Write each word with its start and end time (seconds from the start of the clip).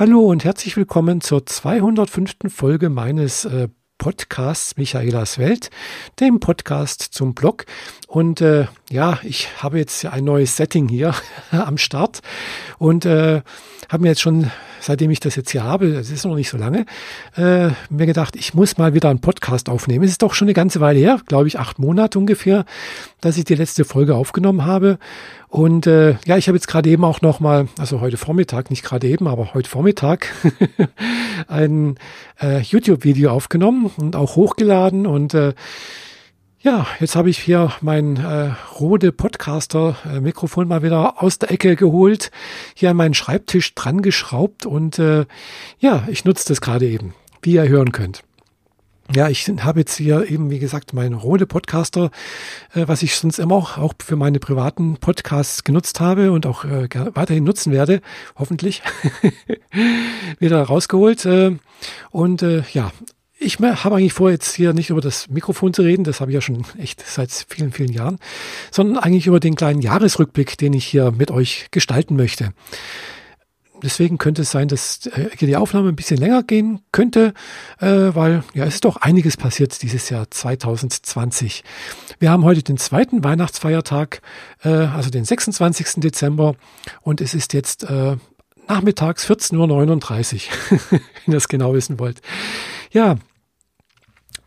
Hallo 0.00 0.20
und 0.20 0.44
herzlich 0.44 0.78
willkommen 0.78 1.20
zur 1.20 1.44
205. 1.44 2.36
Folge 2.48 2.88
meines 2.88 3.44
äh, 3.44 3.68
Podcasts 3.98 4.78
Michaelas 4.78 5.38
Welt, 5.38 5.68
dem 6.20 6.40
Podcast 6.40 7.02
zum 7.02 7.34
Blog. 7.34 7.66
Und 8.08 8.40
äh, 8.40 8.64
ja, 8.88 9.18
ich 9.24 9.62
habe 9.62 9.76
jetzt 9.76 10.06
ein 10.06 10.24
neues 10.24 10.56
Setting 10.56 10.88
hier 10.88 11.14
am 11.50 11.76
Start 11.76 12.22
und 12.78 13.04
äh, 13.04 13.42
habe 13.90 14.02
mir 14.02 14.08
jetzt 14.08 14.22
schon 14.22 14.50
seitdem 14.80 15.10
ich 15.10 15.20
das 15.20 15.36
jetzt 15.36 15.50
hier 15.50 15.64
habe, 15.64 15.92
das 15.92 16.10
ist 16.10 16.24
noch 16.24 16.34
nicht 16.34 16.48
so 16.48 16.56
lange, 16.56 16.86
äh, 17.36 17.68
mir 17.90 18.06
gedacht, 18.06 18.36
ich 18.36 18.54
muss 18.54 18.78
mal 18.78 18.94
wieder 18.94 19.10
einen 19.10 19.20
Podcast 19.20 19.68
aufnehmen. 19.68 20.04
Es 20.04 20.10
ist 20.10 20.22
doch 20.22 20.34
schon 20.34 20.46
eine 20.46 20.54
ganze 20.54 20.80
Weile 20.80 20.98
her, 20.98 21.20
glaube 21.26 21.48
ich, 21.48 21.58
acht 21.58 21.78
Monate 21.78 22.18
ungefähr, 22.18 22.64
dass 23.20 23.36
ich 23.36 23.44
die 23.44 23.54
letzte 23.54 23.84
Folge 23.84 24.14
aufgenommen 24.14 24.64
habe. 24.64 24.98
Und 25.50 25.88
äh, 25.88 26.14
ja, 26.26 26.36
ich 26.36 26.46
habe 26.46 26.56
jetzt 26.56 26.68
gerade 26.68 26.88
eben 26.88 27.04
auch 27.04 27.22
noch 27.22 27.40
mal, 27.40 27.66
also 27.76 28.00
heute 28.00 28.16
Vormittag, 28.16 28.70
nicht 28.70 28.84
gerade 28.84 29.08
eben, 29.08 29.26
aber 29.26 29.52
heute 29.52 29.68
Vormittag, 29.68 30.32
ein 31.48 31.96
äh, 32.40 32.60
YouTube-Video 32.60 33.32
aufgenommen 33.32 33.90
und 33.96 34.14
auch 34.14 34.36
hochgeladen 34.36 35.06
und 35.06 35.34
äh, 35.34 35.54
ja, 36.62 36.86
jetzt 37.00 37.16
habe 37.16 37.30
ich 37.30 37.38
hier 37.38 37.72
mein 37.80 38.18
äh, 38.18 38.52
Rode 38.78 39.10
Podcaster 39.12 39.96
äh, 40.04 40.64
mal 40.64 40.82
wieder 40.84 41.20
aus 41.20 41.40
der 41.40 41.50
Ecke 41.50 41.74
geholt, 41.74 42.30
hier 42.74 42.90
an 42.90 42.96
meinen 42.96 43.14
Schreibtisch 43.14 43.74
dran 43.74 44.02
geschraubt 44.02 44.66
und 44.66 45.00
äh, 45.00 45.24
ja, 45.80 46.06
ich 46.08 46.24
nutze 46.24 46.46
das 46.46 46.60
gerade 46.60 46.86
eben, 46.86 47.14
wie 47.42 47.54
ihr 47.54 47.66
hören 47.66 47.90
könnt. 47.90 48.22
Ja, 49.12 49.28
ich 49.28 49.48
habe 49.48 49.80
jetzt 49.80 49.96
hier 49.96 50.30
eben, 50.30 50.50
wie 50.50 50.60
gesagt, 50.60 50.92
meinen 50.92 51.14
Rode 51.14 51.44
Podcaster, 51.46 52.10
äh, 52.74 52.84
was 52.86 53.02
ich 53.02 53.16
sonst 53.16 53.40
immer 53.40 53.56
auch, 53.56 53.76
auch 53.76 53.92
für 54.00 54.14
meine 54.14 54.38
privaten 54.38 54.98
Podcasts 54.98 55.64
genutzt 55.64 55.98
habe 55.98 56.30
und 56.30 56.46
auch 56.46 56.64
äh, 56.64 56.88
weiterhin 57.14 57.42
nutzen 57.42 57.72
werde, 57.72 58.02
hoffentlich, 58.36 58.82
wieder 60.38 60.62
rausgeholt. 60.62 61.24
Äh, 61.26 61.56
und 62.10 62.42
äh, 62.42 62.62
ja, 62.72 62.92
ich 63.40 63.58
habe 63.58 63.96
eigentlich 63.96 64.12
vor, 64.12 64.30
jetzt 64.30 64.54
hier 64.54 64.74
nicht 64.74 64.90
über 64.90 65.00
das 65.00 65.28
Mikrofon 65.28 65.74
zu 65.74 65.82
reden, 65.82 66.04
das 66.04 66.20
habe 66.20 66.30
ich 66.30 66.36
ja 66.36 66.40
schon 66.40 66.64
echt 66.78 67.02
seit 67.04 67.32
vielen, 67.48 67.72
vielen 67.72 67.92
Jahren, 67.92 68.18
sondern 68.70 69.02
eigentlich 69.02 69.26
über 69.26 69.40
den 69.40 69.56
kleinen 69.56 69.80
Jahresrückblick, 69.80 70.56
den 70.56 70.72
ich 70.72 70.84
hier 70.84 71.10
mit 71.10 71.32
euch 71.32 71.66
gestalten 71.72 72.14
möchte. 72.14 72.52
Deswegen 73.82 74.18
könnte 74.18 74.42
es 74.42 74.50
sein, 74.50 74.68
dass 74.68 75.06
äh, 75.06 75.30
die 75.36 75.56
Aufnahme 75.56 75.88
ein 75.88 75.96
bisschen 75.96 76.18
länger 76.18 76.42
gehen 76.42 76.80
könnte, 76.92 77.34
äh, 77.78 77.86
weil 77.86 78.44
ja, 78.54 78.64
es 78.64 78.74
ist 78.74 78.84
doch 78.84 78.96
einiges 78.96 79.36
passiert 79.36 79.80
dieses 79.82 80.10
Jahr 80.10 80.30
2020. 80.30 81.64
Wir 82.18 82.30
haben 82.30 82.44
heute 82.44 82.62
den 82.62 82.76
zweiten 82.76 83.24
Weihnachtsfeiertag, 83.24 84.22
äh, 84.62 84.68
also 84.68 85.10
den 85.10 85.24
26. 85.24 86.00
Dezember 86.00 86.54
und 87.02 87.20
es 87.20 87.34
ist 87.34 87.52
jetzt 87.52 87.86
nachmittags 88.68 89.28
14.39 89.28 90.48
Uhr, 90.70 90.80
wenn 90.90 91.32
ihr 91.32 91.36
es 91.36 91.48
genau 91.48 91.74
wissen 91.74 91.98
wollt. 91.98 92.20
Ja, 92.92 93.16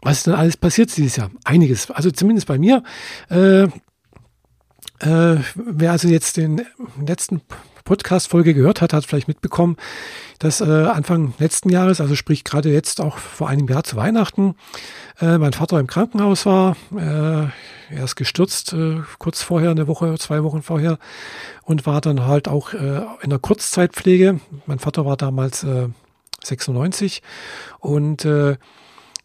was 0.04 0.18
ist 0.18 0.28
denn 0.28 0.36
alles 0.36 0.58
passiert 0.58 0.96
dieses 0.96 1.16
Jahr? 1.16 1.32
Einiges. 1.46 1.90
Also 1.90 2.12
zumindest 2.12 2.48
bei 2.48 2.58
mir. 2.58 2.84
Äh, 3.30 3.64
äh, 3.64 5.38
wer 5.56 5.92
also 5.92 6.08
jetzt 6.08 6.38
den 6.38 6.66
letzten 7.06 7.42
Podcast-Folge 7.84 8.54
gehört 8.54 8.82
hat, 8.82 8.94
hat 8.94 9.06
vielleicht 9.06 9.28
mitbekommen, 9.28 9.78
dass 10.40 10.62
äh, 10.62 10.66
Anfang 10.66 11.34
letzten 11.40 11.70
Jahres, 11.70 12.02
also 12.02 12.16
sprich 12.16 12.44
gerade 12.44 12.72
jetzt 12.72 13.02
auch 13.02 13.18
vor 13.18 13.50
einem 13.50 13.68
Jahr 13.68 13.84
zu 13.84 13.96
Weihnachten, 13.96 14.56
äh, 15.22 15.38
mein 15.38 15.54
Vater 15.54 15.80
im 15.80 15.88
Krankenhaus 15.88 16.46
war. 16.46 16.76
Äh, 16.96 17.48
er 17.94 18.04
ist 18.04 18.16
gestürzt 18.16 18.74
äh, 18.74 19.02
kurz 19.20 19.42
vorher, 19.42 19.72
eine 19.72 19.88
Woche, 19.88 20.16
zwei 20.18 20.44
Wochen 20.44 20.62
vorher 20.62 20.98
und 21.64 21.86
war 21.86 22.02
dann 22.02 22.26
halt 22.26 22.48
auch 22.48 22.74
äh, 22.74 23.02
in 23.22 23.30
der 23.30 23.40
Kurzzeitpflege. 23.40 24.40
Mein 24.66 24.80
Vater 24.80 25.06
war 25.06 25.18
damals 25.18 25.64
äh, 25.64 25.88
96 26.44 27.22
und 27.80 28.26
äh, 28.26 28.58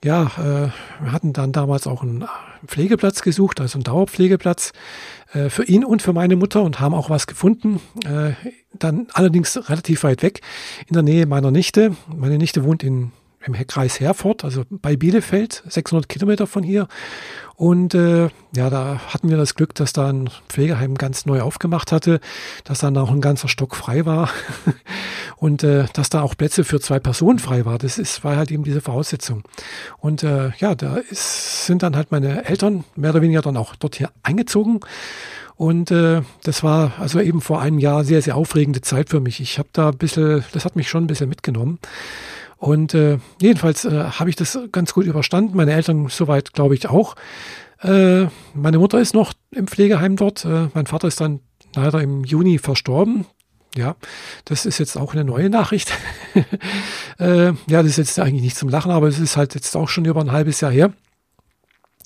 ja, 0.05 0.25
äh, 0.39 0.71
wir 1.03 1.13
hatten 1.13 1.33
dann 1.33 1.53
damals 1.53 1.87
auch 1.89 2.03
einen 2.03 2.29
Pflegeplatz 2.67 3.23
gesucht, 3.23 3.61
also 3.61 3.79
einen 3.79 3.85
Dauerpflegeplatz 3.85 4.73
äh, 5.33 5.51
für 5.51 5.65
ihn 5.65 5.85
und 5.85 6.03
für 6.03 6.13
meine 6.13 6.37
Mutter 6.37 6.63
und 6.63 6.81
haben 6.81 6.95
auch 6.95 7.11
was 7.11 7.27
gefunden. 7.27 7.81
Äh, 8.05 8.33
dann 8.79 9.09
allerdings 9.13 9.69
relativ 9.69 10.05
weit 10.05 10.23
weg 10.23 10.41
in 10.87 10.95
der 10.95 11.03
Nähe 11.03 11.27
meiner 11.27 11.51
Nichte. 11.51 11.97
Meine 12.15 12.39
Nichte 12.39 12.65
wohnt 12.65 12.83
in 12.83 13.13
im 13.49 13.67
Kreis 13.67 13.99
Herford, 14.01 14.45
also 14.45 14.65
bei 14.71 14.97
Bielefeld, 14.97 15.63
600 15.69 16.09
Kilometer 16.09 16.47
von 16.47 16.63
hier. 16.63 16.87
Und 17.57 17.95
äh, 17.95 18.29
ja, 18.55 18.71
da 18.71 19.01
hatten 19.09 19.31
wir 19.31 19.37
das 19.37 19.57
Glück, 19.57 19.75
dass 19.75 19.93
da 19.93 20.11
ein 20.11 20.31
Pflegeheim 20.49 20.95
ganz 20.95 21.27
neu 21.27 21.41
aufgemacht 21.41 21.91
hatte, 21.91 22.21
dass 22.63 22.79
dann 22.79 22.97
auch 22.97 23.11
ein 23.11 23.21
ganzer 23.21 23.49
Stock 23.49 23.75
frei 23.75 24.07
war 24.07 24.31
und 25.37 25.65
äh, 25.65 25.87
dass 25.93 26.09
da 26.09 26.23
auch 26.23 26.37
Plätze 26.37 26.63
für 26.63 26.79
zwei 26.79 27.01
Personen 27.01 27.41
frei 27.41 27.65
war. 27.65 27.79
Das 27.79 27.99
ist, 27.99 28.23
war 28.23 28.37
halt 28.37 28.53
eben 28.53 28.63
diese 28.63 28.81
Voraussetzung. 28.81 29.43
Und 29.99 30.23
äh, 30.23 30.53
ja, 30.59 30.77
da 30.77 30.99
ist, 30.99 31.67
sind 31.67 31.83
dann 31.83 31.97
halt 31.97 32.13
meine 32.13 32.45
Eltern 32.45 32.85
mehr 32.95 33.11
oder 33.11 33.23
weniger 33.23 33.43
dann 33.43 33.57
auch 33.57 33.75
dort 33.75 33.97
hier 33.97 34.11
eingezogen. 34.23 34.81
Und 35.57 35.91
äh, 35.91 36.23
das 36.45 36.63
war 36.63 36.93
also 37.01 37.19
eben 37.19 37.41
vor 37.41 37.61
einem 37.61 37.81
Jahr 37.81 38.05
sehr, 38.05 38.23
sehr 38.23 38.37
aufregende 38.37 38.81
Zeit 38.81 39.09
für 39.09 39.19
mich. 39.19 39.41
Ich 39.41 39.59
habe 39.59 39.69
da 39.73 39.89
ein 39.89 39.99
bisschen, 39.99 40.45
das 40.53 40.65
hat 40.65 40.77
mich 40.77 40.89
schon 40.89 41.03
ein 41.03 41.09
bisschen 41.09 41.29
mitgenommen. 41.29 41.81
Und 42.59 42.93
äh, 42.95 43.19
jedenfalls 43.41 43.85
äh, 43.85 44.05
habe 44.05 44.31
ich 44.31 44.37
das 44.37 44.59
ganz 44.73 44.93
gut 44.93 45.07
überstanden. 45.07 45.57
Meine 45.57 45.73
Eltern 45.73 46.09
soweit, 46.09 46.53
glaube 46.53 46.75
ich, 46.75 46.89
auch. 46.89 47.15
Äh, 47.83 48.27
meine 48.55 48.79
Mutter 48.79 48.99
ist 48.99 49.15
noch 49.15 49.33
im 49.53 49.69
Pflegeheim 49.69 50.17
dort. 50.17 50.45
Äh, 50.45 50.69
mein 50.75 50.87
Vater 50.87 51.09
ist 51.09 51.21
dann 51.21 51.41
leider 51.75 52.03
im 52.03 52.25
Juni 52.25 52.59
verstorben. 52.59 53.27
Ja, 53.77 53.95
das 54.45 54.67
ist 54.67 54.79
jetzt 54.79 54.97
auch 54.97 55.13
eine 55.13 55.25
neue 55.25 55.51
Nachricht. 55.51 55.93
äh, 57.19 57.47
ja, 57.47 57.55
das 57.69 57.87
ist 57.87 57.97
jetzt 57.99 58.19
eigentlich 58.19 58.43
nicht 58.43 58.57
zum 58.57 58.69
Lachen, 58.69 58.91
aber 58.91 59.07
es 59.07 59.21
ist 59.21 59.37
halt 59.37 59.55
jetzt 59.55 59.77
auch 59.77 59.89
schon 59.89 60.05
über 60.05 60.21
ein 60.21 60.33
halbes 60.33 60.61
Jahr 60.61 60.73
her. 60.73 60.93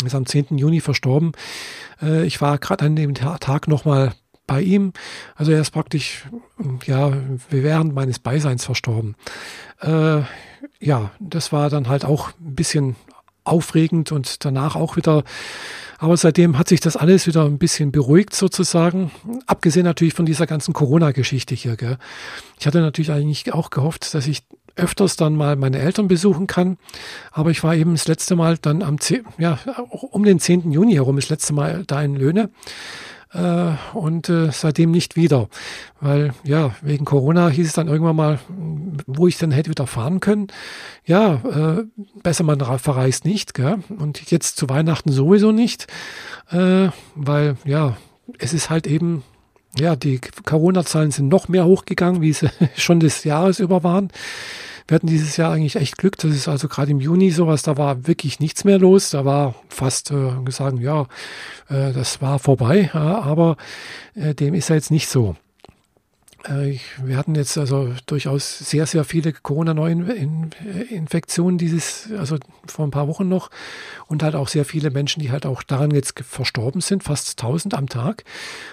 Er 0.00 0.06
ist 0.06 0.14
am 0.14 0.26
10. 0.26 0.58
Juni 0.58 0.80
verstorben. 0.80 1.32
Äh, 2.02 2.26
ich 2.26 2.40
war 2.42 2.58
gerade 2.58 2.84
an 2.84 2.96
dem 2.96 3.14
Tag 3.14 3.69
nochmal 3.69 4.12
bei 4.47 4.60
ihm. 4.60 4.92
Also 5.34 5.53
er 5.53 5.60
ist 5.60 5.70
praktisch, 5.70 6.25
ja, 6.84 7.12
während 7.50 7.94
meines 7.94 8.19
Beiseins 8.19 8.64
verstorben. 8.64 9.16
Äh, 9.80 10.22
ja, 10.80 11.10
das 11.20 11.53
war 11.53 11.70
dann 11.70 11.88
halt 11.88 12.04
auch 12.04 12.30
ein 12.41 12.54
bisschen 12.54 12.97
aufregend 13.44 14.12
und 14.12 14.44
danach 14.44 14.76
auch 14.76 14.97
wieder. 14.97 15.25
Aber 15.98 16.16
seitdem 16.16 16.58
hat 16.58 16.69
sich 16.69 16.81
das 16.81 16.97
alles 16.97 17.26
wieder 17.26 17.44
ein 17.44 17.58
bisschen 17.58 17.92
beruhigt 17.92 18.34
sozusagen. 18.34 19.10
Abgesehen 19.47 19.84
natürlich 19.84 20.14
von 20.14 20.26
dieser 20.26 20.47
ganzen 20.47 20.75
Corona-Geschichte 20.75 21.54
hier. 21.54 21.76
Gell. 21.76 21.98
Ich 22.58 22.66
hatte 22.66 22.81
natürlich 22.81 23.12
eigentlich 23.12 23.52
auch 23.52 23.70
gehofft, 23.70 24.12
dass 24.14 24.26
ich 24.26 24.42
öfters 24.75 25.16
dann 25.16 25.36
mal 25.36 25.56
meine 25.56 25.78
Eltern 25.78 26.08
besuchen 26.08 26.47
kann. 26.47 26.78
Aber 27.31 27.50
ich 27.50 27.62
war 27.62 27.75
eben 27.75 27.92
das 27.92 28.08
letzte 28.08 28.36
Mal 28.36 28.58
dann 28.58 28.82
am, 28.82 28.98
10, 28.98 29.25
ja, 29.38 29.58
um 29.91 30.25
den 30.25 30.41
10. 30.41 30.72
Juni 30.72 30.94
herum, 30.94 31.16
das 31.16 31.28
letzte 31.28 31.52
Mal 31.52 31.84
da 31.86 32.02
in 32.02 32.16
Löhne 32.16 32.50
äh, 33.32 33.72
und 33.94 34.28
äh, 34.28 34.50
seitdem 34.53 34.91
nicht 34.91 35.16
wieder. 35.16 35.48
Weil 36.00 36.34
ja, 36.44 36.75
wegen 36.82 37.04
Corona 37.04 37.48
hieß 37.48 37.66
es 37.66 37.72
dann 37.72 37.88
irgendwann 37.88 38.16
mal, 38.16 38.38
wo 39.06 39.26
ich 39.26 39.38
dann 39.38 39.50
hätte 39.50 39.70
wieder 39.70 39.87
fahren 39.87 40.20
können. 40.20 40.48
Ja, 41.04 41.34
äh, 41.34 41.84
besser 42.22 42.44
man 42.44 42.60
verreist 42.78 43.25
nicht. 43.25 43.54
Gell? 43.54 43.78
Und 43.98 44.31
jetzt 44.31 44.56
zu 44.56 44.69
Weihnachten 44.69 45.12
sowieso 45.12 45.53
nicht, 45.53 45.87
äh, 46.50 46.88
weil 47.15 47.56
ja, 47.65 47.97
es 48.38 48.53
ist 48.53 48.70
halt 48.70 48.87
eben 48.87 49.22
ja, 49.78 49.97
die 49.97 50.20
Corona-Zahlen 50.44 51.12
sind 51.12 51.28
noch 51.28 51.49
mehr 51.49 51.64
hochgegangen, 51.64 52.20
wie 52.20 52.32
sie 52.32 52.50
schon 52.76 53.00
des 53.00 53.25
Jahres 53.25 53.59
über 53.59 53.82
waren. 53.82 54.10
Wir 54.87 54.94
hatten 54.97 55.06
dieses 55.06 55.37
Jahr 55.37 55.53
eigentlich 55.53 55.76
echt 55.76 55.98
Glück. 55.98 56.16
Das 56.19 56.32
ist 56.32 56.48
also 56.48 56.69
gerade 56.69 56.91
im 56.91 57.00
Juni 57.00 57.31
sowas, 57.31 57.62
da 57.62 57.76
war 57.76 58.06
wirklich 58.06 58.41
nichts 58.41 58.65
mehr 58.65 58.78
los. 58.78 59.10
Da 59.10 59.25
war 59.25 59.54
fast 59.69 60.10
äh, 60.10 60.32
gesagt, 60.44 60.78
ja, 60.78 61.03
äh, 61.69 61.93
das 61.93 62.20
war 62.20 62.38
vorbei. 62.38 62.91
Ja, 62.93 63.22
aber 63.22 63.56
äh, 64.15 64.34
dem 64.34 64.54
ist 64.54 64.69
ja 64.69 64.76
jetzt 64.76 64.91
nicht 64.91 65.09
so. 65.09 65.37
Äh, 66.44 66.78
wir 67.03 67.16
hatten 67.16 67.34
jetzt 67.34 67.56
also 67.58 67.92
durchaus 68.06 68.58
sehr, 68.58 68.86
sehr 68.86 69.04
viele 69.04 69.32
Corona-Neuinfektionen 69.32 71.58
dieses, 71.58 72.08
also 72.19 72.38
vor 72.67 72.87
ein 72.87 72.90
paar 72.90 73.08
Wochen 73.08 73.28
noch 73.28 73.50
und 74.06 74.22
halt 74.22 74.34
auch 74.34 74.49
sehr 74.49 74.64
viele 74.64 74.90
Menschen, 74.90 75.20
die 75.20 75.31
halt 75.31 75.46
auch 75.46 75.62
daran 75.62 75.90
jetzt 75.90 76.19
verstorben 76.20 76.81
sind, 76.81 77.05
fast 77.05 77.40
1000 77.40 77.75
am 77.75 77.88
Tag. 77.88 78.25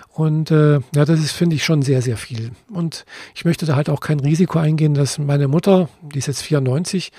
Und 0.10 0.52
äh, 0.52 0.80
ja, 0.96 1.06
das 1.06 1.20
ist, 1.20 1.32
finde 1.32 1.56
ich, 1.56 1.64
schon 1.64 1.82
sehr, 1.82 2.02
sehr 2.02 2.18
viel. 2.18 2.52
Und 2.70 3.06
ich 3.36 3.46
möchte 3.46 3.66
da 3.66 3.76
halt 3.76 3.90
auch 3.90 4.02
kein 4.02 4.20
Risiko 4.20 4.60
eingehen, 4.60 4.94
dass 4.94 5.18
meine 5.18 5.48
Mutter, 5.48 5.88
die 6.02 6.20
ist 6.20 6.28
jetzt 6.28 6.42
94, 6.42 7.14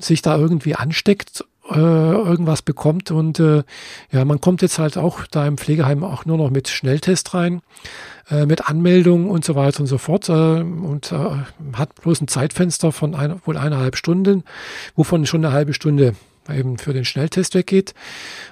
sich 0.00 0.22
da 0.22 0.38
irgendwie 0.38 0.74
ansteckt 0.74 1.44
äh, 1.70 1.78
irgendwas 1.78 2.62
bekommt. 2.62 3.10
Und 3.10 3.40
äh, 3.40 3.62
ja, 4.10 4.24
man 4.24 4.40
kommt 4.40 4.62
jetzt 4.62 4.78
halt 4.78 4.98
auch 4.98 5.26
da 5.30 5.46
im 5.46 5.58
Pflegeheim 5.58 6.04
auch 6.04 6.24
nur 6.24 6.36
noch 6.36 6.50
mit 6.50 6.68
Schnelltest 6.68 7.34
rein, 7.34 7.62
äh, 8.30 8.46
mit 8.46 8.68
Anmeldung 8.68 9.30
und 9.30 9.44
so 9.44 9.54
weiter 9.54 9.80
und 9.80 9.86
so 9.86 9.98
fort. 9.98 10.28
Äh, 10.28 10.32
und 10.32 11.12
äh, 11.12 11.76
hat 11.76 11.94
bloß 12.02 12.20
ein 12.22 12.28
Zeitfenster 12.28 12.92
von 12.92 13.14
ein, 13.14 13.40
wohl 13.44 13.56
eineinhalb 13.56 13.96
Stunden, 13.96 14.44
wovon 14.94 15.26
schon 15.26 15.44
eine 15.44 15.54
halbe 15.54 15.74
Stunde 15.74 16.14
eben 16.48 16.78
für 16.78 16.92
den 16.92 17.04
Schnelltest 17.04 17.54
weggeht. 17.54 17.94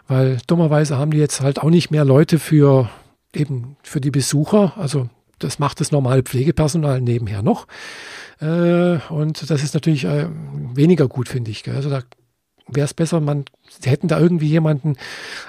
Weil 0.06 0.38
dummerweise 0.46 0.98
haben 0.98 1.10
die 1.10 1.18
jetzt 1.18 1.40
halt 1.40 1.60
auch 1.60 1.70
nicht 1.70 1.90
mehr 1.90 2.04
Leute 2.04 2.38
für 2.38 2.88
eben 3.34 3.76
für 3.82 4.00
die 4.00 4.10
Besucher, 4.10 4.72
also 4.76 5.08
das 5.38 5.58
macht 5.58 5.80
das 5.80 5.92
normale 5.92 6.22
Pflegepersonal 6.22 7.00
nebenher 7.00 7.42
noch. 7.42 7.66
Äh, 8.40 8.98
und 9.08 9.50
das 9.50 9.62
ist 9.62 9.74
natürlich 9.74 10.04
äh, 10.04 10.26
weniger 10.74 11.08
gut, 11.08 11.28
finde 11.28 11.50
ich. 11.50 11.68
Also 11.68 11.90
da 11.90 12.02
wäre 12.68 12.84
es 12.84 12.94
besser, 12.94 13.20
man 13.20 13.44
sie 13.80 13.90
hätten 13.90 14.08
da 14.08 14.18
irgendwie 14.18 14.48
jemanden, 14.48 14.96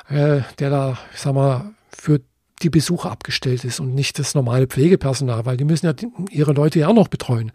äh, 0.09 0.41
der 0.59 0.69
da, 0.69 0.97
ich 1.13 1.19
sag 1.19 1.33
mal, 1.33 1.71
für 1.89 2.21
die 2.61 2.69
Besucher 2.69 3.11
abgestellt 3.11 3.63
ist 3.63 3.79
und 3.79 3.95
nicht 3.95 4.19
das 4.19 4.35
normale 4.35 4.67
Pflegepersonal, 4.67 5.45
weil 5.45 5.57
die 5.57 5.63
müssen 5.63 5.85
ja 5.85 5.93
ihre 6.29 6.53
Leute 6.53 6.79
ja 6.79 6.87
auch 6.87 6.93
noch 6.93 7.07
betreuen. 7.07 7.51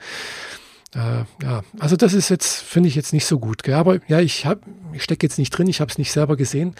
Äh, 0.94 1.24
ja, 1.42 1.62
also 1.78 1.96
das 1.96 2.14
ist 2.14 2.28
jetzt, 2.28 2.62
finde 2.62 2.88
ich 2.88 2.94
jetzt 2.94 3.12
nicht 3.12 3.26
so 3.26 3.38
gut. 3.38 3.62
Gell? 3.62 3.74
Aber 3.74 3.98
ja, 4.08 4.20
ich, 4.20 4.46
hab, 4.46 4.60
ich 4.92 5.02
stecke 5.02 5.26
jetzt 5.26 5.38
nicht 5.38 5.50
drin, 5.50 5.66
ich 5.66 5.80
habe 5.80 5.90
es 5.90 5.98
nicht 5.98 6.12
selber 6.12 6.36
gesehen. 6.36 6.74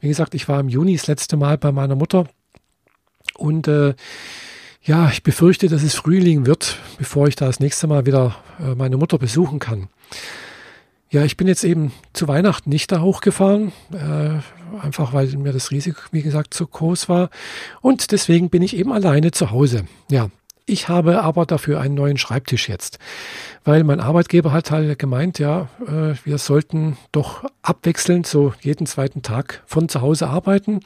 Wie 0.00 0.08
gesagt, 0.08 0.34
ich 0.34 0.48
war 0.48 0.58
im 0.60 0.68
Juni 0.68 0.96
das 0.96 1.06
letzte 1.06 1.36
Mal 1.36 1.58
bei 1.58 1.70
meiner 1.70 1.94
Mutter 1.94 2.26
und 3.36 3.68
äh, 3.68 3.94
ja, 4.82 5.10
ich 5.10 5.22
befürchte, 5.22 5.68
dass 5.68 5.82
es 5.82 5.94
Frühling 5.94 6.46
wird, 6.46 6.78
bevor 6.96 7.28
ich 7.28 7.36
da 7.36 7.46
das 7.46 7.60
nächste 7.60 7.86
Mal 7.86 8.06
wieder 8.06 8.36
äh, 8.58 8.74
meine 8.74 8.96
Mutter 8.96 9.18
besuchen 9.18 9.58
kann. 9.58 9.88
Ja, 11.10 11.24
ich 11.24 11.38
bin 11.38 11.46
jetzt 11.48 11.64
eben 11.64 11.92
zu 12.12 12.28
Weihnachten 12.28 12.68
nicht 12.68 12.92
da 12.92 13.00
hochgefahren, 13.00 13.72
äh, 13.92 14.40
einfach 14.84 15.14
weil 15.14 15.26
mir 15.38 15.54
das 15.54 15.70
Risiko, 15.70 16.00
wie 16.12 16.20
gesagt, 16.20 16.52
zu 16.52 16.66
groß 16.66 17.08
war. 17.08 17.30
Und 17.80 18.12
deswegen 18.12 18.50
bin 18.50 18.62
ich 18.62 18.76
eben 18.76 18.92
alleine 18.92 19.30
zu 19.30 19.50
Hause. 19.50 19.86
Ja, 20.10 20.28
ich 20.66 20.90
habe 20.90 21.22
aber 21.22 21.46
dafür 21.46 21.80
einen 21.80 21.94
neuen 21.94 22.18
Schreibtisch 22.18 22.68
jetzt, 22.68 22.98
weil 23.64 23.84
mein 23.84 24.00
Arbeitgeber 24.00 24.52
hat 24.52 24.70
halt 24.70 24.98
gemeint, 24.98 25.38
ja, 25.38 25.70
äh, 25.86 26.14
wir 26.24 26.36
sollten 26.36 26.98
doch 27.10 27.44
abwechselnd 27.62 28.26
so 28.26 28.52
jeden 28.60 28.86
zweiten 28.86 29.22
Tag 29.22 29.62
von 29.64 29.88
zu 29.88 30.02
Hause 30.02 30.28
arbeiten. 30.28 30.80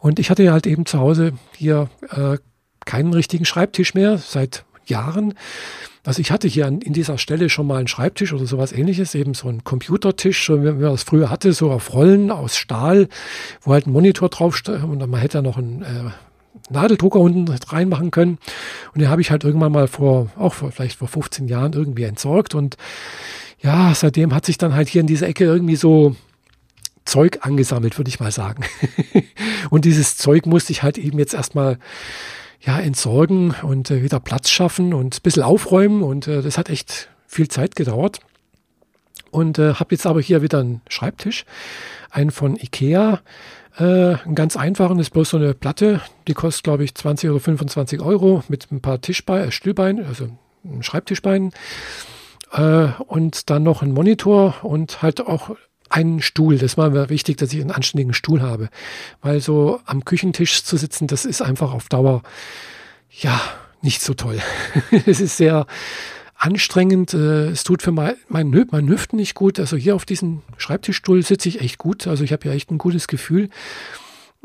Und 0.00 0.18
ich 0.18 0.30
hatte 0.30 0.42
ja 0.42 0.50
halt 0.50 0.66
eben 0.66 0.84
zu 0.84 0.98
Hause 0.98 1.34
hier 1.56 1.88
äh, 2.10 2.38
keinen 2.86 3.14
richtigen 3.14 3.44
Schreibtisch 3.44 3.94
mehr 3.94 4.18
seit 4.18 4.64
Jahren. 4.86 5.34
Also 6.04 6.20
ich 6.20 6.30
hatte 6.30 6.48
hier 6.48 6.66
an, 6.66 6.80
in 6.80 6.92
dieser 6.92 7.16
Stelle 7.16 7.48
schon 7.48 7.66
mal 7.66 7.78
einen 7.78 7.88
Schreibtisch 7.88 8.32
oder 8.32 8.46
sowas 8.46 8.72
ähnliches, 8.72 9.14
eben 9.14 9.34
so 9.34 9.48
einen 9.48 9.64
Computertisch, 9.64 10.46
so 10.46 10.62
wie 10.62 10.70
man 10.70 10.80
das 10.80 11.02
früher 11.02 11.30
hatte, 11.30 11.52
so 11.52 11.70
auf 11.70 11.94
Rollen 11.94 12.30
aus 12.30 12.56
Stahl, 12.56 13.08
wo 13.62 13.72
halt 13.72 13.86
ein 13.86 13.92
Monitor 13.92 14.28
drauf 14.28 14.62
und 14.66 14.98
man 14.98 15.20
hätte 15.20 15.38
da 15.38 15.42
noch 15.42 15.56
einen 15.56 15.82
äh, 15.82 16.10
Nadeldrucker 16.70 17.20
unten 17.20 17.48
reinmachen 17.48 18.10
können. 18.10 18.38
Und 18.92 19.00
den 19.00 19.08
habe 19.08 19.20
ich 19.20 19.30
halt 19.30 19.44
irgendwann 19.44 19.72
mal 19.72 19.88
vor, 19.88 20.30
auch 20.36 20.54
vor, 20.54 20.72
vielleicht 20.72 20.98
vor 20.98 21.08
15 21.08 21.48
Jahren 21.48 21.72
irgendwie 21.72 22.04
entsorgt. 22.04 22.54
Und 22.54 22.76
ja, 23.60 23.94
seitdem 23.94 24.34
hat 24.34 24.46
sich 24.46 24.58
dann 24.58 24.74
halt 24.74 24.88
hier 24.88 25.00
in 25.00 25.06
dieser 25.06 25.26
Ecke 25.26 25.44
irgendwie 25.44 25.76
so 25.76 26.16
Zeug 27.04 27.38
angesammelt, 27.42 27.98
würde 27.98 28.08
ich 28.08 28.20
mal 28.20 28.30
sagen. 28.30 28.64
und 29.70 29.84
dieses 29.84 30.16
Zeug 30.16 30.46
musste 30.46 30.72
ich 30.72 30.82
halt 30.82 30.98
eben 30.98 31.18
jetzt 31.18 31.34
erstmal 31.34 31.78
ja, 32.64 32.78
entsorgen 32.78 33.54
und 33.62 33.90
äh, 33.90 34.02
wieder 34.02 34.20
Platz 34.20 34.50
schaffen 34.50 34.94
und 34.94 35.16
ein 35.16 35.22
bisschen 35.22 35.42
aufräumen. 35.42 36.02
Und 36.02 36.26
äh, 36.28 36.42
das 36.42 36.58
hat 36.58 36.70
echt 36.70 37.08
viel 37.26 37.48
Zeit 37.48 37.76
gedauert. 37.76 38.20
Und 39.30 39.58
äh, 39.58 39.74
habe 39.74 39.94
jetzt 39.94 40.06
aber 40.06 40.20
hier 40.20 40.42
wieder 40.42 40.60
einen 40.60 40.80
Schreibtisch, 40.88 41.44
einen 42.10 42.30
von 42.30 42.56
Ikea. 42.56 43.20
Äh, 43.76 43.82
einen 43.82 44.36
ganz 44.36 44.56
einfachen, 44.56 45.00
ist 45.00 45.10
bloß 45.10 45.30
so 45.30 45.36
eine 45.36 45.52
Platte, 45.52 46.00
die 46.28 46.34
kostet, 46.34 46.62
glaube 46.62 46.84
ich, 46.84 46.94
20 46.94 47.30
oder 47.30 47.40
25 47.40 48.00
Euro 48.00 48.44
mit 48.48 48.70
ein 48.70 48.80
paar 48.80 49.00
Tischbeinen, 49.00 49.48
äh, 49.48 49.52
Stühlbeinen, 49.52 50.06
also 50.06 50.28
Schreibtischbeinen. 50.80 51.52
Äh, 52.52 52.88
und 53.06 53.50
dann 53.50 53.64
noch 53.64 53.82
ein 53.82 53.92
Monitor 53.92 54.54
und 54.62 55.02
halt 55.02 55.26
auch 55.26 55.56
einen 55.94 56.20
Stuhl. 56.20 56.58
Das 56.58 56.76
war 56.76 56.90
mir 56.90 57.08
wichtig, 57.08 57.36
dass 57.36 57.52
ich 57.52 57.60
einen 57.60 57.70
anständigen 57.70 58.14
Stuhl 58.14 58.42
habe. 58.42 58.68
Weil 59.22 59.40
so 59.40 59.80
am 59.86 60.04
Küchentisch 60.04 60.64
zu 60.64 60.76
sitzen, 60.76 61.06
das 61.06 61.24
ist 61.24 61.40
einfach 61.40 61.72
auf 61.72 61.88
Dauer, 61.88 62.22
ja, 63.10 63.40
nicht 63.80 64.02
so 64.02 64.14
toll. 64.14 64.40
es 65.06 65.20
ist 65.20 65.36
sehr 65.36 65.66
anstrengend. 66.36 67.14
Äh, 67.14 67.50
es 67.50 67.62
tut 67.62 67.82
für 67.82 67.92
mein, 67.92 68.16
mein, 68.28 68.66
mein 68.72 68.88
Hüften 68.88 69.16
nicht 69.16 69.34
gut. 69.34 69.60
Also 69.60 69.76
hier 69.76 69.94
auf 69.94 70.04
diesem 70.04 70.42
Schreibtischstuhl 70.56 71.22
sitze 71.22 71.48
ich 71.48 71.60
echt 71.60 71.78
gut. 71.78 72.08
Also 72.08 72.24
ich 72.24 72.32
habe 72.32 72.48
ja 72.48 72.54
echt 72.54 72.72
ein 72.72 72.78
gutes 72.78 73.06
Gefühl. 73.06 73.48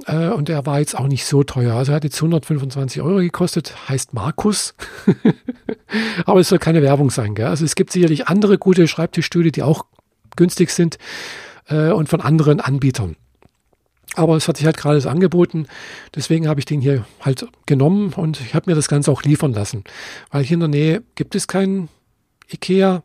Äh, 0.06 0.28
und 0.28 0.50
er 0.50 0.68
war 0.68 0.80
jetzt 0.80 0.96
auch 0.96 1.08
nicht 1.08 1.26
so 1.26 1.44
teuer. 1.44 1.74
Also 1.74 1.94
er 1.94 1.96
hat 1.96 2.04
jetzt 2.04 2.18
125 2.18 3.02
Euro 3.02 3.18
gekostet, 3.18 3.90
heißt 3.90 4.14
Markus. 4.14 4.76
Aber 6.26 6.42
es 6.42 6.50
soll 6.50 6.60
keine 6.60 6.84
Werbung 6.84 7.10
sein. 7.10 7.34
Gell? 7.34 7.48
Also 7.48 7.66
es 7.66 7.74
gibt 7.74 7.92
sicherlich 7.92 8.28
andere 8.28 8.60
gute 8.60 8.88
Schreibtischstühle, 8.88 9.52
die 9.52 9.64
auch 9.64 9.86
günstig 10.40 10.72
sind 10.72 10.98
äh, 11.68 11.92
und 11.92 12.10
von 12.10 12.22
anderen 12.22 12.60
Anbietern. 12.60 13.16
Aber 14.16 14.36
es 14.36 14.48
hat 14.48 14.58
sich 14.58 14.66
halt 14.66 14.78
gerade 14.78 15.00
so 15.00 15.10
angeboten. 15.10 15.68
Deswegen 16.16 16.48
habe 16.48 16.60
ich 16.60 16.66
den 16.66 16.82
hier 16.82 17.06
halt 17.22 17.48
genommen 17.68 18.14
und 18.14 18.42
ich 18.42 18.56
habe 18.56 18.72
mir 18.72 18.76
das 18.76 18.88
Ganze 18.88 19.12
auch 19.12 19.22
liefern 19.22 19.54
lassen. 19.54 19.84
Weil 20.32 20.44
hier 20.44 20.56
in 20.56 20.62
der 20.62 20.70
Nähe 20.70 21.04
gibt 21.16 21.36
es 21.36 21.48
keinen 21.48 21.90
Ikea. 22.52 23.04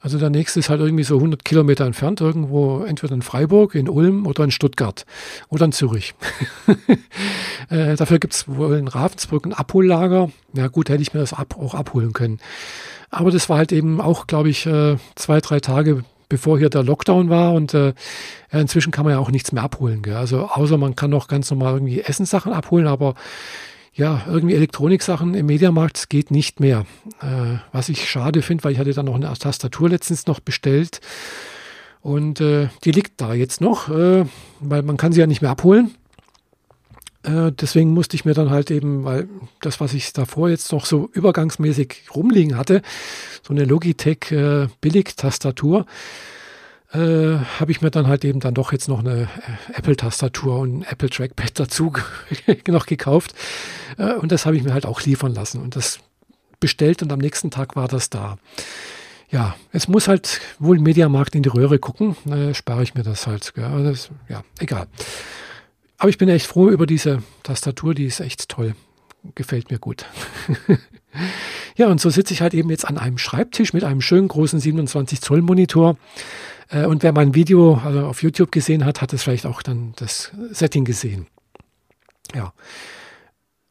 Also 0.00 0.18
der 0.18 0.28
nächste 0.28 0.60
ist 0.60 0.68
halt 0.68 0.80
irgendwie 0.80 1.04
so 1.04 1.16
100 1.16 1.44
Kilometer 1.44 1.86
entfernt, 1.86 2.20
irgendwo 2.20 2.82
entweder 2.82 3.14
in 3.14 3.22
Freiburg, 3.22 3.74
in 3.74 3.88
Ulm 3.88 4.26
oder 4.26 4.44
in 4.44 4.50
Stuttgart 4.50 5.06
oder 5.48 5.64
in 5.64 5.72
Zürich. 5.72 6.14
äh, 7.70 7.94
dafür 7.96 8.18
gibt 8.18 8.34
es 8.34 8.48
wohl 8.48 8.76
in 8.76 8.88
Ravensbrück 8.88 9.46
ein 9.46 9.52
Abhollager. 9.52 10.30
Ja 10.52 10.68
gut, 10.68 10.90
hätte 10.90 11.02
ich 11.02 11.14
mir 11.14 11.20
das 11.20 11.32
ab, 11.32 11.56
auch 11.58 11.74
abholen 11.74 12.12
können. 12.12 12.40
Aber 13.10 13.30
das 13.30 13.48
war 13.48 13.58
halt 13.58 13.72
eben 13.72 14.00
auch, 14.00 14.26
glaube 14.26 14.48
ich, 14.50 14.66
äh, 14.66 14.96
zwei, 15.14 15.40
drei 15.40 15.60
Tage 15.60 16.04
bevor 16.32 16.58
hier 16.58 16.70
der 16.70 16.82
Lockdown 16.82 17.28
war 17.28 17.52
und 17.52 17.74
äh, 17.74 17.92
inzwischen 18.50 18.90
kann 18.90 19.04
man 19.04 19.12
ja 19.12 19.20
auch 19.20 19.30
nichts 19.30 19.52
mehr 19.52 19.62
abholen. 19.62 20.00
Gell? 20.00 20.16
Also 20.16 20.46
außer 20.46 20.78
man 20.78 20.96
kann 20.96 21.10
noch 21.10 21.28
ganz 21.28 21.50
normal 21.50 21.74
irgendwie 21.74 22.00
Essenssachen 22.00 22.54
abholen, 22.54 22.86
aber 22.86 23.14
ja, 23.92 24.22
irgendwie 24.26 24.54
Elektroniksachen 24.54 25.34
im 25.34 25.44
Mediamarkt 25.44 26.08
geht 26.08 26.30
nicht 26.30 26.58
mehr. 26.58 26.86
Äh, 27.20 27.58
was 27.70 27.90
ich 27.90 28.08
schade 28.08 28.40
finde, 28.40 28.64
weil 28.64 28.72
ich 28.72 28.78
hatte 28.78 28.94
dann 28.94 29.04
noch 29.04 29.14
eine 29.14 29.30
Tastatur 29.34 29.90
letztens 29.90 30.26
noch 30.26 30.40
bestellt 30.40 31.02
und 32.00 32.40
äh, 32.40 32.68
die 32.84 32.92
liegt 32.92 33.20
da 33.20 33.34
jetzt 33.34 33.60
noch, 33.60 33.90
äh, 33.90 34.24
weil 34.60 34.82
man 34.82 34.96
kann 34.96 35.12
sie 35.12 35.20
ja 35.20 35.26
nicht 35.26 35.42
mehr 35.42 35.50
abholen. 35.50 35.94
Äh, 37.22 37.52
deswegen 37.52 37.92
musste 37.92 38.16
ich 38.16 38.24
mir 38.24 38.34
dann 38.34 38.50
halt 38.50 38.70
eben, 38.70 39.04
weil 39.04 39.28
das, 39.60 39.80
was 39.80 39.94
ich 39.94 40.12
davor 40.12 40.48
jetzt 40.48 40.72
noch 40.72 40.86
so 40.86 41.08
übergangsmäßig 41.12 42.06
rumliegen 42.14 42.56
hatte, 42.56 42.82
so 43.46 43.52
eine 43.52 43.64
Logitech 43.64 44.32
äh, 44.32 44.68
Billig-Tastatur, 44.80 45.86
äh, 46.92 47.38
habe 47.58 47.70
ich 47.70 47.80
mir 47.80 47.90
dann 47.90 48.06
halt 48.06 48.24
eben 48.24 48.40
dann 48.40 48.54
doch 48.54 48.72
jetzt 48.72 48.88
noch 48.88 49.00
eine 49.00 49.22
äh, 49.22 49.72
Apple-Tastatur 49.74 50.58
und 50.58 50.80
ein 50.80 50.82
Apple 50.82 51.08
Trackpad 51.08 51.58
dazu 51.58 51.92
noch 52.68 52.86
gekauft. 52.86 53.34
Äh, 53.98 54.14
und 54.14 54.32
das 54.32 54.44
habe 54.44 54.56
ich 54.56 54.62
mir 54.62 54.74
halt 54.74 54.86
auch 54.86 55.00
liefern 55.02 55.32
lassen 55.32 55.60
und 55.60 55.76
das 55.76 56.00
bestellt 56.60 57.02
und 57.02 57.12
am 57.12 57.18
nächsten 57.18 57.50
Tag 57.50 57.76
war 57.76 57.88
das 57.88 58.10
da. 58.10 58.38
Ja, 59.30 59.56
es 59.72 59.88
muss 59.88 60.08
halt 60.08 60.40
wohl 60.58 60.78
Mediamarkt 60.78 61.34
in 61.34 61.42
die 61.42 61.48
Röhre 61.48 61.78
gucken, 61.78 62.16
äh, 62.30 62.52
spare 62.52 62.82
ich 62.82 62.94
mir 62.94 63.02
das 63.02 63.26
halt. 63.26 63.54
Ja, 63.56 63.78
das, 63.78 64.10
ja 64.28 64.42
egal. 64.58 64.86
Aber 66.02 66.08
ich 66.08 66.18
bin 66.18 66.28
echt 66.28 66.48
froh 66.48 66.68
über 66.68 66.84
diese 66.84 67.22
Tastatur, 67.44 67.94
die 67.94 68.06
ist 68.06 68.18
echt 68.18 68.48
toll. 68.48 68.74
Gefällt 69.36 69.70
mir 69.70 69.78
gut. 69.78 70.04
ja, 71.76 71.86
und 71.86 72.00
so 72.00 72.10
sitze 72.10 72.34
ich 72.34 72.42
halt 72.42 72.54
eben 72.54 72.70
jetzt 72.70 72.84
an 72.84 72.98
einem 72.98 73.18
Schreibtisch 73.18 73.72
mit 73.72 73.84
einem 73.84 74.00
schönen 74.00 74.26
großen 74.26 74.58
27 74.58 75.20
Zoll 75.20 75.42
Monitor. 75.42 75.96
Äh, 76.70 76.86
und 76.86 77.04
wer 77.04 77.12
mein 77.12 77.36
Video 77.36 77.80
also 77.84 78.04
auf 78.04 78.20
YouTube 78.20 78.50
gesehen 78.50 78.84
hat, 78.84 79.00
hat 79.00 79.12
es 79.12 79.22
vielleicht 79.22 79.46
auch 79.46 79.62
dann 79.62 79.92
das 79.94 80.32
Setting 80.50 80.84
gesehen. 80.84 81.28
Ja. 82.34 82.52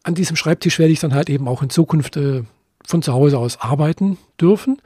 An 0.03 0.15
diesem 0.15 0.37
Schreibtisch 0.37 0.79
werde 0.79 0.93
ich 0.93 1.01
dann 1.01 1.13
halt 1.13 1.29
eben 1.29 1.49
auch 1.49 1.61
in 1.61 1.69
Zukunft 1.69 2.15
äh, 2.15 2.43
von 2.87 3.01
zu 3.01 3.11
Hause 3.11 3.39
aus 3.39 3.59
arbeiten 3.59 4.17
dürfen. 4.39 4.81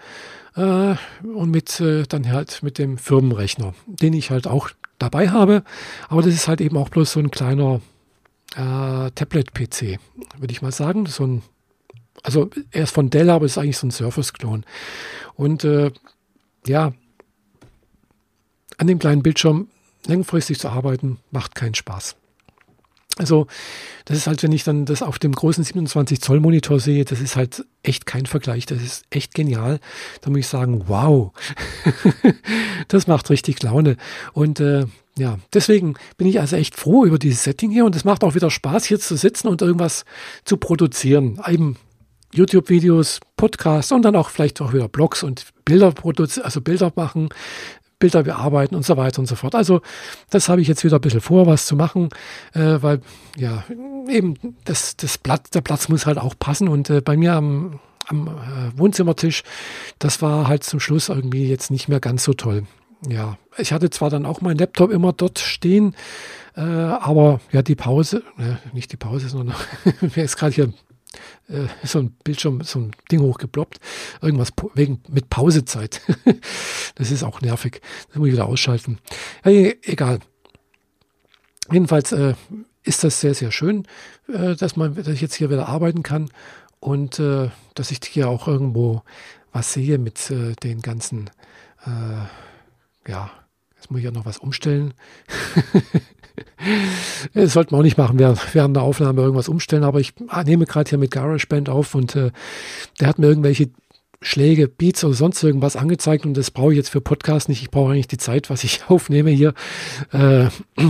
Äh, 0.55 0.95
und 1.21 1.51
mit 1.51 1.79
äh, 1.79 2.07
dann 2.09 2.27
halt 2.27 2.63
mit 2.63 2.79
dem 2.79 2.97
Firmenrechner, 2.97 3.75
den 3.85 4.13
ich 4.13 4.31
halt 4.31 4.47
auch 4.47 4.71
dabei 4.99 5.29
habe. 5.29 5.63
Aber 6.09 6.21
das 6.21 6.33
ist 6.33 6.47
halt 6.47 6.61
eben 6.61 6.77
auch 6.77 6.89
bloß 6.89 7.13
so 7.13 7.19
ein 7.19 7.31
kleiner 7.31 7.81
äh, 8.55 9.11
Tablet-PC, 9.11 9.99
würde 10.37 10.51
ich 10.51 10.61
mal 10.61 10.71
sagen. 10.71 11.05
So 11.05 11.25
ein, 11.25 11.41
also 12.23 12.49
er 12.71 12.83
ist 12.83 12.93
von 12.93 13.09
Dell, 13.09 13.29
aber 13.29 13.45
ist 13.45 13.57
eigentlich 13.57 13.77
so 13.77 13.87
ein 13.87 13.91
Surface-Klon. 13.91 14.65
Und 15.35 15.63
äh, 15.63 15.91
ja, 16.65 16.93
an 18.77 18.87
dem 18.87 18.99
kleinen 18.99 19.23
Bildschirm 19.23 19.69
langfristig 20.05 20.59
zu 20.59 20.69
arbeiten, 20.69 21.19
macht 21.31 21.55
keinen 21.55 21.75
Spaß. 21.75 22.15
Also, 23.17 23.47
das 24.03 24.17
ist 24.17 24.27
halt, 24.27 24.43
wenn 24.43 24.51
ich 24.51 24.63
dann 24.63 24.85
das 24.85 25.01
auf 25.01 25.19
dem 25.19 25.31
großen 25.31 25.63
27 25.63 26.21
Zoll 26.21 26.39
Monitor 26.39 26.79
sehe, 26.79 27.05
das 27.05 27.21
ist 27.21 27.35
halt 27.35 27.65
echt 27.81 28.05
kein 28.05 28.25
Vergleich. 28.25 28.65
Das 28.65 28.81
ist 28.81 29.05
echt 29.09 29.33
genial. 29.33 29.79
Da 30.21 30.29
muss 30.29 30.39
ich 30.39 30.47
sagen, 30.47 30.83
wow, 30.87 31.31
das 32.87 33.07
macht 33.07 33.29
richtig 33.29 33.63
Laune. 33.63 33.95
Und 34.33 34.59
äh, 34.59 34.85
ja, 35.17 35.39
deswegen 35.53 35.95
bin 36.17 36.27
ich 36.27 36.41
also 36.41 36.57
echt 36.57 36.75
froh 36.75 37.05
über 37.05 37.17
dieses 37.17 37.43
Setting 37.43 37.71
hier 37.71 37.85
und 37.85 37.95
es 37.95 38.03
macht 38.03 38.23
auch 38.23 38.35
wieder 38.35 38.51
Spaß, 38.51 38.85
hier 38.85 38.99
zu 38.99 39.15
sitzen 39.15 39.47
und 39.47 39.61
irgendwas 39.61 40.03
zu 40.43 40.57
produzieren. 40.57 41.39
Eben 41.47 41.77
YouTube-Videos, 42.33 43.21
Podcasts 43.37 43.93
und 43.93 44.01
dann 44.01 44.17
auch 44.17 44.29
vielleicht 44.29 44.59
auch 44.59 44.73
wieder 44.73 44.89
Blogs 44.89 45.23
und 45.23 45.45
Bilder 45.63 45.91
produzieren, 45.91 46.45
also 46.45 46.59
Bilder 46.59 46.91
machen, 46.95 47.29
Bilder 47.99 48.23
bearbeiten 48.23 48.75
und 48.75 48.85
so 48.85 48.97
weiter 48.97 49.19
und 49.19 49.25
so 49.25 49.35
fort. 49.35 49.55
Also 49.55 49.81
das 50.29 50.49
habe 50.49 50.61
ich 50.61 50.67
jetzt 50.67 50.83
wieder 50.83 50.97
ein 50.97 51.01
bisschen 51.01 51.21
vor, 51.21 51.47
was 51.47 51.65
zu 51.65 51.75
machen, 51.75 52.09
äh, 52.53 52.77
weil 52.81 53.01
ja 53.37 53.63
eben 54.09 54.35
das, 54.65 54.95
das 54.97 55.17
Blatt, 55.17 55.53
der 55.53 55.61
Platz 55.61 55.89
muss 55.89 56.05
halt 56.05 56.17
auch 56.17 56.35
passen 56.37 56.67
und 56.67 56.89
äh, 56.89 57.01
bei 57.01 57.17
mir 57.17 57.33
am, 57.33 57.79
am 58.07 58.27
äh, 58.27 58.77
Wohnzimmertisch, 58.77 59.43
das 59.99 60.21
war 60.21 60.47
halt 60.47 60.63
zum 60.63 60.79
Schluss 60.79 61.09
irgendwie 61.09 61.47
jetzt 61.47 61.71
nicht 61.71 61.87
mehr 61.87 61.99
ganz 61.99 62.23
so 62.23 62.33
toll. 62.33 62.63
Ja, 63.07 63.37
ich 63.57 63.71
hatte 63.71 63.89
zwar 63.89 64.09
dann 64.09 64.25
auch 64.25 64.41
meinen 64.41 64.57
Laptop 64.57 64.91
immer 64.91 65.13
dort 65.13 65.39
stehen, 65.39 65.95
äh, 66.55 66.61
aber 66.61 67.39
ja, 67.51 67.61
die 67.61 67.75
Pause, 67.75 68.23
äh, 68.37 68.73
nicht 68.73 68.91
die 68.91 68.97
Pause, 68.97 69.29
sondern 69.29 69.55
wer 70.01 70.23
ist 70.23 70.37
gerade 70.37 70.53
hier 70.53 70.73
äh, 71.47 71.67
so 71.83 71.99
ein 71.99 72.11
Bildschirm, 72.23 72.61
so 72.63 72.79
ein 72.79 72.91
Ding 73.11 73.21
hochgeploppt. 73.21 73.79
Irgendwas 74.21 74.49
wegen 74.73 75.01
mit 75.09 75.29
Pausezeit. 75.29 76.01
das 76.95 77.11
ist 77.11 77.23
auch 77.23 77.41
nervig. 77.41 77.81
Das 78.07 78.17
muss 78.17 78.27
ich 78.27 78.33
wieder 78.33 78.47
ausschalten. 78.47 78.99
Ja, 79.43 79.51
egal. 79.83 80.19
Jedenfalls 81.71 82.11
äh, 82.11 82.35
ist 82.83 83.03
das 83.03 83.19
sehr, 83.19 83.33
sehr 83.33 83.51
schön, 83.51 83.87
äh, 84.27 84.55
dass 84.55 84.75
man, 84.75 84.95
dass 84.95 85.07
ich 85.07 85.21
jetzt 85.21 85.35
hier 85.35 85.49
wieder 85.49 85.67
arbeiten 85.67 86.03
kann 86.03 86.29
und 86.79 87.19
äh, 87.19 87.49
dass 87.73 87.91
ich 87.91 87.99
hier 88.03 88.29
auch 88.29 88.47
irgendwo 88.47 89.03
was 89.51 89.73
sehe 89.73 89.97
mit 89.97 90.29
äh, 90.29 90.53
den 90.53 90.81
ganzen, 90.81 91.29
äh, 91.85 93.09
ja, 93.09 93.31
jetzt 93.85 93.91
muss 93.91 93.99
ich 93.99 94.05
ja 94.05 94.11
noch 94.11 94.25
was 94.25 94.39
umstellen. 94.39 94.93
Das 97.33 97.53
sollte 97.53 97.71
man 97.71 97.79
auch 97.79 97.83
nicht 97.83 97.97
machen, 97.97 98.19
während, 98.19 98.53
während 98.53 98.75
der 98.75 98.83
Aufnahme 98.83 99.21
irgendwas 99.21 99.47
umstellen, 99.47 99.85
aber 99.85 100.01
ich 100.01 100.13
nehme 100.45 100.65
gerade 100.65 100.89
hier 100.89 100.97
mit 100.97 101.11
GarageBand 101.11 101.69
auf 101.69 101.95
und 101.95 102.13
äh, 102.17 102.31
der 102.99 103.07
hat 103.07 103.19
mir 103.19 103.27
irgendwelche 103.27 103.69
Schläge, 104.21 104.67
Beats 104.67 105.05
oder 105.05 105.13
sonst 105.13 105.41
irgendwas 105.43 105.77
angezeigt 105.77 106.25
und 106.25 106.35
das 106.35 106.51
brauche 106.51 106.73
ich 106.73 106.77
jetzt 106.77 106.89
für 106.89 106.99
Podcast 106.99 107.47
nicht. 107.47 107.61
Ich 107.61 107.71
brauche 107.71 107.93
eigentlich 107.93 108.09
die 108.09 108.17
Zeit, 108.17 108.49
was 108.49 108.65
ich 108.65 108.81
aufnehme 108.89 109.29
hier, 109.29 109.53
äh, 110.11 110.47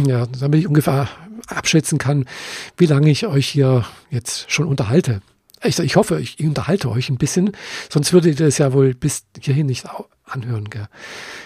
ja, 0.07 0.25
damit 0.39 0.61
ich 0.61 0.67
ungefähr 0.67 1.09
abschätzen 1.47 1.99
kann, 1.99 2.25
wie 2.77 2.87
lange 2.87 3.11
ich 3.11 3.27
euch 3.27 3.47
hier 3.47 3.85
jetzt 4.09 4.49
schon 4.51 4.65
unterhalte. 4.67 5.21
Ich, 5.65 5.79
ich 5.79 5.95
hoffe, 5.95 6.19
ich 6.19 6.39
unterhalte 6.39 6.89
euch 6.89 7.09
ein 7.09 7.17
bisschen, 7.17 7.51
sonst 7.89 8.13
würdet 8.13 8.39
ihr 8.39 8.45
das 8.45 8.57
ja 8.57 8.73
wohl 8.73 8.93
bis 8.93 9.25
hierhin 9.39 9.65
nicht 9.67 9.85
anhören. 10.25 10.69
Gell? 10.69 10.87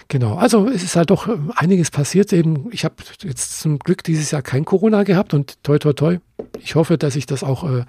Genau, 0.08 0.36
also 0.36 0.68
es 0.68 0.84
ist 0.84 0.96
halt 0.96 1.10
doch 1.10 1.28
ähm, 1.28 1.52
einiges 1.56 1.92
passiert. 1.92 2.34
Eben, 2.34 2.70
ich 2.72 2.86
habe 2.86 2.96
jetzt 3.24 3.60
zum 3.60 3.80
Glück 3.80 4.04
dieses 4.04 4.32
Jahr 4.32 4.42
kein 4.42 4.66
Corona 4.66 5.04
gehabt 5.04 5.34
und 5.34 5.64
toi 5.64 5.78
toi 5.78 5.94
toi. 5.94 6.18
Ich 6.60 6.76
hoffe, 6.76 6.98
dass 6.98 7.16
ich 7.16 7.26
das 7.26 7.44
auch, 7.44 7.64
äh, 7.64 7.86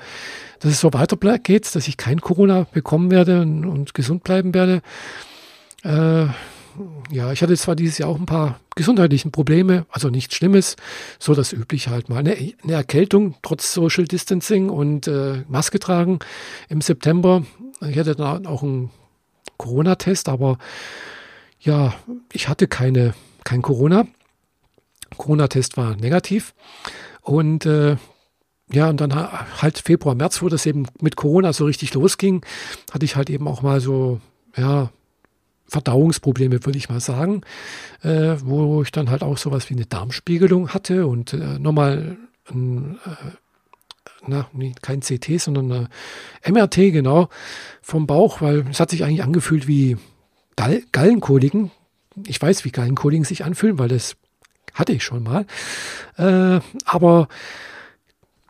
dass 0.60 0.72
es 0.72 0.80
so 0.80 0.92
weitergeht, 0.92 1.74
dass 1.74 1.88
ich 1.88 1.96
kein 1.96 2.20
Corona 2.20 2.66
bekommen 2.72 3.10
werde 3.10 3.42
und, 3.42 3.64
und 3.64 3.94
gesund 3.94 4.24
bleiben 4.24 4.54
werde. 4.54 4.82
Äh, 5.82 6.26
ja, 7.10 7.32
ich 7.32 7.42
hatte 7.42 7.56
zwar 7.56 7.76
dieses 7.76 7.98
Jahr 7.98 8.08
auch 8.08 8.18
ein 8.18 8.26
paar 8.26 8.60
gesundheitliche 8.76 9.30
Probleme, 9.30 9.86
also 9.90 10.08
nichts 10.08 10.34
Schlimmes, 10.34 10.76
so 11.18 11.34
das 11.34 11.52
übliche 11.52 11.90
halt 11.90 12.08
mal. 12.08 12.18
Eine, 12.18 12.36
eine 12.62 12.72
Erkältung 12.72 13.34
trotz 13.42 13.72
Social 13.72 14.04
Distancing 14.04 14.68
und 14.68 15.06
äh, 15.06 15.44
Maske 15.48 15.78
tragen 15.78 16.18
im 16.68 16.80
September. 16.80 17.44
Ich 17.88 17.98
hatte 17.98 18.14
dann 18.14 18.46
auch 18.46 18.62
einen 18.62 18.90
Corona-Test, 19.56 20.28
aber 20.28 20.58
ja, 21.60 21.94
ich 22.32 22.48
hatte 22.48 22.68
keine, 22.68 23.14
kein 23.44 23.62
Corona. 23.62 24.06
Corona-Test 25.16 25.76
war 25.76 25.96
negativ. 25.96 26.54
Und 27.22 27.66
äh, 27.66 27.96
ja, 28.72 28.88
und 28.88 29.00
dann 29.00 29.14
halt 29.14 29.78
Februar, 29.78 30.14
März, 30.14 30.42
wo 30.42 30.48
das 30.48 30.64
eben 30.64 30.86
mit 31.00 31.16
Corona 31.16 31.52
so 31.52 31.64
richtig 31.64 31.92
losging, 31.94 32.44
hatte 32.92 33.04
ich 33.04 33.16
halt 33.16 33.28
eben 33.28 33.48
auch 33.48 33.62
mal 33.62 33.80
so, 33.80 34.20
ja, 34.56 34.90
Verdauungsprobleme, 35.70 36.64
würde 36.66 36.78
ich 36.78 36.88
mal 36.88 37.00
sagen, 37.00 37.42
äh, 38.02 38.36
wo 38.42 38.82
ich 38.82 38.90
dann 38.90 39.08
halt 39.08 39.22
auch 39.22 39.38
sowas 39.38 39.70
wie 39.70 39.74
eine 39.74 39.86
Darmspiegelung 39.86 40.70
hatte 40.70 41.06
und 41.06 41.32
äh, 41.32 41.58
nochmal 41.58 42.16
ein, 42.50 42.98
äh, 43.06 43.30
na, 44.26 44.48
nee, 44.52 44.74
kein 44.82 45.00
CT, 45.00 45.40
sondern 45.40 45.72
eine 45.72 45.88
MRT, 46.52 46.92
genau, 46.92 47.28
vom 47.80 48.06
Bauch, 48.06 48.40
weil 48.40 48.66
es 48.70 48.80
hat 48.80 48.90
sich 48.90 49.04
eigentlich 49.04 49.22
angefühlt 49.22 49.68
wie 49.68 49.96
Gallenkoliken. 50.56 51.70
Ich 52.26 52.42
weiß, 52.42 52.64
wie 52.64 52.72
Gallenkoliken 52.72 53.24
sich 53.24 53.44
anfühlen, 53.44 53.78
weil 53.78 53.88
das 53.88 54.16
hatte 54.74 54.92
ich 54.92 55.04
schon 55.04 55.22
mal. 55.22 55.46
Äh, 56.18 56.60
aber 56.84 57.28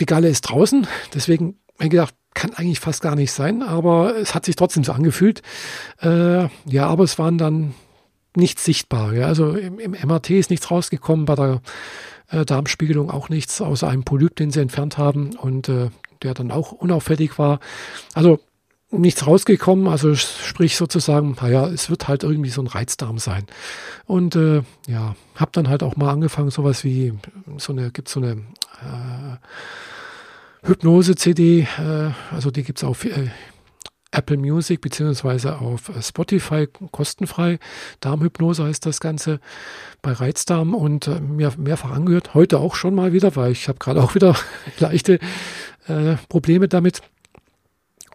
die 0.00 0.07
Galle 0.07 0.29
ist 0.29 0.43
draußen, 0.43 0.87
deswegen 1.15 1.59
habe 1.75 1.85
ich 1.85 1.91
gedacht, 1.91 2.15
kann 2.35 2.55
eigentlich 2.55 2.81
fast 2.81 3.03
gar 3.03 3.17
nicht 3.17 3.33
sein, 3.33 3.63
aber 3.63 4.17
es 4.17 4.35
hat 4.35 4.45
sich 4.45 4.57
trotzdem 4.57 4.85
so 4.85 4.93
angefühlt. 4.93 5.43
Äh, 6.01 6.49
ja, 6.67 6.87
aber 6.87 7.05
es 7.05 7.19
waren 7.19 7.39
dann 7.39 7.75
nichts 8.37 8.65
sichtbar. 8.65 9.13
Ja. 9.13 9.27
Also 9.27 9.53
im, 9.53 9.79
im, 9.79 9.93
MRT 9.93 10.31
ist 10.31 10.51
nichts 10.51 10.71
rausgekommen, 10.71 11.25
bei 11.25 11.35
der 11.35 11.61
äh, 12.31 12.45
Darmspiegelung 12.45 13.11
auch 13.11 13.29
nichts, 13.29 13.61
außer 13.61 13.89
einem 13.89 14.05
Polyp, 14.05 14.37
den 14.37 14.51
sie 14.51 14.61
entfernt 14.61 14.99
haben 14.99 15.35
und 15.37 15.69
äh, 15.69 15.91
der 16.23 16.35
dann 16.35 16.51
auch 16.51 16.73
unauffällig 16.73 17.39
war. 17.39 17.61
Also 18.15 18.39
nichts 18.93 19.27
rausgekommen, 19.27 19.87
also 19.87 20.15
sprich 20.15 20.77
sozusagen, 20.77 21.37
naja, 21.41 21.69
es 21.69 21.91
wird 21.91 22.09
halt 22.09 22.25
irgendwie 22.25 22.51
so 22.51 22.61
ein 22.61 22.67
Reizdarm 22.67 23.19
sein. 23.19 23.47
Und 24.07 24.35
äh, 24.35 24.63
ja, 24.89 25.15
habe 25.37 25.51
dann 25.53 25.69
halt 25.69 25.83
auch 25.83 25.97
mal 25.97 26.11
angefangen, 26.11 26.51
sowas 26.51 26.83
wie 26.85 27.13
so 27.57 27.73
eine, 27.73 27.91
gibt 27.91 28.09
so 28.09 28.21
eine 28.21 28.33
äh, 28.33 29.37
Hypnose-CD, 30.62 31.61
äh, 31.61 32.11
also 32.31 32.50
die 32.50 32.62
gibt's 32.62 32.85
auf 32.85 33.05
äh, 33.05 33.31
Apple 34.12 34.37
Music 34.37 34.81
beziehungsweise 34.81 35.59
auf 35.59 35.88
äh, 35.88 36.02
Spotify 36.02 36.69
kostenfrei. 36.90 37.59
Darmhypnose 38.00 38.64
heißt 38.64 38.85
das 38.85 39.00
Ganze 39.00 39.40
bei 40.02 40.12
Reizdarm 40.12 40.75
und 40.75 41.09
mir 41.21 41.52
mehrfach 41.57 41.90
angehört. 41.90 42.35
Heute 42.35 42.59
auch 42.59 42.75
schon 42.75 42.95
mal 42.95 43.12
wieder, 43.12 43.37
weil 43.37 43.52
ich 43.52 43.69
habe 43.69 43.79
gerade 43.79 44.02
auch 44.02 44.14
wieder 44.14 44.37
leichte 44.79 45.19
äh, 45.87 46.17
Probleme 46.29 46.69
damit. 46.69 47.00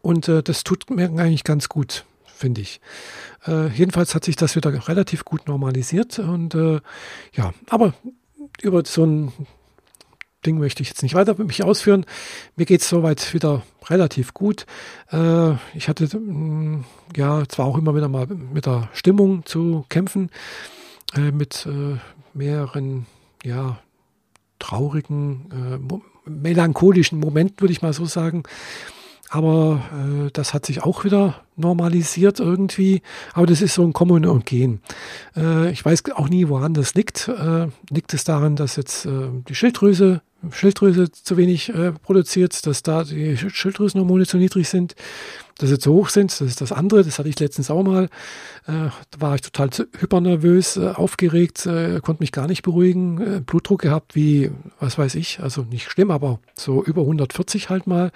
Und 0.02 0.28
äh, 0.28 0.44
das 0.44 0.64
tut 0.64 0.90
mir 0.90 1.06
eigentlich 1.06 1.44
ganz 1.44 1.68
gut, 1.70 2.06
finde 2.26 2.62
ich. 2.62 2.80
Äh, 3.48 3.70
jedenfalls 3.70 4.14
hat 4.14 4.26
sich 4.26 4.36
das 4.36 4.56
wieder 4.56 4.88
relativ 4.88 5.26
gut 5.26 5.48
normalisiert 5.48 6.20
und 6.20 6.54
ja, 7.34 7.54
aber 7.70 7.94
über 8.62 8.84
so 8.86 9.06
ein 9.06 9.34
Ding 10.46 10.60
möchte 10.60 10.84
ich 10.84 10.90
jetzt 10.90 11.04
nicht 11.04 11.16
weiter 11.16 11.36
mit 11.38 11.48
mich 11.48 11.64
ausführen. 11.64 12.06
Mir 12.56 12.66
geht 12.66 12.82
es 12.82 12.90
soweit 12.90 13.34
wieder 13.34 13.64
relativ 13.88 14.34
gut. 14.34 14.66
Äh, 15.12 15.54
ich 15.74 15.88
hatte 15.88 16.06
mh, 16.18 16.20
mm, 16.20 16.86
ja 17.16 17.44
zwar 17.48 17.66
auch 17.66 17.78
immer 17.78 17.96
wieder 17.96 18.10
mal 18.10 18.28
mit 18.28 18.66
der 18.66 18.90
Stimmung 18.94 19.46
zu 19.46 19.86
kämpfen, 19.90 20.30
äh, 21.16 21.32
mit 21.32 21.66
äh, 21.66 21.98
mehreren 22.34 23.06
ja 23.44 23.80
traurigen, 24.60 25.50
äh, 25.52 26.30
melancholischen 26.30 27.20
Momenten, 27.20 27.62
würde 27.62 27.72
ich 27.72 27.82
mal 27.82 27.94
so 27.94 28.06
sagen. 28.06 28.44
Aber 29.30 29.82
äh, 29.92 30.30
das 30.32 30.54
hat 30.54 30.66
sich 30.66 30.84
auch 30.84 31.04
wieder 31.04 31.36
normalisiert 31.56 32.40
irgendwie. 32.40 33.02
Aber 33.34 33.46
das 33.46 33.62
ist 33.62 33.74
so 33.74 33.84
ein 33.84 33.94
Kommen 33.94 34.26
und 34.26 34.46
Gehen. 34.46 34.82
Äh, 35.36 35.72
ich 35.72 35.84
weiß 35.84 36.04
auch 36.16 36.30
nie, 36.30 36.48
woran 36.48 36.74
das 36.74 36.94
liegt. 36.94 37.28
Äh, 37.28 37.68
liegt 37.90 38.14
es 38.14 38.24
daran, 38.24 38.56
dass 38.56 38.76
jetzt 38.76 39.06
äh, 39.06 39.30
die 39.48 39.56
Schilddrüse, 39.56 40.22
Schilddrüse 40.52 41.12
zu 41.12 41.38
wenig 41.38 41.70
äh, 41.70 41.92
produziert, 41.92 42.66
dass 42.68 42.84
da 42.84 43.04
die 43.04 43.36
Schilddrüsenhormone 43.38 44.28
zu 44.28 44.38
niedrig 44.38 44.70
sind, 44.70 44.96
dass 45.58 45.70
sie 45.70 45.80
zu 45.80 45.94
hoch 45.94 46.10
sind? 46.10 46.32
Das 46.32 46.42
ist 46.42 46.62
das 46.62 46.72
andere. 46.72 47.04
Das 47.04 47.18
hatte 47.18 47.30
ich 47.30 47.40
letztens 47.40 47.72
auch 47.72 47.84
mal. 47.84 48.06
Äh, 48.68 48.90
da 49.12 49.22
war 49.22 49.36
ich 49.36 49.42
total 49.42 49.70
hypernervös, 49.98 50.78
äh, 50.78 50.90
aufgeregt, 50.90 51.66
äh, 51.66 52.00
konnte 52.00 52.22
mich 52.22 52.32
gar 52.32 52.48
nicht 52.48 52.62
beruhigen. 52.62 53.22
Äh, 53.22 53.40
Blutdruck 53.40 53.82
gehabt 53.82 54.16
wie, 54.16 54.52
was 54.80 55.00
weiß 55.00 55.16
ich, 55.16 55.40
also 55.40 55.64
nicht 55.64 55.90
schlimm, 55.90 56.12
aber 56.12 56.40
so 56.54 56.84
über 56.84 57.02
140 57.02 57.70
halt 57.70 57.88
mal. 57.88 58.12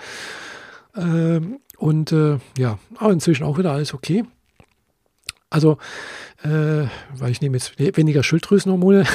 Ähm, 0.96 1.60
und 1.78 2.12
äh, 2.12 2.38
ja, 2.58 2.80
aber 2.98 3.14
inzwischen 3.14 3.44
auch 3.44 3.58
wieder 3.58 3.72
alles 3.72 3.94
okay. 3.94 4.24
Also, 5.52 5.80
äh, 6.44 6.86
weil 7.16 7.32
ich 7.32 7.42
nehme 7.42 7.58
jetzt 7.58 7.80
weniger 7.80 8.22
Schilddrüsenhormone 8.22 9.06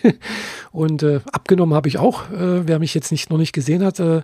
und 0.72 1.02
äh, 1.02 1.20
abgenommen 1.30 1.74
habe 1.74 1.88
ich 1.88 1.98
auch. 1.98 2.30
Äh, 2.30 2.66
wer 2.66 2.78
mich 2.78 2.94
jetzt 2.94 3.12
nicht 3.12 3.28
noch 3.28 3.36
nicht 3.36 3.52
gesehen 3.52 3.84
hat, 3.84 4.00
äh, 4.00 4.22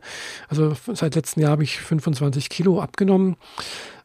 also 0.49 0.75
seit 0.95 1.15
letztem 1.15 1.43
Jahr 1.43 1.53
habe 1.53 1.63
ich 1.63 1.79
25 1.79 2.49
Kilo 2.49 2.81
abgenommen 2.81 3.37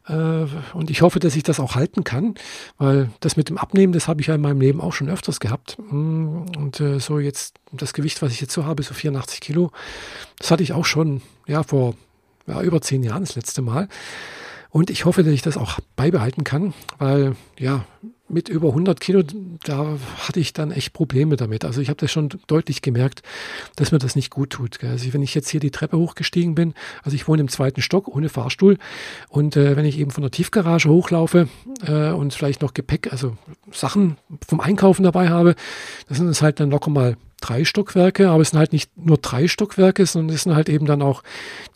äh, 0.08 0.46
und 0.74 0.90
ich 0.90 1.00
hoffe, 1.02 1.20
dass 1.20 1.36
ich 1.36 1.42
das 1.42 1.58
auch 1.58 1.74
halten 1.74 2.04
kann, 2.04 2.34
weil 2.76 3.10
das 3.20 3.36
mit 3.36 3.48
dem 3.48 3.56
Abnehmen, 3.56 3.94
das 3.94 4.08
habe 4.08 4.20
ich 4.20 4.26
ja 4.26 4.34
in 4.34 4.42
meinem 4.42 4.60
Leben 4.60 4.80
auch 4.80 4.92
schon 4.92 5.08
öfters 5.08 5.40
gehabt. 5.40 5.78
Mm, 5.90 6.44
und 6.56 6.80
äh, 6.80 6.98
so 6.98 7.18
jetzt 7.18 7.56
das 7.72 7.94
Gewicht, 7.94 8.20
was 8.20 8.32
ich 8.32 8.40
jetzt 8.40 8.52
so 8.52 8.66
habe, 8.66 8.82
so 8.82 8.94
84 8.94 9.40
Kilo, 9.40 9.70
das 10.38 10.50
hatte 10.50 10.62
ich 10.62 10.72
auch 10.72 10.84
schon 10.84 11.22
ja 11.46 11.62
vor 11.62 11.94
ja, 12.48 12.62
über 12.62 12.80
zehn 12.80 13.02
Jahren 13.02 13.22
das 13.22 13.36
letzte 13.36 13.62
Mal. 13.62 13.88
Und 14.70 14.90
ich 14.90 15.04
hoffe, 15.04 15.22
dass 15.22 15.32
ich 15.32 15.42
das 15.42 15.56
auch 15.56 15.78
beibehalten 15.96 16.44
kann, 16.44 16.74
weil 16.98 17.36
ja, 17.58 17.84
mit 18.28 18.48
über 18.48 18.68
100 18.68 19.00
Kilo, 19.00 19.22
da 19.64 19.96
hatte 20.18 20.40
ich 20.40 20.52
dann 20.52 20.70
echt 20.70 20.92
Probleme 20.92 21.36
damit. 21.36 21.64
Also 21.64 21.80
ich 21.80 21.88
habe 21.88 21.98
das 21.98 22.12
schon 22.12 22.28
deutlich 22.46 22.82
gemerkt, 22.82 23.22
dass 23.76 23.92
mir 23.92 23.98
das 23.98 24.16
nicht 24.16 24.30
gut 24.30 24.50
tut. 24.50 24.82
Also 24.84 25.12
wenn 25.14 25.22
ich 25.22 25.34
jetzt 25.34 25.48
hier 25.48 25.60
die 25.60 25.70
Treppe 25.70 25.96
hochgestiegen 25.96 26.54
bin, 26.54 26.74
also 27.02 27.14
ich 27.14 27.26
wohne 27.26 27.40
im 27.40 27.48
zweiten 27.48 27.80
Stock 27.80 28.08
ohne 28.08 28.28
Fahrstuhl 28.28 28.76
und 29.28 29.56
äh, 29.56 29.76
wenn 29.76 29.86
ich 29.86 29.98
eben 29.98 30.10
von 30.10 30.22
der 30.22 30.30
Tiefgarage 30.30 30.90
hochlaufe 30.90 31.48
äh, 31.86 32.10
und 32.10 32.34
vielleicht 32.34 32.60
noch 32.60 32.74
Gepäck, 32.74 33.10
also 33.10 33.38
Sachen 33.72 34.18
vom 34.46 34.60
Einkaufen 34.60 35.04
dabei 35.04 35.30
habe, 35.30 35.54
das 36.08 36.18
sind 36.18 36.28
es 36.28 36.42
halt 36.42 36.60
dann 36.60 36.70
locker 36.70 36.90
mal 36.90 37.16
drei 37.40 37.64
Stockwerke, 37.64 38.30
aber 38.30 38.42
es 38.42 38.50
sind 38.50 38.58
halt 38.58 38.72
nicht 38.72 38.90
nur 38.96 39.18
drei 39.18 39.48
Stockwerke, 39.48 40.04
sondern 40.06 40.34
es 40.34 40.42
sind 40.42 40.54
halt 40.54 40.68
eben 40.68 40.86
dann 40.86 41.02
auch 41.02 41.22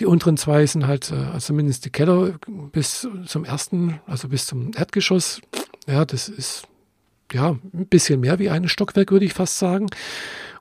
die 0.00 0.06
unteren 0.06 0.36
zwei 0.36 0.66
sind 0.66 0.86
halt, 0.86 1.10
äh, 1.10 1.14
also 1.14 1.46
zumindest 1.46 1.84
die 1.84 1.90
Keller 1.90 2.34
bis 2.72 3.08
zum 3.26 3.44
ersten, 3.44 4.00
also 4.06 4.28
bis 4.28 4.46
zum 4.46 4.72
Erdgeschoss 4.76 5.40
ja, 5.86 6.04
das 6.04 6.28
ist 6.28 6.64
ja 7.32 7.50
ein 7.50 7.86
bisschen 7.86 8.20
mehr 8.20 8.38
wie 8.38 8.50
ein 8.50 8.68
Stockwerk, 8.68 9.10
würde 9.10 9.24
ich 9.24 9.34
fast 9.34 9.58
sagen. 9.58 9.86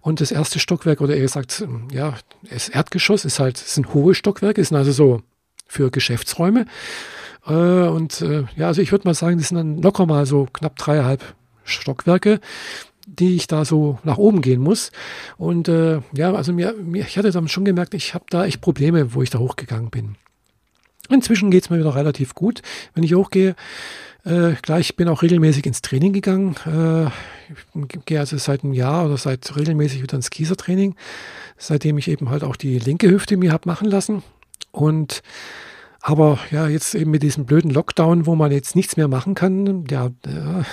Und 0.02 0.20
das 0.20 0.32
erste 0.32 0.60
Stockwerk, 0.60 1.02
oder 1.02 1.16
eher 1.16 1.22
gesagt, 1.22 1.66
ja, 1.92 2.16
das 2.50 2.70
Erdgeschoss 2.70 3.24
ist 3.26 3.40
halt, 3.40 3.58
sind 3.58 3.94
hohe 3.94 4.16
Stockwerke, 4.16 4.64
sind 4.64 4.78
also 4.78 4.92
so 4.92 5.22
für 5.68 5.92
Geschäftsräume. 5.92 6.66
Äh, 7.46 7.54
und 7.54 8.22
äh, 8.22 8.46
ja, 8.56 8.68
also 8.68 8.82
ich 8.82 8.92
würde 8.92 9.08
mal 9.08 9.14
sagen, 9.14 9.38
das 9.38 9.50
sind 9.50 9.58
dann 9.58 9.82
locker 9.82 10.06
mal 10.06 10.26
so 10.26 10.48
knapp 10.52 10.76
dreieinhalb 10.78 11.36
Stockwerke, 11.64 12.40
die 13.20 13.36
ich 13.36 13.48
da 13.48 13.66
so 13.66 14.00
nach 14.04 14.18
oben 14.18 14.42
gehen 14.42 14.62
muss. 14.62 14.92
Und 15.38 15.68
äh, 15.68 16.00
ja, 16.14 16.34
also 16.34 16.54
mir, 16.54 16.74
mir, 16.74 17.06
ich 17.06 17.18
hatte 17.18 17.32
dann 17.32 17.48
schon 17.48 17.66
gemerkt, 17.66 17.94
ich 17.94 18.14
habe 18.14 18.26
da 18.30 18.46
echt 18.46 18.62
Probleme, 18.62 19.14
wo 19.14 19.22
ich 19.22 19.30
da 19.30 19.40
hochgegangen 19.40 19.90
bin. 19.90 20.16
Inzwischen 21.10 21.52
geht 21.52 21.64
es 21.64 21.70
mir 21.70 21.80
wieder 21.80 21.96
relativ 21.96 22.36
gut, 22.36 22.62
wenn 22.94 23.04
ich 23.04 23.14
hochgehe. 23.14 23.56
Äh, 24.24 24.54
klar, 24.62 24.80
ich 24.80 24.96
bin 24.96 25.10
auch 25.10 25.24
regelmäßig 25.24 25.66
ins 25.66 25.82
Training 25.82 26.14
gegangen. 26.14 26.56
Äh, 26.66 27.08
ich 27.50 28.06
gehe 28.06 28.20
also 28.20 28.38
seit 28.38 28.64
einem 28.64 28.74
Jahr 28.74 29.06
oder 29.06 29.18
seit 29.18 29.56
regelmäßig 29.58 30.02
wieder 30.02 30.16
ins 30.16 30.30
Kiesertraining, 30.30 30.96
seitdem 31.58 31.98
ich 31.98 32.08
eben 32.08 32.30
halt 32.30 32.44
auch 32.44 32.56
die 32.56 32.80
linke 32.80 33.10
Hüfte 33.10 33.36
mir 33.36 33.52
habe 33.52 33.68
machen 33.68 33.90
lassen. 33.90 34.24
Und 34.72 35.22
aber 36.02 36.40
ja, 36.50 36.68
jetzt 36.68 36.96
eben 36.96 37.12
mit 37.12 37.22
diesem 37.22 37.46
blöden 37.46 37.70
Lockdown, 37.70 38.26
wo 38.26 38.34
man 38.36 38.52
jetzt 38.52 38.76
nichts 38.76 38.98
mehr 38.98 39.08
machen 39.08 39.36
kann, 39.36 39.86
ja, 39.90 40.10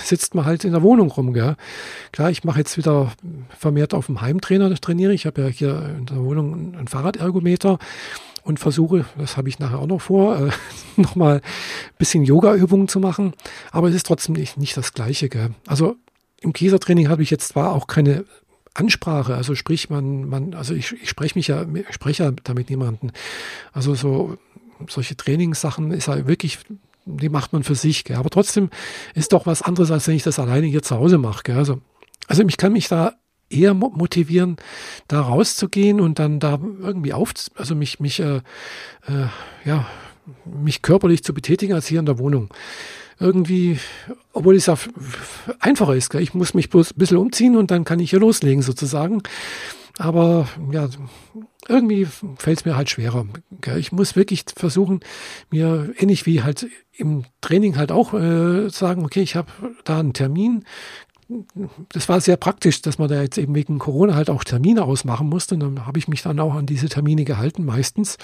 sitzt 0.02 0.34
man 0.34 0.46
halt 0.46 0.64
in 0.64 0.72
der 0.72 0.82
Wohnung 0.82 1.10
rum. 1.10 1.34
Gell? 1.34 1.56
Klar, 2.12 2.30
ich 2.30 2.44
mache 2.44 2.60
jetzt 2.60 2.78
wieder 2.78 3.12
vermehrt 3.58 3.92
auf 3.92 4.06
dem 4.06 4.22
Heimtrainer 4.22 4.74
trainiere. 4.76 5.12
Ich 5.12 5.26
habe 5.26 5.42
ja 5.42 5.48
hier 5.48 5.94
in 5.98 6.06
der 6.06 6.24
Wohnung 6.24 6.74
einen 6.74 6.88
Fahrradergometer 6.88 7.78
und 8.42 8.58
versuche, 8.58 9.04
das 9.18 9.36
habe 9.36 9.50
ich 9.50 9.58
nachher 9.58 9.80
auch 9.80 9.86
noch 9.86 10.00
vor, 10.00 10.38
äh, 10.38 10.50
nochmal 11.00 11.36
ein 11.36 11.98
bisschen 11.98 12.24
Yoga-Übungen 12.24 12.88
zu 12.88 12.98
machen. 12.98 13.34
Aber 13.70 13.88
es 13.88 13.94
ist 13.94 14.06
trotzdem 14.06 14.34
nicht, 14.34 14.56
nicht 14.56 14.78
das 14.78 14.94
Gleiche. 14.94 15.28
Gell? 15.28 15.50
Also 15.66 15.96
im 16.40 16.54
Kiesertraining 16.54 17.10
habe 17.10 17.22
ich 17.22 17.30
jetzt 17.30 17.48
zwar 17.48 17.74
auch 17.74 17.86
keine 17.86 18.24
Ansprache, 18.72 19.34
also 19.34 19.56
sprich 19.56 19.90
man, 19.90 20.28
man, 20.28 20.54
also 20.54 20.72
ich, 20.72 20.92
ich 21.02 21.08
spreche 21.08 21.36
mich 21.36 21.48
ja, 21.48 21.66
ich 21.74 21.94
spreche 21.94 22.24
ja 22.24 22.32
damit 22.44 22.70
niemanden. 22.70 23.10
Also 23.72 23.94
so 23.94 24.38
solche 24.88 25.16
Trainingssachen 25.16 25.90
ist 25.90 26.08
ja 26.08 26.26
wirklich, 26.26 26.58
die 27.04 27.28
macht 27.28 27.52
man 27.52 27.64
für 27.64 27.74
sich. 27.74 28.04
Gell? 28.04 28.16
Aber 28.16 28.30
trotzdem 28.30 28.70
ist 29.14 29.32
doch 29.32 29.46
was 29.46 29.62
anderes, 29.62 29.90
als 29.90 30.06
wenn 30.08 30.14
ich 30.14 30.22
das 30.22 30.38
alleine 30.38 30.66
hier 30.66 30.82
zu 30.82 30.96
Hause 30.96 31.18
mache. 31.18 31.54
Also, 31.54 31.80
also 32.26 32.44
ich 32.46 32.56
kann 32.56 32.72
mich 32.72 32.88
da 32.88 33.14
eher 33.50 33.74
motivieren, 33.74 34.56
da 35.08 35.22
rauszugehen 35.22 36.00
und 36.00 36.18
dann 36.18 36.38
da 36.38 36.60
irgendwie 36.80 37.12
auf, 37.12 37.32
also 37.54 37.74
mich, 37.74 37.98
mich, 38.00 38.20
äh, 38.20 38.36
äh, 39.06 39.28
ja, 39.64 39.86
mich 40.44 40.82
körperlich 40.82 41.24
zu 41.24 41.32
betätigen 41.32 41.72
als 41.72 41.86
hier 41.86 42.00
in 42.00 42.06
der 42.06 42.18
Wohnung. 42.18 42.50
Irgendwie, 43.18 43.78
obwohl 44.32 44.54
es 44.54 44.66
ja 44.66 44.76
einfacher 45.58 45.96
ist, 45.96 46.10
gell? 46.10 46.22
ich 46.22 46.34
muss 46.34 46.54
mich 46.54 46.70
bloß 46.70 46.92
ein 46.92 46.98
bisschen 46.98 47.16
umziehen 47.16 47.56
und 47.56 47.70
dann 47.70 47.84
kann 47.84 48.00
ich 48.00 48.10
hier 48.10 48.20
loslegen 48.20 48.62
sozusagen. 48.62 49.22
Aber 49.98 50.46
ja, 50.70 50.88
irgendwie 51.68 52.06
fällt 52.36 52.58
es 52.58 52.64
mir 52.64 52.76
halt 52.76 52.90
schwerer. 52.90 53.26
Gell? 53.60 53.78
Ich 53.78 53.92
muss 53.92 54.16
wirklich 54.16 54.44
versuchen, 54.56 55.00
mir 55.50 55.92
ähnlich 55.98 56.26
wie 56.26 56.42
halt 56.42 56.66
im 56.92 57.24
Training 57.40 57.76
halt 57.76 57.92
auch 57.92 58.14
äh, 58.14 58.68
sagen, 58.70 59.04
okay, 59.04 59.20
ich 59.20 59.36
habe 59.36 59.52
da 59.84 60.00
einen 60.00 60.14
Termin, 60.14 60.64
das 61.90 62.08
war 62.08 62.20
sehr 62.20 62.36
praktisch, 62.36 62.80
dass 62.80 62.98
man 62.98 63.08
da 63.08 63.20
jetzt 63.20 63.36
eben 63.36 63.54
wegen 63.54 63.78
Corona 63.78 64.14
halt 64.14 64.30
auch 64.30 64.44
Termine 64.44 64.84
ausmachen 64.84 65.28
musste. 65.28 65.54
Und 65.54 65.60
dann 65.60 65.86
habe 65.86 65.98
ich 65.98 66.08
mich 66.08 66.22
dann 66.22 66.40
auch 66.40 66.54
an 66.54 66.66
diese 66.66 66.88
Termine 66.88 67.24
gehalten, 67.24 67.64
meistens. 67.64 68.16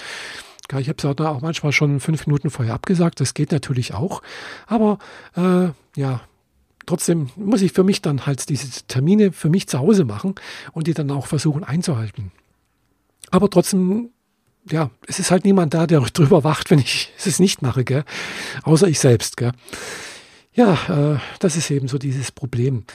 Ich 0.79 0.89
habe 0.89 0.97
es 0.97 1.05
auch 1.05 1.41
manchmal 1.41 1.71
schon 1.71 1.99
fünf 1.99 2.25
Minuten 2.25 2.49
vorher 2.49 2.73
abgesagt. 2.73 3.19
Das 3.19 3.35
geht 3.35 3.51
natürlich 3.51 3.93
auch. 3.93 4.23
Aber 4.65 4.97
äh, 5.35 5.69
ja, 5.95 6.21
trotzdem 6.87 7.29
muss 7.35 7.61
ich 7.61 7.71
für 7.71 7.83
mich 7.83 8.01
dann 8.01 8.25
halt 8.25 8.49
diese 8.49 8.85
Termine 8.87 9.31
für 9.31 9.49
mich 9.49 9.67
zu 9.67 9.77
Hause 9.77 10.05
machen 10.05 10.33
und 10.71 10.87
die 10.87 10.95
dann 10.95 11.11
auch 11.11 11.27
versuchen 11.27 11.63
einzuhalten. 11.63 12.31
Aber 13.31 13.49
trotzdem, 13.49 14.09
ja, 14.69 14.89
es 15.07 15.19
ist 15.19 15.31
halt 15.31 15.45
niemand 15.45 15.73
da, 15.73 15.87
der 15.87 16.01
drüber 16.13 16.43
wacht, 16.43 16.71
wenn 16.71 16.79
ich 16.79 17.11
es 17.25 17.39
nicht 17.39 17.61
mache, 17.61 17.83
gell? 17.83 18.03
außer 18.63 18.87
ich 18.87 18.99
selbst. 18.99 19.37
Gell? 19.37 19.51
Ja, 20.53 21.13
äh, 21.13 21.19
das 21.39 21.57
ist 21.57 21.69
eben 21.69 21.87
so 21.87 21.97
dieses 21.97 22.31
Problem. 22.31 22.85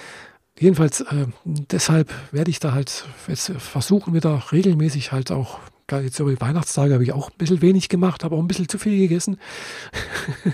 Jedenfalls, 0.58 1.00
äh, 1.00 1.26
deshalb 1.44 2.12
werde 2.32 2.50
ich 2.50 2.60
da 2.60 2.72
halt 2.72 3.06
jetzt 3.28 3.52
versuchen, 3.58 4.12
wieder 4.12 4.42
regelmäßig 4.52 5.10
halt 5.10 5.30
auch, 5.30 5.58
jetzt 5.90 6.20
über 6.20 6.30
die 6.30 6.40
Weihnachtstage 6.40 6.92
habe 6.92 7.02
ich 7.02 7.12
auch 7.12 7.30
ein 7.30 7.38
bisschen 7.38 7.62
wenig 7.62 7.88
gemacht, 7.88 8.24
habe 8.24 8.36
auch 8.36 8.40
ein 8.40 8.46
bisschen 8.46 8.68
zu 8.68 8.78
viel 8.78 8.98
gegessen. 8.98 9.38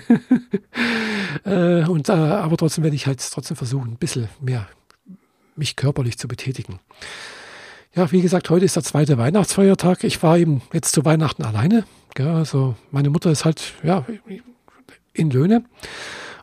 äh, 1.43 1.83
und, 1.85 2.09
äh, 2.09 2.13
aber 2.13 2.55
trotzdem 2.57 2.83
werde 2.83 2.95
ich 2.95 3.05
halt 3.05 3.19
trotzdem 3.31 3.57
versuchen, 3.57 3.91
ein 3.91 3.97
bisschen 3.97 4.29
mehr 4.39 4.67
mich 5.57 5.75
körperlich 5.75 6.17
zu 6.17 6.27
betätigen. 6.27 6.79
Ja, 7.97 8.11
wie 8.11 8.21
gesagt, 8.21 8.51
heute 8.51 8.63
ist 8.63 8.75
der 8.75 8.83
zweite 8.83 9.17
Weihnachtsfeiertag. 9.17 10.03
Ich 10.03 10.21
war 10.21 10.37
eben 10.37 10.61
jetzt 10.71 10.91
zu 10.91 11.03
Weihnachten 11.03 11.43
alleine. 11.43 11.83
Gell, 12.13 12.27
also 12.27 12.75
meine 12.91 13.09
Mutter 13.09 13.31
ist 13.31 13.43
halt 13.43 13.73
ja, 13.81 14.05
in 15.13 15.31
Löhne. 15.31 15.63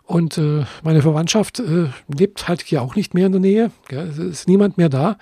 Und 0.03 0.37
äh, 0.37 0.64
meine 0.83 1.01
Verwandtschaft 1.01 1.61
äh, 1.61 1.90
lebt 2.09 2.49
halt 2.49 2.62
hier 2.62 2.83
auch 2.83 2.97
nicht 2.97 3.14
mehr 3.14 3.27
in 3.27 3.33
der 3.33 3.40
Nähe. 3.40 3.71
Gell? 3.87 4.09
Es 4.09 4.19
ist 4.19 4.49
niemand 4.49 4.79
mehr 4.79 4.88
da. 4.88 5.17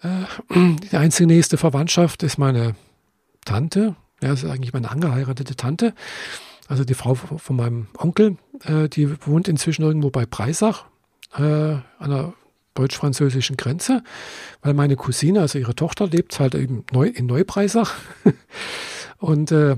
Äh, 0.00 0.54
die 0.92 0.96
einzige 0.96 1.26
nächste 1.26 1.56
Verwandtschaft 1.56 2.22
ist 2.22 2.38
meine 2.38 2.76
Tante. 3.44 3.96
Ja, 4.22 4.28
das 4.28 4.44
ist 4.44 4.50
eigentlich 4.50 4.74
meine 4.74 4.92
angeheiratete 4.92 5.56
Tante. 5.56 5.92
Also 6.68 6.84
die 6.84 6.94
Frau 6.94 7.16
von 7.16 7.56
meinem 7.56 7.88
Onkel. 7.98 8.36
Äh, 8.64 8.88
die 8.88 9.10
wohnt 9.26 9.48
inzwischen 9.48 9.82
irgendwo 9.82 10.10
bei 10.10 10.24
Breisach 10.24 10.84
äh, 11.36 11.42
an 11.42 11.82
der 12.10 12.32
deutsch-französischen 12.74 13.56
Grenze, 13.56 14.02
weil 14.62 14.74
meine 14.74 14.96
Cousine, 14.96 15.40
also 15.40 15.58
ihre 15.58 15.74
Tochter, 15.74 16.06
lebt 16.06 16.38
halt 16.40 16.54
eben 16.54 16.84
neu, 16.92 17.06
in 17.06 17.26
Neubreisach. 17.26 17.94
Und 19.18 19.52
äh, 19.52 19.76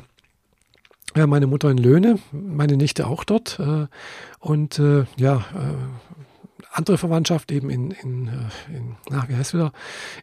ja, 1.17 1.27
meine 1.27 1.47
Mutter 1.47 1.71
in 1.71 1.79
Löhne, 1.79 2.19
meine 2.33 2.77
Nichte 2.77 3.07
auch 3.07 3.25
dort. 3.25 3.59
Äh, 3.59 3.87
und 4.39 4.79
äh, 4.79 5.05
ja, 5.17 5.37
äh, 5.37 6.17
andere 6.73 6.99
Verwandtschaft 6.99 7.51
eben 7.53 7.71
in, 7.71 7.91
in, 7.91 8.29
äh, 8.29 8.77
in 8.77 8.97
na, 9.09 9.25
wie 9.29 9.35
heißt 9.35 9.55
wieder, 9.55 9.73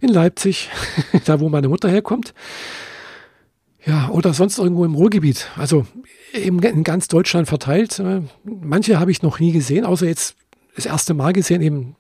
in 0.01 0.09
Leipzig, 0.09 0.69
da 1.25 1.39
wo 1.39 1.49
meine 1.49 1.67
Mutter 1.67 1.89
herkommt. 1.89 2.33
Ja, 3.86 4.09
oder 4.09 4.33
sonst 4.33 4.59
irgendwo 4.59 4.86
im 4.86 4.95
Ruhrgebiet. 4.95 5.49
Also 5.57 5.86
eben 6.31 6.62
in 6.62 6.83
ganz 6.83 7.07
Deutschland 7.07 7.47
verteilt. 7.47 7.99
Äh, 7.99 8.21
manche 8.43 8.99
habe 8.99 9.12
ich 9.12 9.23
noch 9.23 9.39
nie 9.39 9.51
gesehen, 9.51 9.86
außer 9.86 10.05
jetzt 10.05 10.36
das 10.75 10.86
erste 10.86 11.13
Mal 11.13 11.33
gesehen, 11.33 11.62
eben 11.62 11.95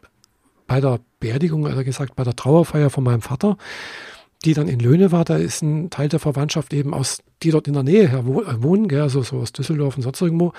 bei 0.67 0.81
der 0.81 0.99
Beerdigung, 1.19 1.67
also 1.67 1.83
gesagt, 1.83 2.15
bei 2.15 2.23
der 2.23 2.35
Trauerfeier 2.35 2.89
von 2.89 3.03
meinem 3.03 3.21
Vater 3.21 3.57
die 4.45 4.53
dann 4.53 4.67
in 4.67 4.79
Löhne 4.79 5.11
war, 5.11 5.25
da 5.25 5.37
ist 5.37 5.61
ein 5.61 5.89
Teil 5.89 6.09
der 6.09 6.19
Verwandtschaft 6.19 6.73
eben 6.73 6.93
aus, 6.93 7.23
die 7.43 7.51
dort 7.51 7.67
in 7.67 7.73
der 7.73 7.83
Nähe 7.83 8.09
her 8.09 8.19
äh, 8.19 8.63
wohnen, 8.63 8.87
gell, 8.87 9.01
also 9.01 9.21
so 9.21 9.37
aus 9.37 9.53
Düsseldorf 9.53 9.95
und 9.95 10.03
sonst 10.03 10.21
irgendwo, 10.21 10.53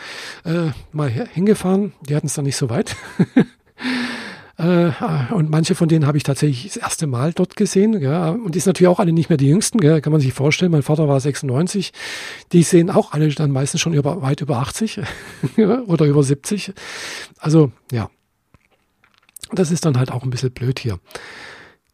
äh, 0.45 0.71
mal 0.93 1.11
hingefahren. 1.11 1.93
Die 2.09 2.17
hatten 2.17 2.27
es 2.27 2.35
dann 2.35 2.45
nicht 2.45 2.57
so 2.57 2.71
weit. 2.71 2.97
äh, 4.59 4.90
und 5.33 5.51
manche 5.51 5.75
von 5.75 5.88
denen 5.88 6.07
habe 6.07 6.17
ich 6.17 6.23
tatsächlich 6.23 6.64
das 6.73 6.77
erste 6.79 7.07
Mal 7.07 7.33
dort 7.33 7.57
gesehen. 7.57 8.01
Gell. 8.01 8.40
Und 8.43 8.55
die 8.55 8.61
sind 8.61 8.69
natürlich 8.69 8.88
auch 8.88 9.01
alle 9.01 9.12
nicht 9.12 9.29
mehr 9.29 9.37
die 9.37 9.49
jüngsten, 9.49 9.79
gell, 9.79 10.01
kann 10.01 10.12
man 10.12 10.21
sich 10.21 10.33
vorstellen. 10.33 10.73
Mein 10.73 10.83
Vater 10.83 11.07
war 11.07 11.21
96. 11.21 11.93
Die 12.53 12.62
sehen 12.62 12.90
auch 12.90 13.12
alle 13.12 13.29
dann 13.29 13.51
meistens 13.51 13.81
schon 13.81 13.93
über, 13.93 14.23
weit 14.23 14.40
über 14.40 14.59
80 14.59 15.01
oder 15.87 16.07
über 16.07 16.23
70. 16.23 16.73
Also 17.38 17.71
ja, 17.93 18.09
das 19.59 19.71
ist 19.71 19.85
dann 19.85 19.99
halt 19.99 20.11
auch 20.11 20.23
ein 20.23 20.31
bisschen 20.31 20.53
blöd 20.53 20.79
hier. 20.79 20.99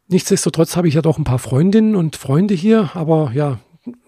Nichtsdestotrotz 0.08 0.76
habe 0.76 0.88
ich 0.88 0.94
ja 0.94 1.02
doch 1.02 1.18
ein 1.18 1.24
paar 1.24 1.38
Freundinnen 1.38 1.94
und 1.94 2.16
Freunde 2.16 2.54
hier, 2.54 2.90
aber 2.94 3.30
ja, 3.32 3.60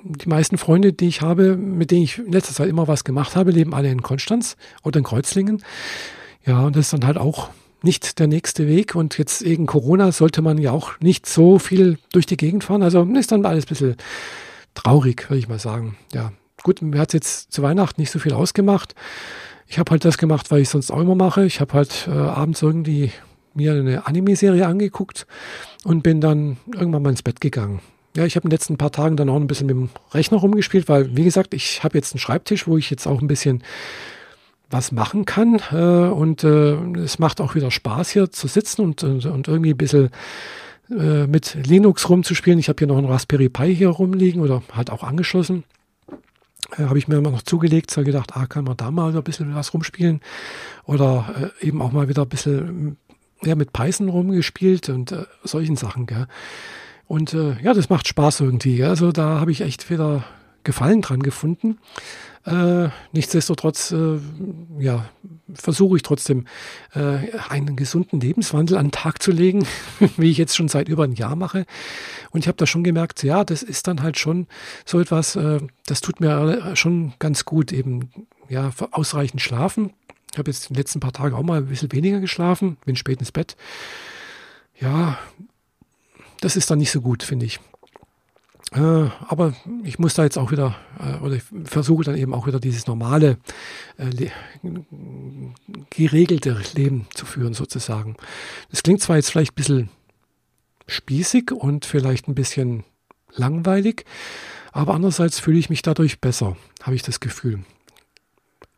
die 0.03 0.29
meisten 0.29 0.59
Freunde, 0.59 0.93
die 0.93 1.07
ich 1.07 1.23
habe, 1.23 1.57
mit 1.57 1.91
denen 1.91 2.03
ich 2.03 2.19
in 2.19 2.33
letzter 2.33 2.55
Zeit 2.55 2.69
immer 2.69 2.89
was 2.89 3.05
gemacht 3.05 3.37
habe, 3.37 3.53
leben 3.53 3.75
alle 3.75 3.91
in 3.91 4.03
Konstanz 4.03 4.57
oder 4.83 4.99
in 4.99 5.05
Kreuzlingen. 5.05 5.63
Ja, 6.45 6.67
und 6.67 6.77
das 6.77 6.87
ist 6.87 6.93
dann 6.93 7.07
halt 7.07 7.19
auch 7.19 7.51
nicht 7.83 8.19
der 8.19 8.27
nächste 8.27 8.67
Weg. 8.67 8.95
Und 8.95 9.19
jetzt 9.19 9.45
wegen 9.45 9.67
Corona 9.67 10.13
sollte 10.13 10.43
man 10.43 10.59
ja 10.59 10.73
auch 10.73 10.99
nicht 11.01 11.27
so 11.27 11.59
viel 11.59 11.99
durch 12.13 12.27
die 12.27 12.37
Gegend 12.37 12.65
fahren. 12.65 12.83
Also 12.83 13.03
ist 13.05 13.33
dann 13.33 13.47
alles 13.47 13.65
ein 13.65 13.69
bisschen 13.69 13.97
traurig, 14.75 15.29
würde 15.29 15.39
ich 15.39 15.49
mal 15.49 15.59
sagen. 15.59 15.97
Ja, 16.13 16.33
gut, 16.63 16.83
mir 16.83 17.01
hat 17.01 17.13
jetzt 17.13 17.53
zu 17.53 17.63
Weihnachten 17.63 18.01
nicht 18.01 18.11
so 18.11 18.19
viel 18.19 18.33
ausgemacht. 18.33 18.95
ich 19.67 19.79
habe 19.79 19.91
halt 19.91 20.05
das 20.05 20.19
gemacht, 20.19 20.51
was 20.51 20.61
ich 20.61 20.69
sonst 20.69 20.91
auch 20.91 21.01
immer 21.01 21.15
mache. 21.15 21.45
Ich 21.47 21.61
habe 21.61 21.73
halt 21.75 22.09
äh, 22.09 22.11
abends 22.11 22.63
irgendwie 22.63 23.13
mir 23.55 23.73
eine 23.73 24.07
Anime-Serie 24.07 24.67
angeguckt 24.67 25.27
und 25.85 26.03
bin 26.03 26.21
dann 26.21 26.57
irgendwann 26.75 27.03
mal 27.03 27.11
ins 27.11 27.23
Bett 27.23 27.41
gegangen. 27.41 27.81
Ja, 28.17 28.27
ich 28.27 28.37
habe 28.37 28.45
in 28.45 28.51
den 28.51 28.57
letzten 28.57 28.77
paar 28.77 28.93
Tagen 28.93 29.17
dann 29.17 29.31
auch 29.31 29.37
ein 29.37 29.47
bisschen 29.47 29.67
mit 29.67 29.77
dem 29.77 29.89
Rechner 30.13 30.39
rumgespielt, 30.39 30.89
weil, 30.89 31.17
wie 31.17 31.25
gesagt, 31.25 31.55
ich 31.55 31.83
habe 31.83 31.97
jetzt 31.97 32.13
einen 32.13 32.21
Schreibtisch, 32.21 32.67
wo 32.67 32.77
ich 32.77 32.91
jetzt 32.91 33.07
auch 33.07 33.21
ein 33.21 33.27
bisschen 33.27 33.63
was 34.69 34.93
machen 34.93 35.25
kann. 35.25 35.61
Äh, 35.71 36.11
und 36.11 36.45
äh, 36.45 36.75
es 36.99 37.19
macht 37.19 37.41
auch 37.41 37.55
wieder 37.55 37.71
Spaß, 37.71 38.11
hier 38.11 38.31
zu 38.31 38.49
sitzen 38.49 38.83
und, 38.83 39.03
und, 39.03 39.25
und 39.25 39.49
irgendwie 39.49 39.71
ein 39.71 39.79
bisschen 39.79 40.11
äh, 40.91 41.27
mit 41.27 41.55
Linux 41.67 42.09
rumzuspielen. 42.09 42.59
Ich 42.59 42.69
habe 42.69 42.79
hier 42.79 42.87
noch 42.87 42.99
einen 42.99 43.07
Raspberry 43.07 43.49
Pi 43.49 43.75
hier 43.75 43.89
rumliegen 43.89 44.43
oder 44.43 44.63
halt 44.73 44.91
auch 44.91 45.03
angeschlossen. 45.03 45.65
Äh, 46.77 46.85
habe 46.85 46.99
ich 46.99 47.09
mir 47.09 47.17
immer 47.17 47.31
noch 47.31 47.43
zugelegt, 47.43 47.91
so 47.91 48.03
gedacht, 48.03 48.37
ah, 48.37 48.47
kann 48.47 48.65
man 48.65 48.77
da 48.77 48.91
mal 48.91 49.15
ein 49.15 49.23
bisschen 49.23 49.55
was 49.55 49.73
rumspielen. 49.73 50.21
Oder 50.85 51.53
äh, 51.61 51.67
eben 51.67 51.81
auch 51.81 51.93
mal 51.93 52.09
wieder 52.09 52.23
ein 52.23 52.29
bisschen 52.29 52.97
ja, 53.45 53.55
mit 53.55 53.73
Python 53.73 54.09
rumgespielt 54.09 54.89
und 54.89 55.13
äh, 55.13 55.25
solchen 55.45 55.77
Sachen. 55.77 56.07
Gell. 56.07 56.27
Und 57.07 57.35
äh, 57.35 57.57
ja, 57.63 57.75
das 57.75 57.89
macht 57.89 58.09
Spaß 58.09 58.41
irgendwie. 58.41 58.83
Also 58.85 59.13
da 59.13 59.41
habe 59.41 59.53
ich 59.53 59.61
echt 59.61 59.91
wieder 59.91 60.25
Gefallen 60.65 61.03
dran 61.03 61.23
gefunden. 61.23 61.79
Äh, 62.45 62.89
nichtsdestotrotz, 63.13 63.93
äh, 63.93 64.19
ja, 64.79 65.09
versuche 65.55 65.97
ich 65.97 66.03
trotzdem 66.03 66.47
äh, 66.95 67.19
einen 67.49 67.77
gesunden 67.77 68.21
Lebenswandel 68.21 68.77
an 68.77 68.87
den 68.87 68.93
Tag 68.93 69.23
zu 69.23 69.31
legen, 69.31 69.67
wie 70.17 70.31
ich 70.31 70.39
jetzt 70.39 70.57
schon 70.57 70.69
seit 70.69 70.89
über 70.89 71.05
ein 71.05 71.15
Jahr 71.15 71.37
mache. 71.37 71.67
Und 72.31 72.41
ich 72.41 72.49
habe 72.49 72.57
da 72.57 72.67
schon 72.67 72.85
gemerkt, 72.85 73.23
ja, 73.23 73.45
das 73.45 73.63
ist 73.63 73.87
dann 73.87 74.03
halt 74.03 74.19
schon 74.19 74.47
so 74.85 75.01
etwas, 75.01 75.37
äh, 75.37 75.61
das 75.87 76.01
tut 76.01 76.21
mir 76.21 76.75
schon 76.75 77.13
ganz 77.19 77.45
gut, 77.45 77.73
eben 77.73 78.11
ja, 78.49 78.71
ausreichend 78.91 79.41
schlafen. 79.41 79.93
Ich 80.33 80.39
habe 80.39 80.51
jetzt 80.51 80.71
in 80.71 80.75
den 80.75 80.81
letzten 80.81 81.01
paar 81.01 81.13
Tagen 81.13 81.35
auch 81.35 81.43
mal 81.43 81.59
ein 81.59 81.67
bisschen 81.67 81.93
weniger 81.93 82.21
geschlafen, 82.21 82.79
bin 82.85 82.97
spät 82.97 83.21
ins 83.21 83.33
Bett. 83.33 83.57
Ja, 84.81 85.19
das 86.41 86.57
ist 86.57 86.71
dann 86.71 86.79
nicht 86.79 86.91
so 86.91 87.01
gut, 87.01 87.23
finde 87.23 87.47
ich. 87.47 87.61
Äh, 88.73 89.11
aber 89.29 89.55
ich 89.85 89.99
muss 89.99 90.15
da 90.15 90.25
jetzt 90.25 90.39
auch 90.39 90.51
wieder, 90.51 90.75
äh, 90.99 91.23
oder 91.23 91.37
ich 91.37 91.43
versuche 91.65 92.05
dann 92.05 92.17
eben 92.17 92.33
auch 92.33 92.47
wieder 92.47 92.59
dieses 92.59 92.87
normale, 92.87 93.37
äh, 93.99 94.31
geregelte 95.91 96.61
Leben 96.75 97.07
zu 97.15 97.27
führen, 97.27 97.53
sozusagen. 97.53 98.17
Das 98.71 98.83
klingt 98.83 99.03
zwar 99.03 99.17
jetzt 99.17 99.31
vielleicht 99.31 99.53
ein 99.53 99.57
bisschen 99.57 99.89
spießig 100.87 101.53
und 101.53 101.85
vielleicht 101.85 102.29
ein 102.29 102.35
bisschen 102.35 102.85
langweilig, 103.35 104.07
aber 104.73 104.95
andererseits 104.95 105.39
fühle 105.39 105.59
ich 105.59 105.69
mich 105.69 105.83
dadurch 105.83 106.21
besser, 106.21 106.57
habe 106.83 106.97
ich 106.97 107.03
das 107.03 107.21
Gefühl. 107.21 107.65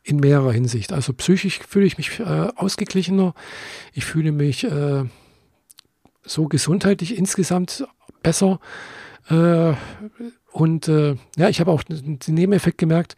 In 0.06 0.18
mehrerer 0.18 0.52
Hinsicht. 0.52 0.92
Also 0.92 1.14
psychisch 1.14 1.60
fühle 1.66 1.86
ich 1.86 1.96
mich 1.96 2.20
äh, 2.20 2.48
ausgeglichener. 2.56 3.34
Ich 3.94 4.04
fühle 4.04 4.32
mich 4.32 4.64
äh, 4.64 5.04
so 6.22 6.46
gesundheitlich 6.46 7.16
insgesamt 7.16 7.86
besser. 8.22 8.60
Äh, 9.30 9.72
und 10.52 10.88
äh, 10.88 11.16
ja, 11.36 11.48
ich 11.48 11.58
habe 11.60 11.70
auch 11.70 11.82
den 11.84 12.18
Nebeneffekt 12.28 12.76
gemerkt, 12.76 13.16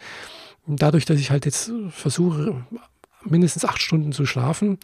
dadurch, 0.67 1.05
dass 1.05 1.19
ich 1.19 1.31
halt 1.33 1.45
jetzt 1.45 1.73
versuche, 1.91 2.65
mindestens 3.25 3.65
acht 3.65 3.83
Stunden 3.83 4.13
zu 4.13 4.25
schlafen 4.25 4.79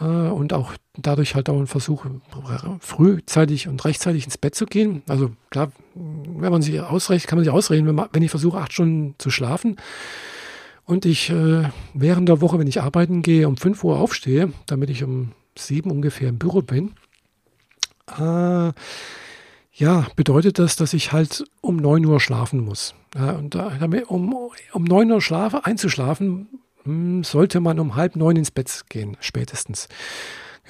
äh, 0.00 0.04
und 0.04 0.52
auch 0.52 0.74
dadurch 0.96 1.34
halt 1.34 1.48
auch 1.48 1.64
versuche, 1.66 2.20
frühzeitig 2.80 3.68
und 3.68 3.84
rechtzeitig 3.84 4.24
ins 4.24 4.38
Bett 4.38 4.54
zu 4.54 4.66
gehen. 4.66 5.02
Also 5.06 5.30
klar, 5.50 5.70
wenn 5.94 6.50
man 6.50 6.62
sich 6.62 6.80
ausrechnet, 6.80 7.28
kann 7.28 7.38
man 7.38 7.44
sich 7.44 7.52
ausreden, 7.54 7.86
wenn, 7.86 7.94
man, 7.94 8.08
wenn 8.12 8.22
ich 8.22 8.30
versuche, 8.30 8.58
acht 8.58 8.72
Stunden 8.72 9.14
zu 9.18 9.30
schlafen 9.30 9.76
und 10.88 11.04
ich 11.04 11.28
äh, 11.28 11.68
während 11.92 12.30
der 12.30 12.40
Woche, 12.40 12.58
wenn 12.58 12.66
ich 12.66 12.80
arbeiten 12.80 13.22
gehe, 13.22 13.46
um 13.46 13.58
5 13.58 13.84
Uhr 13.84 13.98
aufstehe, 13.98 14.52
damit 14.66 14.88
ich 14.88 15.04
um 15.04 15.32
sieben 15.54 15.90
ungefähr 15.90 16.30
im 16.30 16.38
Büro 16.38 16.62
bin, 16.62 16.94
äh, 18.18 18.72
ja, 19.74 20.06
bedeutet 20.16 20.58
das, 20.58 20.76
dass 20.76 20.94
ich 20.94 21.12
halt 21.12 21.44
um 21.60 21.76
9 21.76 22.06
Uhr 22.06 22.20
schlafen 22.20 22.60
muss. 22.60 22.94
Ja, 23.14 23.32
und 23.32 23.54
um, 23.54 24.34
um 24.72 24.84
9 24.84 25.12
Uhr 25.12 25.20
schlafe, 25.20 25.66
einzuschlafen, 25.66 26.48
hm, 26.84 27.22
sollte 27.22 27.60
man 27.60 27.78
um 27.80 27.94
halb 27.94 28.16
neun 28.16 28.36
ins 28.36 28.50
Bett 28.50 28.84
gehen, 28.88 29.18
spätestens. 29.20 29.88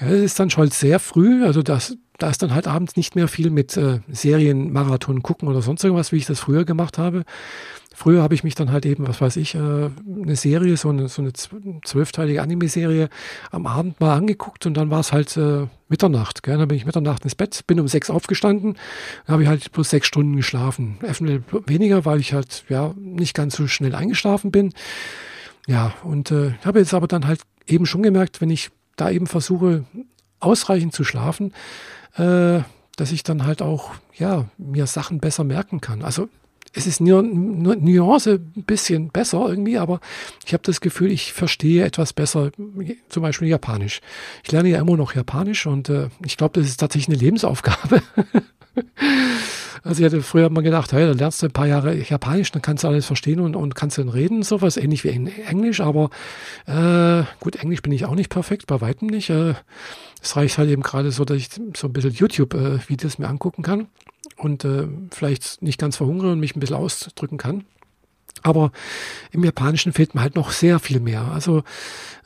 Ja, 0.01 0.09
das 0.09 0.19
ist 0.19 0.39
dann 0.39 0.49
schon 0.49 0.69
sehr 0.69 0.99
früh, 0.99 1.45
also 1.45 1.63
das, 1.63 1.97
da 2.17 2.29
ist 2.29 2.43
dann 2.43 2.53
halt 2.53 2.67
abends 2.67 2.97
nicht 2.97 3.15
mehr 3.15 3.29
viel 3.29 3.51
mit 3.51 3.77
äh, 3.77 4.01
Serienmarathon 4.09 5.23
gucken 5.23 5.47
oder 5.47 5.61
sonst 5.61 5.81
irgendwas, 5.81 6.11
wie 6.11 6.17
ich 6.17 6.25
das 6.25 6.41
früher 6.41 6.65
gemacht 6.65 6.97
habe. 6.97 7.23
Früher 7.99 8.23
habe 8.23 8.33
ich 8.33 8.45
mich 8.45 8.55
dann 8.55 8.71
halt 8.71 8.85
eben, 8.85 9.05
was 9.09 9.19
weiß 9.19 9.35
ich, 9.35 9.55
äh, 9.55 9.59
eine 9.59 10.37
Serie, 10.37 10.77
so 10.77 10.87
eine, 10.87 11.09
so 11.09 11.21
eine 11.21 11.33
zwölfteilige 11.33 12.41
Anime-Serie 12.41 13.09
am 13.51 13.67
Abend 13.67 13.99
mal 13.99 14.15
angeguckt 14.15 14.65
und 14.65 14.75
dann 14.75 14.89
war 14.89 15.01
es 15.01 15.11
halt 15.11 15.35
äh, 15.35 15.67
Mitternacht. 15.89 16.41
Gell? 16.41 16.57
Dann 16.57 16.69
bin 16.69 16.77
ich 16.77 16.85
Mitternacht 16.85 17.25
ins 17.25 17.35
Bett, 17.35 17.67
bin 17.67 17.77
um 17.77 17.89
sechs 17.89 18.09
aufgestanden, 18.09 18.77
dann 19.25 19.33
habe 19.33 19.43
ich 19.43 19.49
halt 19.49 19.73
bloß 19.73 19.89
sechs 19.89 20.07
Stunden 20.07 20.37
geschlafen. 20.37 20.97
Eventuell 21.01 21.43
weniger, 21.65 22.05
weil 22.05 22.21
ich 22.21 22.31
halt 22.31 22.63
ja 22.69 22.93
nicht 22.97 23.33
ganz 23.33 23.57
so 23.57 23.67
schnell 23.67 23.93
eingeschlafen 23.93 24.49
bin. 24.49 24.71
Ja, 25.67 25.93
und 26.05 26.31
äh, 26.31 26.53
habe 26.63 26.79
jetzt 26.79 26.93
aber 26.93 27.07
dann 27.07 27.27
halt 27.27 27.41
eben 27.67 27.85
schon 27.85 28.01
gemerkt, 28.01 28.39
wenn 28.39 28.49
ich 28.49 28.69
da 28.95 29.09
eben 29.09 29.27
versuche, 29.27 29.83
ausreichend 30.39 30.93
zu 30.93 31.03
schlafen, 31.03 31.51
äh, 32.15 32.61
dass 32.95 33.11
ich 33.11 33.23
dann 33.23 33.45
halt 33.45 33.61
auch 33.61 33.91
ja 34.15 34.45
mir 34.57 34.87
Sachen 34.87 35.19
besser 35.19 35.43
merken 35.43 35.81
kann. 35.81 36.01
Also 36.01 36.29
es 36.73 36.85
ist 36.85 37.01
nur, 37.01 37.23
nur 37.23 37.75
Nuance 37.75 38.39
ein 38.55 38.63
bisschen 38.63 39.09
besser 39.09 39.47
irgendwie, 39.49 39.77
aber 39.77 39.99
ich 40.45 40.53
habe 40.53 40.63
das 40.63 40.81
Gefühl, 40.81 41.11
ich 41.11 41.33
verstehe 41.33 41.83
etwas 41.83 42.13
besser, 42.13 42.51
zum 43.09 43.23
Beispiel 43.23 43.47
Japanisch. 43.47 44.01
Ich 44.43 44.51
lerne 44.51 44.69
ja 44.69 44.79
immer 44.79 44.95
noch 44.95 45.15
Japanisch 45.15 45.65
und 45.65 45.89
äh, 45.89 46.09
ich 46.23 46.37
glaube, 46.37 46.59
das 46.59 46.69
ist 46.69 46.77
tatsächlich 46.77 47.09
eine 47.09 47.23
Lebensaufgabe. 47.23 48.03
also 49.83 49.99
ich 49.99 50.05
hatte 50.05 50.21
früher 50.21 50.49
mal 50.49 50.61
gedacht, 50.61 50.93
hey, 50.93 51.07
dann 51.07 51.17
lernst 51.17 51.41
du 51.41 51.47
ein 51.47 51.51
paar 51.51 51.67
Jahre 51.67 51.95
Japanisch, 51.95 52.51
dann 52.51 52.61
kannst 52.61 52.83
du 52.83 52.87
alles 52.87 53.07
verstehen 53.07 53.39
und, 53.39 53.55
und 53.55 53.73
kannst 53.73 53.97
dann 53.97 54.09
reden, 54.09 54.43
sowas 54.43 54.77
ähnlich 54.77 55.03
wie 55.03 55.09
in 55.09 55.27
Englisch, 55.27 55.81
aber 55.81 56.11
äh, 56.67 57.23
gut, 57.39 57.55
Englisch 57.55 57.81
bin 57.81 57.93
ich 57.93 58.05
auch 58.05 58.15
nicht 58.15 58.29
perfekt, 58.29 58.67
bei 58.67 58.79
weitem 58.79 59.07
nicht. 59.07 59.31
Äh, 59.31 59.55
es 60.21 60.35
reicht 60.35 60.57
halt 60.57 60.69
eben 60.69 60.83
gerade 60.83 61.11
so, 61.11 61.25
dass 61.25 61.37
ich 61.37 61.49
so 61.75 61.87
ein 61.87 61.93
bisschen 61.93 62.11
YouTube-Videos 62.11 63.15
äh, 63.15 63.21
mir 63.21 63.27
angucken 63.27 63.63
kann 63.63 63.87
und 64.39 64.65
äh, 64.65 64.87
vielleicht 65.11 65.61
nicht 65.61 65.79
ganz 65.79 65.97
verhungere 65.97 66.31
und 66.31 66.39
mich 66.39 66.55
ein 66.55 66.59
bisschen 66.59 66.77
ausdrücken 66.77 67.37
kann. 67.37 67.65
Aber 68.41 68.71
im 69.31 69.43
Japanischen 69.43 69.91
fehlt 69.91 70.15
mir 70.15 70.21
halt 70.21 70.35
noch 70.35 70.51
sehr 70.51 70.79
viel 70.79 70.99
mehr. 70.99 71.23
Also 71.23 71.63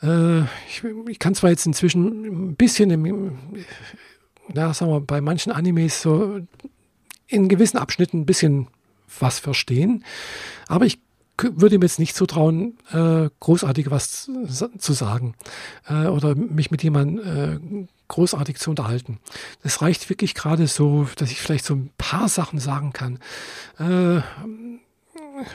äh, 0.02 0.42
ich, 0.42 0.84
ich, 1.08 1.18
kann 1.18 1.34
zwar 1.34 1.50
jetzt 1.50 1.66
inzwischen 1.66 2.50
ein 2.50 2.56
bisschen 2.56 2.90
im, 2.90 3.38
na, 4.52 4.72
sagen 4.72 4.92
wir, 4.92 5.00
bei 5.00 5.20
manchen 5.20 5.52
Animes 5.52 6.02
so 6.02 6.40
in 7.26 7.48
gewissen 7.48 7.78
Abschnitten 7.78 8.20
ein 8.20 8.26
bisschen 8.26 8.68
was 9.18 9.38
verstehen, 9.38 10.04
aber 10.68 10.86
ich 10.86 10.98
würde 11.40 11.78
mir 11.78 11.86
jetzt 11.86 11.98
nicht 11.98 12.14
so 12.14 12.26
trauen, 12.26 12.78
äh, 12.92 13.28
großartig 13.40 13.90
was 13.90 14.30
zu 14.78 14.92
sagen 14.92 15.34
äh, 15.88 16.06
oder 16.06 16.36
mich 16.36 16.70
mit 16.70 16.82
jemandem 16.82 17.86
äh, 17.86 17.86
großartig 18.08 18.58
zu 18.58 18.70
unterhalten. 18.70 19.18
Das 19.62 19.82
reicht 19.82 20.08
wirklich 20.10 20.34
gerade 20.34 20.66
so, 20.66 21.08
dass 21.16 21.30
ich 21.30 21.40
vielleicht 21.40 21.64
so 21.64 21.74
ein 21.74 21.90
paar 21.98 22.28
Sachen 22.28 22.58
sagen 22.58 22.92
kann. 22.92 23.18
Äh, 23.78 24.22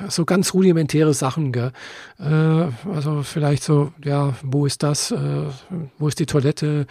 so 0.09 0.25
ganz 0.25 0.53
rudimentäre 0.53 1.13
Sachen, 1.13 1.51
gell? 1.51 1.71
Äh, 2.19 2.89
also 2.93 3.23
vielleicht 3.23 3.63
so, 3.63 3.93
ja, 4.03 4.35
wo 4.43 4.65
ist 4.65 4.83
das, 4.83 5.12
äh, 5.12 5.45
wo 5.97 6.07
ist 6.07 6.19
die 6.19 6.25
Toilette, 6.25 6.85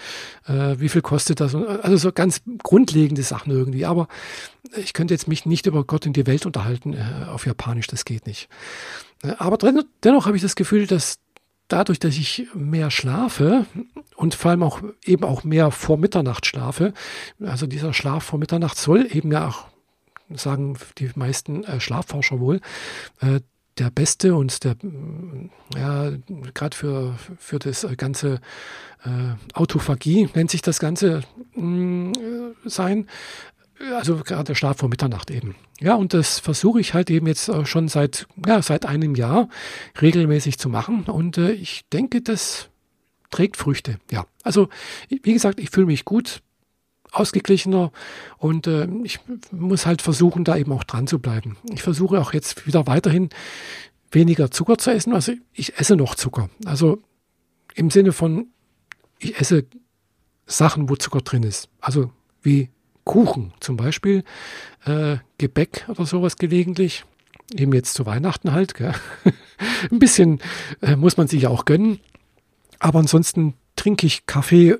äh, 0.46 0.76
wie 0.78 0.88
viel 0.88 1.02
kostet 1.02 1.40
das? 1.40 1.54
Also 1.54 1.96
so 1.96 2.12
ganz 2.12 2.40
grundlegende 2.62 3.22
Sachen 3.22 3.52
irgendwie. 3.52 3.86
Aber 3.86 4.08
ich 4.76 4.92
könnte 4.92 5.14
jetzt 5.14 5.28
mich 5.28 5.46
nicht 5.46 5.66
über 5.66 5.84
Gott 5.84 6.06
und 6.06 6.16
die 6.16 6.26
Welt 6.26 6.46
unterhalten 6.46 6.94
äh, 6.94 7.26
auf 7.28 7.46
Japanisch, 7.46 7.86
das 7.86 8.04
geht 8.04 8.26
nicht. 8.26 8.48
Äh, 9.22 9.32
aber 9.38 9.58
dennoch 10.02 10.26
habe 10.26 10.36
ich 10.36 10.42
das 10.42 10.56
Gefühl, 10.56 10.86
dass 10.86 11.18
dadurch, 11.68 11.98
dass 11.98 12.16
ich 12.16 12.48
mehr 12.54 12.90
schlafe 12.90 13.66
und 14.16 14.34
vor 14.34 14.50
allem 14.50 14.62
auch 14.62 14.82
eben 15.04 15.24
auch 15.24 15.44
mehr 15.44 15.70
vor 15.70 15.98
Mitternacht 15.98 16.46
schlafe, 16.46 16.92
also 17.40 17.66
dieser 17.66 17.92
Schlaf 17.92 18.24
vor 18.24 18.38
Mitternacht 18.38 18.78
soll 18.78 19.06
eben 19.10 19.30
ja 19.32 19.48
auch 19.48 19.66
sagen 20.34 20.76
die 20.98 21.10
meisten 21.14 21.64
äh, 21.64 21.80
Schlafforscher 21.80 22.40
wohl, 22.40 22.60
äh, 23.20 23.40
der 23.78 23.90
beste 23.90 24.34
und 24.34 24.64
der, 24.64 24.76
ja, 25.76 26.10
gerade 26.52 26.76
für, 26.76 27.14
für 27.38 27.58
das 27.58 27.86
ganze 27.96 28.40
äh, 29.04 29.54
Autophagie 29.54 30.28
nennt 30.34 30.50
sich 30.50 30.62
das 30.62 30.80
Ganze 30.80 31.22
äh, 31.56 32.12
sein. 32.64 33.06
Also 33.94 34.16
gerade 34.16 34.44
der 34.44 34.54
Schlaf 34.54 34.78
vor 34.78 34.88
Mitternacht 34.88 35.30
eben. 35.30 35.54
Ja, 35.80 35.94
und 35.94 36.12
das 36.12 36.40
versuche 36.40 36.80
ich 36.80 36.94
halt 36.94 37.10
eben 37.10 37.26
jetzt 37.26 37.50
schon 37.64 37.88
seit, 37.88 38.26
ja, 38.46 38.60
seit 38.60 38.86
einem 38.86 39.14
Jahr 39.14 39.48
regelmäßig 40.00 40.58
zu 40.58 40.68
machen. 40.68 41.04
Und 41.04 41.38
äh, 41.38 41.52
ich 41.52 41.88
denke, 41.92 42.20
das 42.20 42.70
trägt 43.30 43.56
Früchte. 43.56 43.98
Ja, 44.10 44.26
also 44.42 44.68
wie 45.08 45.32
gesagt, 45.32 45.60
ich 45.60 45.70
fühle 45.70 45.86
mich 45.86 46.04
gut 46.04 46.42
ausgeglichener 47.12 47.92
und 48.36 48.66
äh, 48.66 48.86
ich 49.02 49.20
muss 49.50 49.86
halt 49.86 50.02
versuchen, 50.02 50.44
da 50.44 50.56
eben 50.56 50.72
auch 50.72 50.84
dran 50.84 51.06
zu 51.06 51.18
bleiben. 51.18 51.56
Ich 51.72 51.82
versuche 51.82 52.20
auch 52.20 52.32
jetzt 52.32 52.66
wieder 52.66 52.86
weiterhin 52.86 53.30
weniger 54.10 54.50
Zucker 54.50 54.78
zu 54.78 54.90
essen. 54.90 55.14
Also 55.14 55.32
ich 55.52 55.78
esse 55.78 55.96
noch 55.96 56.14
Zucker. 56.14 56.50
Also 56.64 57.02
im 57.74 57.90
Sinne 57.90 58.12
von, 58.12 58.48
ich 59.18 59.38
esse 59.40 59.66
Sachen, 60.46 60.88
wo 60.88 60.96
Zucker 60.96 61.20
drin 61.20 61.42
ist. 61.42 61.68
Also 61.80 62.10
wie 62.42 62.70
Kuchen 63.08 63.52
zum 63.58 63.76
Beispiel, 63.76 64.22
äh, 64.84 65.16
Gebäck 65.38 65.86
oder 65.88 66.06
sowas 66.06 66.36
gelegentlich. 66.36 67.04
Eben 67.56 67.72
jetzt 67.72 67.94
zu 67.94 68.04
Weihnachten 68.04 68.52
halt. 68.52 68.74
Gell? 68.74 68.92
Ein 69.90 69.98
bisschen 69.98 70.40
äh, 70.82 70.94
muss 70.94 71.16
man 71.16 71.26
sich 71.26 71.46
auch 71.46 71.64
gönnen. 71.64 72.00
Aber 72.78 72.98
ansonsten 72.98 73.54
trinke 73.74 74.06
ich 74.06 74.26
Kaffee, 74.26 74.76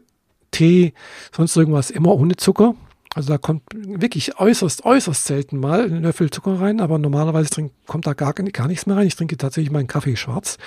Tee, 0.50 0.92
sonst 1.34 1.56
irgendwas 1.56 1.90
immer 1.90 2.14
ohne 2.14 2.36
Zucker. 2.36 2.74
Also 3.14 3.30
da 3.30 3.38
kommt 3.38 3.62
wirklich 3.74 4.38
äußerst, 4.38 4.84
äußerst 4.84 5.24
selten 5.24 5.58
mal 5.58 5.84
ein 5.84 6.02
Löffel 6.02 6.30
Zucker 6.30 6.60
rein, 6.60 6.80
aber 6.80 6.98
normalerweise 6.98 7.48
trink, 7.48 7.72
kommt 7.86 8.06
da 8.06 8.12
gar, 8.12 8.34
gar 8.34 8.68
nichts 8.68 8.84
mehr 8.84 8.96
rein. 8.96 9.06
Ich 9.06 9.16
trinke 9.16 9.38
tatsächlich 9.38 9.72
meinen 9.72 9.86
Kaffee 9.88 10.16
schwarz. 10.16 10.58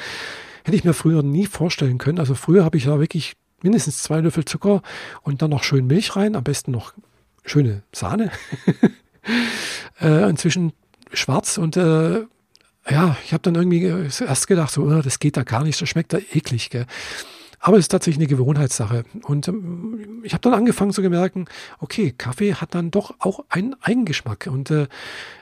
Hätte 0.63 0.75
ich 0.75 0.83
mir 0.83 0.93
früher 0.93 1.21
nie 1.21 1.45
vorstellen 1.45 1.99
können. 1.99 2.19
Also 2.19 2.33
früher 2.33 2.65
habe 2.65 2.77
ich 2.77 2.85
da 2.85 2.99
wirklich 2.99 3.33
mindestens 3.61 4.01
zwei 4.01 4.19
Löffel 4.19 4.45
Zucker 4.45 4.81
und 5.21 5.43
dann 5.43 5.51
noch 5.51 5.63
schön 5.63 5.85
Milch 5.85 6.15
rein, 6.15 6.35
am 6.35 6.43
besten 6.43 6.71
noch 6.71 6.93
schöne 7.43 7.83
Sahne. 7.93 8.31
äh, 10.01 10.29
inzwischen 10.29 10.73
schwarz 11.13 11.57
und 11.57 11.77
äh, 11.77 12.25
ja, 12.89 13.15
ich 13.23 13.33
habe 13.33 13.43
dann 13.43 13.55
irgendwie 13.55 13.85
erst 13.85 14.47
gedacht, 14.47 14.71
so, 14.71 14.83
oh, 14.83 15.01
das 15.01 15.19
geht 15.19 15.37
da 15.37 15.43
gar 15.43 15.63
nicht, 15.63 15.79
das 15.81 15.89
schmeckt 15.89 16.13
da 16.13 16.17
eklig. 16.17 16.69
Gell? 16.69 16.87
Aber 17.63 17.77
es 17.77 17.85
ist 17.85 17.89
tatsächlich 17.89 18.27
eine 18.27 18.27
Gewohnheitssache. 18.27 19.05
Und 19.23 19.47
ähm, 19.47 20.21
ich 20.23 20.33
habe 20.33 20.41
dann 20.41 20.55
angefangen 20.55 20.91
zu 20.91 21.01
merken, 21.01 21.45
okay, 21.79 22.11
Kaffee 22.17 22.55
hat 22.55 22.73
dann 22.73 22.89
doch 22.89 23.13
auch 23.19 23.45
einen 23.49 23.75
Eigengeschmack. 23.81 24.49
Und 24.51 24.71
äh, 24.71 24.87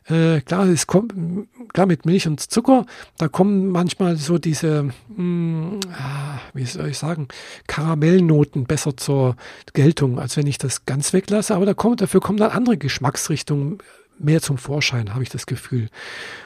äh, 0.09 0.41
klar, 0.41 0.67
es 0.67 0.85
kommt, 0.85 1.13
klar 1.71 1.87
mit 1.87 2.05
Milch 2.05 2.27
und 2.27 2.41
Zucker, 2.41 2.85
da 3.17 3.29
kommen 3.29 3.69
manchmal 3.69 4.17
so 4.17 4.37
diese, 4.37 4.83
mh, 4.83 5.15
hm, 5.15 5.79
ah, 5.93 6.39
wie 6.53 6.65
soll 6.65 6.89
ich 6.89 6.97
sagen, 6.97 7.29
Karamellnoten 7.67 8.65
besser 8.65 8.97
zur 8.97 9.37
Geltung, 9.71 10.19
als 10.19 10.35
wenn 10.35 10.47
ich 10.47 10.57
das 10.57 10.85
ganz 10.85 11.13
weglasse. 11.13 11.55
Aber 11.55 11.65
da 11.65 11.73
kommt, 11.73 12.01
dafür 12.01 12.19
kommen 12.19 12.37
dann 12.37 12.51
andere 12.51 12.77
Geschmacksrichtungen 12.77 13.77
mehr 14.19 14.41
zum 14.41 14.57
Vorschein, 14.57 15.13
habe 15.13 15.23
ich 15.23 15.29
das 15.29 15.45
Gefühl. 15.45 15.89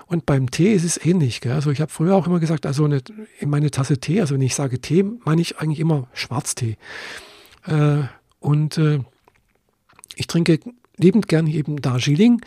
Und 0.06 0.26
beim 0.26 0.50
Tee 0.50 0.74
ist 0.74 0.84
es 0.84 1.04
ähnlich. 1.04 1.42
Gell? 1.42 1.54
Also 1.54 1.72
ich 1.72 1.82
habe 1.82 1.92
früher 1.92 2.16
auch 2.16 2.28
immer 2.28 2.40
gesagt, 2.40 2.66
also 2.66 2.86
eine, 2.86 3.02
in 3.40 3.50
meine 3.50 3.72
Tasse 3.72 4.00
Tee, 4.00 4.22
also 4.22 4.36
wenn 4.36 4.42
ich 4.42 4.56
sage 4.56 4.80
Tee, 4.80 5.04
meine 5.26 5.42
ich 5.42 5.60
eigentlich 5.60 5.80
immer 5.80 6.08
Schwarztee. 6.14 6.78
Äh, 7.66 8.04
und 8.40 8.78
äh, 8.78 9.00
ich 10.16 10.28
trinke 10.28 10.60
lebend 10.98 11.28
gern 11.28 11.48
eben 11.48 11.82
Darjeeling 11.82 12.42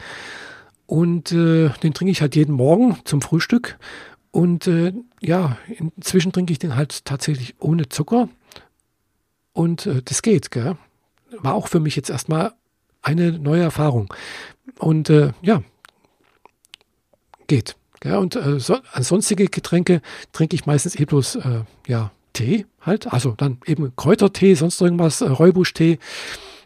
und 0.87 1.33
äh, 1.33 1.71
den 1.83 1.95
trinke 1.95 2.13
ich 2.13 2.21
halt 2.21 2.37
jeden 2.37 2.55
Morgen 2.55 2.97
zum 3.05 3.21
Frühstück. 3.21 3.79
Und 4.31 4.67
äh, 4.67 4.93
ja, 5.21 5.57
inzwischen 5.69 6.33
trinke 6.33 6.53
ich 6.53 6.59
den 6.59 6.77
halt 6.77 7.05
tatsächlich 7.05 7.55
ohne 7.59 7.89
Zucker. 7.89 8.29
Und 9.53 9.87
äh, 9.87 10.03
das 10.05 10.23
geht, 10.23 10.51
gell? 10.51 10.77
War 11.39 11.55
auch 11.55 11.69
für 11.69 11.81
mich 11.81 11.97
jetzt 11.97 12.11
erstmal 12.11 12.53
eine 13.03 13.33
neue 13.33 13.63
Erfahrung. 13.63 14.13
Und 14.79 15.11
äh, 15.11 15.33
ja, 15.43 15.63
geht. 17.47 17.77
Ja, 18.05 18.19
und 18.19 18.37
äh, 18.37 18.61
so, 18.61 18.79
sonstige 19.01 19.47
Getränke 19.47 20.03
trinke 20.33 20.55
ich 20.55 20.67
meistens 20.67 20.99
eh 20.99 21.05
bloß 21.05 21.37
äh, 21.37 21.61
ja, 21.87 22.13
Tee 22.33 22.67
halt. 22.81 23.13
Also 23.13 23.33
dann 23.33 23.59
eben 23.67 23.95
Kräutertee, 23.97 24.55
sonst 24.55 24.81
irgendwas, 24.81 25.21
äh, 25.21 25.29
Räubuschtee. 25.29 25.99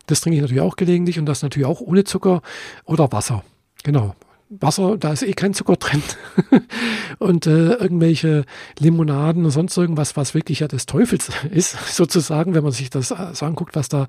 Das 0.06 0.20
trinke 0.20 0.36
ich 0.36 0.42
natürlich 0.42 0.62
auch 0.62 0.76
gelegentlich 0.76 1.18
und 1.18 1.26
das 1.26 1.42
natürlich 1.42 1.66
auch 1.66 1.80
ohne 1.80 2.04
Zucker 2.04 2.42
oder 2.84 3.12
Wasser. 3.12 3.44
Genau. 3.84 4.14
Wasser, 4.48 4.96
da 4.98 5.12
ist 5.12 5.22
eh 5.22 5.32
kein 5.32 5.54
Zucker 5.54 5.76
drin. 5.76 6.02
und 7.18 7.46
äh, 7.46 7.74
irgendwelche 7.74 8.44
Limonaden 8.80 9.44
und 9.44 9.52
sonst 9.52 9.76
irgendwas, 9.76 10.16
was 10.16 10.34
wirklich 10.34 10.60
ja 10.60 10.68
des 10.68 10.86
Teufels 10.86 11.30
ist, 11.50 11.94
sozusagen, 11.94 12.54
wenn 12.54 12.64
man 12.64 12.72
sich 12.72 12.90
das 12.90 13.12
äh, 13.12 13.32
so 13.32 13.46
anguckt, 13.46 13.76
was 13.76 13.88
da, 13.88 14.08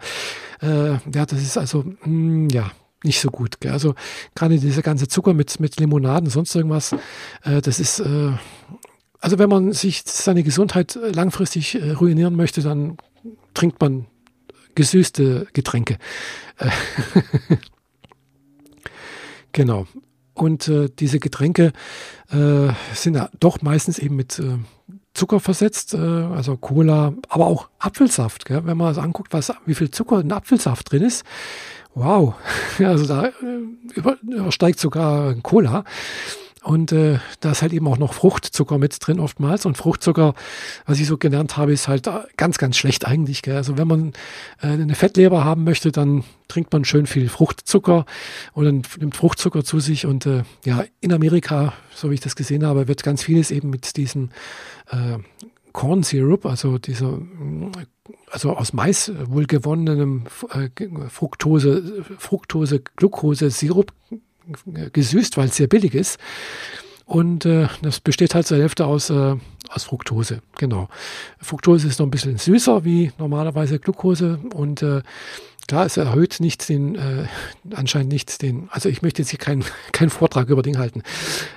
äh, 0.61 0.93
ja, 1.13 1.25
das 1.27 1.41
ist 1.41 1.57
also, 1.59 1.83
mh, 1.83 1.95
hm, 2.03 2.49
ja, 2.49 2.71
nicht 3.03 3.19
so 3.19 3.29
gut. 3.29 3.59
Gell? 3.59 3.71
Also 3.71 3.95
gerade 4.35 4.59
dieser 4.59 4.81
ganze 4.81 5.07
Zucker 5.07 5.33
mit, 5.33 5.59
mit 5.59 5.79
Limonaden, 5.79 6.29
sonst 6.29 6.55
irgendwas, 6.55 6.93
äh, 7.43 7.61
das 7.61 7.79
ist, 7.79 7.99
äh, 7.99 8.31
also 9.19 9.39
wenn 9.39 9.49
man 9.49 9.73
sich 9.73 10.03
seine 10.05 10.43
Gesundheit 10.43 10.97
langfristig 11.01 11.75
äh, 11.75 11.91
ruinieren 11.91 12.35
möchte, 12.35 12.61
dann 12.61 12.97
trinkt 13.53 13.81
man 13.81 14.05
gesüßte 14.75 15.47
Getränke. 15.53 15.97
genau. 19.51 19.87
Und 20.33 20.67
äh, 20.69 20.89
diese 20.97 21.19
Getränke 21.19 21.73
äh, 22.29 22.69
sind 22.93 23.15
ja 23.15 23.29
doch 23.39 23.61
meistens 23.61 23.99
eben 23.99 24.15
mit 24.15 24.39
äh, 24.39 24.57
Zucker 25.13 25.39
versetzt, 25.39 25.93
äh, 25.93 25.97
also 25.97 26.55
Cola, 26.55 27.13
aber 27.27 27.47
auch 27.47 27.69
Apfelsaft. 27.79 28.45
Gell? 28.45 28.65
Wenn 28.65 28.77
man 28.77 28.87
also 28.87 29.01
anguckt, 29.01 29.33
was, 29.33 29.51
wie 29.65 29.75
viel 29.75 29.91
Zucker 29.91 30.21
in 30.21 30.31
Apfelsaft 30.31 30.91
drin 30.91 31.03
ist, 31.03 31.25
wow, 31.95 32.35
also 32.79 33.05
da 33.05 33.25
äh, 33.27 33.33
über, 33.95 34.17
übersteigt 34.21 34.79
sogar 34.79 35.35
Cola. 35.35 35.83
Und 36.63 36.91
äh, 36.91 37.17
da 37.39 37.51
ist 37.51 37.63
halt 37.63 37.73
eben 37.73 37.87
auch 37.87 37.97
noch 37.97 38.13
Fruchtzucker 38.13 38.77
mit 38.77 38.95
drin 38.99 39.19
oftmals. 39.19 39.65
Und 39.65 39.77
Fruchtzucker, 39.77 40.35
was 40.85 40.99
ich 40.99 41.07
so 41.07 41.17
gelernt 41.17 41.57
habe, 41.57 41.73
ist 41.73 41.87
halt 41.87 42.07
ganz, 42.37 42.59
ganz 42.59 42.77
schlecht 42.77 43.07
eigentlich. 43.07 43.41
Gell? 43.41 43.55
Also 43.55 43.79
wenn 43.79 43.87
man 43.87 44.13
äh, 44.61 44.67
eine 44.67 44.93
Fettleber 44.93 45.43
haben 45.43 45.63
möchte, 45.63 45.91
dann 45.91 46.23
trinkt 46.47 46.71
man 46.71 46.85
schön 46.85 47.07
viel 47.07 47.29
Fruchtzucker 47.29 48.05
oder 48.53 48.71
nimmt 48.71 49.15
Fruchtzucker 49.15 49.63
zu 49.63 49.79
sich. 49.79 50.05
Und 50.05 50.27
äh, 50.27 50.43
ja, 50.63 50.83
in 50.99 51.13
Amerika, 51.13 51.73
so 51.95 52.11
wie 52.11 52.15
ich 52.15 52.19
das 52.19 52.35
gesehen 52.35 52.63
habe, 52.63 52.87
wird 52.87 53.01
ganz 53.01 53.23
vieles 53.23 53.49
eben 53.49 53.71
mit 53.71 53.97
diesem 53.97 54.29
äh, 54.91 55.17
Corn 55.71 56.03
Syrup, 56.03 56.45
also 56.45 56.77
dieser, 56.77 57.17
also 58.29 58.55
aus 58.55 58.73
Mais 58.73 59.11
wohl 59.25 59.45
gewonnenem 59.45 60.25
äh, 60.53 60.69
Fructose, 61.09 62.03
Fructose, 62.17 62.81
Glucose 62.95 63.49
Sirup 63.49 63.93
gesüßt, 64.93 65.37
weil 65.37 65.47
es 65.47 65.55
sehr 65.55 65.67
billig 65.67 65.93
ist. 65.93 66.19
Und 67.05 67.45
äh, 67.45 67.67
das 67.81 67.99
besteht 67.99 68.35
halt 68.35 68.47
zur 68.47 68.57
Hälfte 68.57 68.85
aus, 68.85 69.09
äh, 69.09 69.35
aus 69.69 69.83
Fructose. 69.83 70.41
Genau. 70.57 70.87
Fructose 71.41 71.87
ist 71.87 71.99
noch 71.99 72.07
ein 72.07 72.11
bisschen 72.11 72.37
süßer 72.37 72.85
wie 72.85 73.11
normalerweise 73.17 73.79
Glucose 73.79 74.39
und 74.53 74.81
äh, 74.81 75.01
klar, 75.67 75.85
es 75.85 75.97
erhöht 75.97 76.39
nicht 76.39 76.69
den, 76.69 76.95
äh, 76.95 77.27
anscheinend 77.75 78.13
nicht 78.13 78.41
den, 78.41 78.69
also 78.71 78.87
ich 78.87 79.01
möchte 79.01 79.21
jetzt 79.21 79.29
hier 79.29 79.39
keinen 79.39 79.65
keinen 79.91 80.09
Vortrag 80.09 80.49
über 80.49 80.61
Ding 80.61 80.77
halten. 80.77 81.03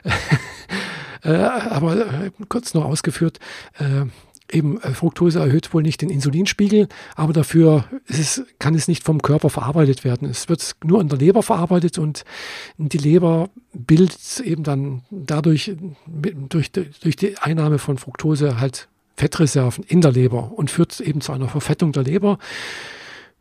äh, 1.22 1.34
aber 1.34 2.24
äh, 2.24 2.30
kurz 2.48 2.74
noch 2.74 2.84
ausgeführt, 2.84 3.38
äh, 3.78 4.06
eben 4.50 4.80
äh, 4.80 4.92
Fructose 4.92 5.38
erhöht 5.38 5.72
wohl 5.72 5.82
nicht 5.82 6.02
den 6.02 6.10
Insulinspiegel, 6.10 6.88
aber 7.16 7.32
dafür 7.32 7.84
es, 8.06 8.42
kann 8.58 8.74
es 8.74 8.88
nicht 8.88 9.04
vom 9.04 9.22
Körper 9.22 9.50
verarbeitet 9.50 10.04
werden. 10.04 10.28
Es 10.28 10.48
wird 10.48 10.76
nur 10.84 11.00
in 11.00 11.08
der 11.08 11.18
Leber 11.18 11.42
verarbeitet 11.42 11.98
und 11.98 12.24
die 12.76 12.98
Leber 12.98 13.50
bildet 13.72 14.40
eben 14.40 14.62
dann 14.62 15.02
dadurch 15.10 15.74
durch, 16.48 16.70
durch 16.72 17.16
die 17.16 17.38
Einnahme 17.38 17.78
von 17.78 17.98
Fructose 17.98 18.60
halt 18.60 18.88
Fettreserven 19.16 19.84
in 19.84 20.00
der 20.00 20.12
Leber 20.12 20.52
und 20.56 20.70
führt 20.70 21.00
eben 21.00 21.20
zu 21.20 21.32
einer 21.32 21.48
Verfettung 21.48 21.92
der 21.92 22.02
Leber, 22.02 22.38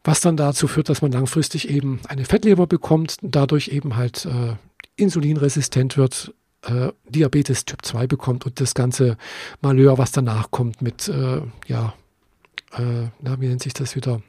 was 0.04 0.22
dann 0.22 0.38
dazu 0.38 0.68
führt, 0.68 0.90
dass 0.90 1.02
man 1.02 1.12
langfristig 1.12 1.70
eben 1.70 2.00
eine 2.08 2.26
Fettleber 2.26 2.68
bekommt, 2.68 3.18
dadurch 3.22 3.70
eben 3.70 3.96
halt 3.96 4.26
äh, 4.26 4.56
insulinresistent 4.96 5.98
wird, 5.98 6.34
äh, 6.64 6.92
Diabetes 7.08 7.66
Typ 7.66 7.86
2 7.86 8.08
bekommt 8.08 8.46
und 8.46 8.60
das 8.60 8.74
ganze 8.74 9.18
Malheur, 9.62 9.98
was 9.98 10.12
danach 10.12 10.52
kommt 10.52 10.82
mit, 10.82 11.08
äh, 11.08 11.42
ja, 11.68 11.94
äh, 12.74 13.08
na, 13.22 13.40
wie 13.40 13.48
nennt 13.48 13.64
sich 13.64 13.74
das 13.74 13.96
wieder? 13.96 14.22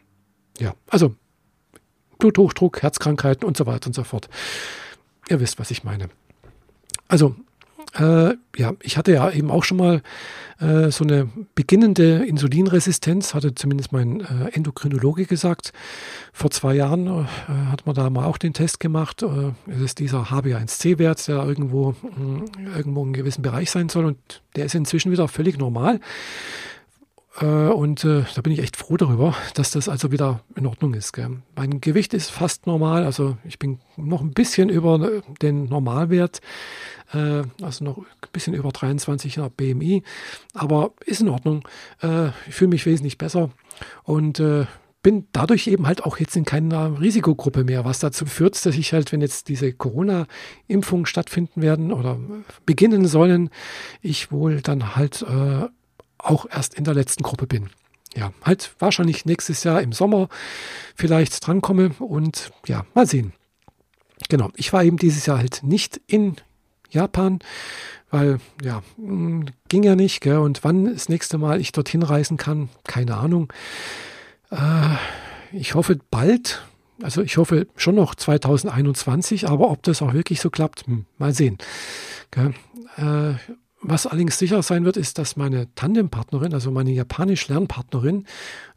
Ja, 0.59 0.75
also 0.89 1.15
Bluthochdruck, 2.19 2.83
Herzkrankheiten 2.83 3.47
und 3.47 3.57
so 3.57 3.67
weiter 3.67 3.89
und 3.89 3.95
so 3.95 4.05
fort. 4.05 4.29
Ihr 5.29 5.41
wisst, 5.41 5.59
was 5.59 5.71
ich 5.71 5.85
meine. 5.85 6.09
Also 7.09 7.37
äh, 7.99 8.35
ja, 8.57 8.73
ich 8.81 8.97
hatte 8.97 9.13
ja 9.13 9.31
eben 9.31 9.51
auch 9.51 9.65
schon 9.65 9.77
mal 9.77 10.03
äh, 10.61 10.91
so 10.91 11.05
eine 11.05 11.29
beginnende 11.55 12.25
Insulinresistenz, 12.25 13.35
hatte 13.35 13.55
zumindest 13.55 13.93
mein 13.93 14.21
äh, 14.21 14.51
Endokrinologe 14.53 15.27
gesagt. 15.27 15.73
Vor 16.33 16.51
zwei 16.51 16.75
Jahren 16.75 17.07
äh, 17.07 17.25
hat 17.71 17.87
man 17.87 17.95
da 17.95 18.11
mal 18.11 18.25
auch 18.25 18.39
den 18.39 18.53
Test 18.53 18.81
gemacht. 18.81 19.23
Äh, 19.23 19.53
es 19.71 19.81
ist 19.81 19.99
dieser 19.99 20.25
HbA1c-Wert, 20.25 21.27
der 21.29 21.45
irgendwo, 21.45 21.95
mh, 22.03 22.45
irgendwo 22.77 23.01
in 23.01 23.07
einem 23.07 23.13
gewissen 23.15 23.43
Bereich 23.43 23.71
sein 23.71 23.89
soll 23.89 24.05
und 24.05 24.43
der 24.57 24.65
ist 24.65 24.75
inzwischen 24.75 25.13
wieder 25.13 25.29
völlig 25.29 25.59
normal. 25.59 26.01
Äh, 27.41 27.47
und 27.47 28.05
äh, 28.05 28.25
da 28.35 28.43
bin 28.43 28.53
ich 28.53 28.61
echt 28.61 28.77
froh 28.77 28.97
darüber, 28.97 29.35
dass 29.55 29.71
das 29.73 29.89
also 29.89 30.13
wieder 30.13 30.41
in 30.57 30.67
Ordnung 30.67 30.95
ist. 30.95 31.13
Gell. 31.13 31.43
Mein 31.57 31.81
Gewicht 31.81 32.15
ist 32.15 32.31
fast 32.31 32.67
normal, 32.67 33.05
also 33.05 33.37
ich 33.45 33.59
bin 33.59 33.81
noch 33.97 34.21
ein 34.21 34.33
bisschen 34.33 34.69
über 34.69 35.23
den 35.43 35.65
Normalwert, 35.65 36.41
äh, 37.13 37.43
also 37.63 37.85
noch 37.85 37.99
ein 37.99 38.05
bisschen 38.33 38.55
über 38.55 38.71
23 38.71 39.41
BMI, 39.57 40.03
aber 40.55 40.93
ist 41.05 41.21
in 41.21 41.29
Ordnung. 41.29 41.67
Äh, 42.03 42.29
ich 42.49 42.55
fühle 42.55 42.71
mich 42.71 42.87
wesentlich 42.87 43.19
besser 43.19 43.51
und 44.05 44.39
äh, 44.39 44.67
bin 45.03 45.27
dadurch 45.33 45.67
eben 45.67 45.87
halt 45.87 46.05
auch 46.05 46.17
jetzt 46.19 46.35
in 46.35 46.47
keiner 46.47 46.99
Risikogruppe 46.99 47.63
mehr, 47.63 47.85
was 47.85 47.99
dazu 47.99 48.25
führt, 48.25 48.65
dass 48.65 48.75
ich 48.75 48.93
halt, 48.95 49.13
wenn 49.13 49.21
jetzt 49.21 49.49
diese 49.49 49.73
Corona-Impfungen 49.73 51.05
stattfinden 51.05 51.61
werden 51.61 51.93
oder 51.93 52.19
beginnen 52.65 53.07
sollen, 53.07 53.51
ich 54.01 54.33
wohl 54.33 54.63
dann 54.63 54.97
halt 54.97 55.23
äh, 55.23 55.69
auch 56.25 56.47
erst 56.51 56.75
in 56.75 56.85
der 56.85 56.95
letzten 56.95 57.23
Gruppe 57.23 57.47
bin. 57.47 57.71
Ja, 58.17 58.33
halt 58.43 58.75
wahrscheinlich 58.79 59.25
nächstes 59.25 59.65
Jahr 59.65 59.83
im 59.83 59.93
Sommer 59.93 60.29
vielleicht 60.95 61.47
drankomme 61.47 61.91
und 61.99 62.53
ja, 62.67 62.85
mal 62.95 63.07
sehen. 63.07 63.33
Genau, 64.29 64.51
ich 64.55 64.73
war 64.73 64.85
eben 64.85 64.97
dieses 64.97 65.27
Jahr 65.27 65.39
halt 65.39 65.63
nicht 65.63 66.01
in 66.07 66.37
Japan, 66.91 67.41
weil 68.11 68.39
ja, 68.63 68.83
hm, 68.97 69.47
ging 69.69 69.83
ja 69.83 69.97
nicht. 69.97 70.21
Gell? 70.21 70.39
Und 70.39 70.63
wann 70.63 70.85
das 70.85 71.09
nächste 71.09 71.39
Mal 71.39 71.61
ich 71.61 71.73
dorthin 71.73 72.03
reisen 72.03 72.37
kann, 72.37 72.69
keine 72.87 73.17
Ahnung. 73.17 73.53
Äh, 74.51 74.97
ich 75.53 75.75
hoffe 75.75 75.99
bald. 76.11 76.63
Also 77.03 77.23
ich 77.23 77.37
hoffe 77.39 77.67
schon 77.75 77.97
noch 77.97 78.15
2021, 78.15 79.49
aber 79.49 79.71
ob 79.71 79.83
das 79.83 80.01
auch 80.01 80.13
wirklich 80.13 80.41
so 80.41 80.49
klappt, 80.49 80.87
hm, 80.87 81.07
mal 81.19 81.35
sehen. 81.35 81.59
Äh, 82.97 83.35
was 83.87 84.07
allerdings 84.07 84.39
sicher 84.39 84.63
sein 84.63 84.85
wird, 84.85 84.97
ist, 84.97 85.19
dass 85.19 85.37
meine 85.37 85.73
Tandempartnerin, 85.75 86.55
also 86.55 86.71
meine 86.71 86.91
Japanisch-Lernpartnerin, 86.91 88.25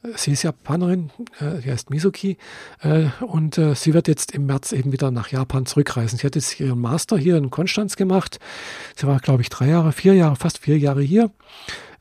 äh, 0.04 0.10
sie 0.16 0.32
ist 0.32 0.44
Japanerin, 0.44 1.12
äh, 1.40 1.62
sie 1.62 1.72
heißt 1.72 1.90
Mizuki, 1.90 2.38
äh, 2.82 3.06
und 3.22 3.58
äh, 3.58 3.74
sie 3.74 3.94
wird 3.94 4.08
jetzt 4.08 4.34
im 4.34 4.46
März 4.46 4.74
eben 4.74 4.92
wieder 4.92 5.10
nach 5.12 5.30
Japan 5.30 5.66
zurückreisen. 5.66 6.20
Sie 6.20 6.28
hat 6.28 6.36
jetzt 6.36 6.60
ihren 6.60 6.80
Master 6.80 7.18
hier 7.18 7.38
in 7.38 7.50
Konstanz 7.50 7.96
gemacht. 7.96 8.40
Sie 8.96 9.08
war, 9.08 9.20
glaube 9.20 9.42
ich, 9.42 9.50
drei 9.50 9.70
Jahre, 9.70 9.92
vier 9.94 10.14
Jahre, 10.14 10.36
fast 10.36 10.60
vier 10.60 10.78
Jahre 10.78 11.02
hier. 11.02 11.32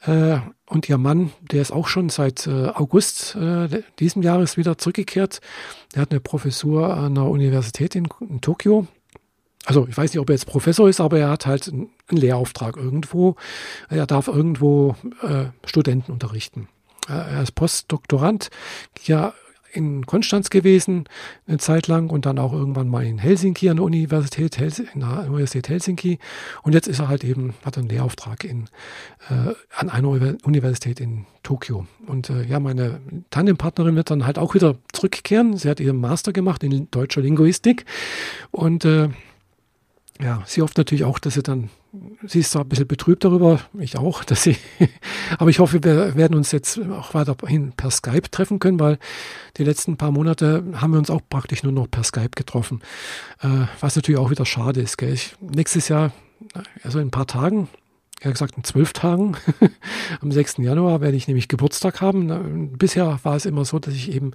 Äh, 0.05 0.38
und 0.69 0.88
ihr 0.88 0.99
Mann, 0.99 1.33
der 1.40 1.62
ist 1.62 1.71
auch 1.71 1.87
schon 1.87 2.09
seit 2.09 2.47
äh, 2.47 2.69
August 2.75 3.37
äh, 3.37 3.83
diesem 4.01 4.23
Jahres 4.23 4.57
wieder 4.57 4.79
zurückgekehrt. 4.79 5.40
Der 5.95 6.03
hat 6.03 6.11
eine 6.11 6.21
Professur 6.21 6.92
an 6.97 7.14
der 7.14 7.25
Universität 7.25 7.95
in, 7.95 8.09
in 8.21 8.40
Tokio. 8.40 8.87
Also 9.66 9.87
ich 9.88 9.96
weiß 9.96 10.12
nicht, 10.12 10.20
ob 10.20 10.31
er 10.31 10.35
jetzt 10.35 10.46
Professor 10.46 10.88
ist, 10.88 11.00
aber 11.00 11.18
er 11.18 11.29
hat 11.29 11.44
halt 11.44 11.68
einen 11.68 11.90
Lehrauftrag 12.09 12.76
irgendwo. 12.76 13.35
Er 13.90 14.07
darf 14.07 14.29
irgendwo 14.29 14.94
äh, 15.22 15.46
Studenten 15.66 16.12
unterrichten. 16.12 16.68
Er 17.09 17.42
ist 17.42 17.55
Postdoktorand 17.55 18.50
ja 19.05 19.35
in 19.72 20.07
Konstanz 20.07 20.50
gewesen, 20.50 21.05
eine 21.46 21.59
Zeit 21.59 21.87
lang 21.87 22.09
und 22.09 22.24
dann 22.24 22.38
auch 22.38 22.52
irgendwann 22.52 22.88
mal 22.88 23.05
in 23.05 23.18
Helsinki 23.18 23.68
an 23.68 23.76
der 23.76 23.85
Universität, 23.85 24.59
in 24.59 25.00
der 25.00 25.26
Universität 25.26 25.68
Helsinki. 25.68 26.18
Und 26.62 26.72
jetzt 26.72 26.88
ist 26.88 26.98
er 26.98 27.09
halt 27.09 27.24
eben, 27.24 27.55
hat 27.64 27.76
einen 27.76 27.88
Lehrauftrag 27.88 28.44
in, 28.44 28.64
äh, 29.29 29.52
an 29.76 29.90
einer 29.90 30.09
Universität 30.09 30.98
in 30.98 31.26
Tokio. 31.42 31.87
Und 32.07 32.31
äh, 32.31 32.44
ja, 32.44 32.59
meine 32.59 33.00
Tandempartnerin 33.31 33.96
wird 33.96 34.11
dann 34.11 34.26
halt 34.26 34.38
auch 34.38 34.55
wieder 34.55 34.76
zurückkehren. 34.92 35.57
Sie 35.57 35.68
hat 35.68 35.81
ihren 35.81 36.00
Master 36.00 36.33
gemacht 36.33 36.62
in 36.64 36.90
deutscher 36.90 37.20
Linguistik 37.20 37.85
und 38.50 38.85
äh, 38.85 39.11
ja, 40.20 40.42
sie 40.46 40.62
hofft 40.62 40.79
natürlich 40.79 41.05
auch, 41.05 41.18
dass 41.18 41.35
sie 41.35 41.42
dann, 41.42 41.70
sie 42.26 42.40
ist 42.40 42.52
zwar 42.52 42.62
ein 42.62 42.68
bisschen 42.68 42.87
betrübt 42.87 43.24
darüber, 43.24 43.61
ich 43.79 43.96
auch, 43.96 44.24
dass 44.24 44.42
sie, 44.42 44.57
aber 45.38 45.50
ich 45.50 45.59
hoffe, 45.59 45.83
wir 45.83 46.16
werden 46.16 46.35
uns 46.35 46.52
jetzt 46.52 46.79
auch 46.79 47.14
weiterhin 47.14 47.72
per 47.72 47.90
Skype 47.90 48.31
treffen 48.31 48.59
können, 48.59 48.81
weil 48.81 48.98
die 49.57 49.64
letzten 49.64 49.96
paar 49.96 50.11
Monate 50.11 50.64
haben 50.74 50.92
wir 50.92 50.98
uns 50.98 51.11
auch 51.11 51.22
praktisch 51.29 51.62
nur 51.62 51.72
noch 51.72 51.90
per 51.90 52.05
Skype 52.05 52.31
getroffen, 52.35 52.81
äh, 53.42 53.66
was 53.81 53.96
natürlich 53.96 54.20
auch 54.20 54.31
wieder 54.31 54.46
schade 54.46 54.81
ist. 54.81 54.98
Gell? 54.98 55.12
Ich, 55.12 55.37
nächstes 55.40 55.88
Jahr, 55.88 56.12
also 56.83 56.98
in 56.98 57.09
ein 57.09 57.11
paar 57.12 57.26
Tagen, 57.26 57.68
er 58.20 58.33
gesagt 58.33 58.57
in 58.57 58.64
zwölf 58.64 58.92
Tagen, 58.92 59.37
am 60.20 60.33
6. 60.33 60.59
Januar 60.59 61.00
werde 61.00 61.16
ich 61.16 61.29
nämlich 61.29 61.48
Geburtstag 61.48 62.00
haben. 62.00 62.76
Bisher 62.79 63.20
war 63.22 63.37
es 63.37 63.46
immer 63.46 63.64
so, 63.64 63.79
dass 63.79 63.94
ich 63.94 64.11
eben 64.12 64.33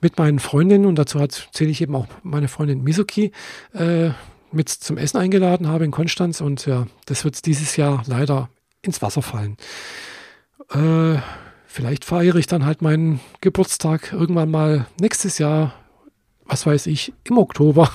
mit 0.00 0.18
meinen 0.18 0.38
Freundinnen, 0.38 0.86
und 0.86 0.96
dazu 0.96 1.18
zähle 1.52 1.70
ich 1.70 1.80
eben 1.80 1.94
auch 1.94 2.06
meine 2.22 2.48
Freundin 2.48 2.82
Mizuki, 2.82 3.32
äh, 3.72 4.10
mit 4.52 4.68
zum 4.68 4.96
Essen 4.96 5.18
eingeladen 5.18 5.68
habe 5.68 5.84
in 5.84 5.90
Konstanz 5.90 6.40
und 6.40 6.66
ja, 6.66 6.86
das 7.06 7.24
wird 7.24 7.46
dieses 7.46 7.76
Jahr 7.76 8.02
leider 8.06 8.48
ins 8.82 9.02
Wasser 9.02 9.22
fallen. 9.22 9.56
Äh, 10.70 11.20
vielleicht 11.66 12.04
feiere 12.04 12.36
ich 12.36 12.46
dann 12.46 12.64
halt 12.64 12.82
meinen 12.82 13.20
Geburtstag 13.40 14.12
irgendwann 14.12 14.50
mal 14.50 14.86
nächstes 15.00 15.38
Jahr, 15.38 15.74
was 16.44 16.66
weiß 16.66 16.86
ich, 16.86 17.12
im 17.24 17.38
Oktober 17.38 17.90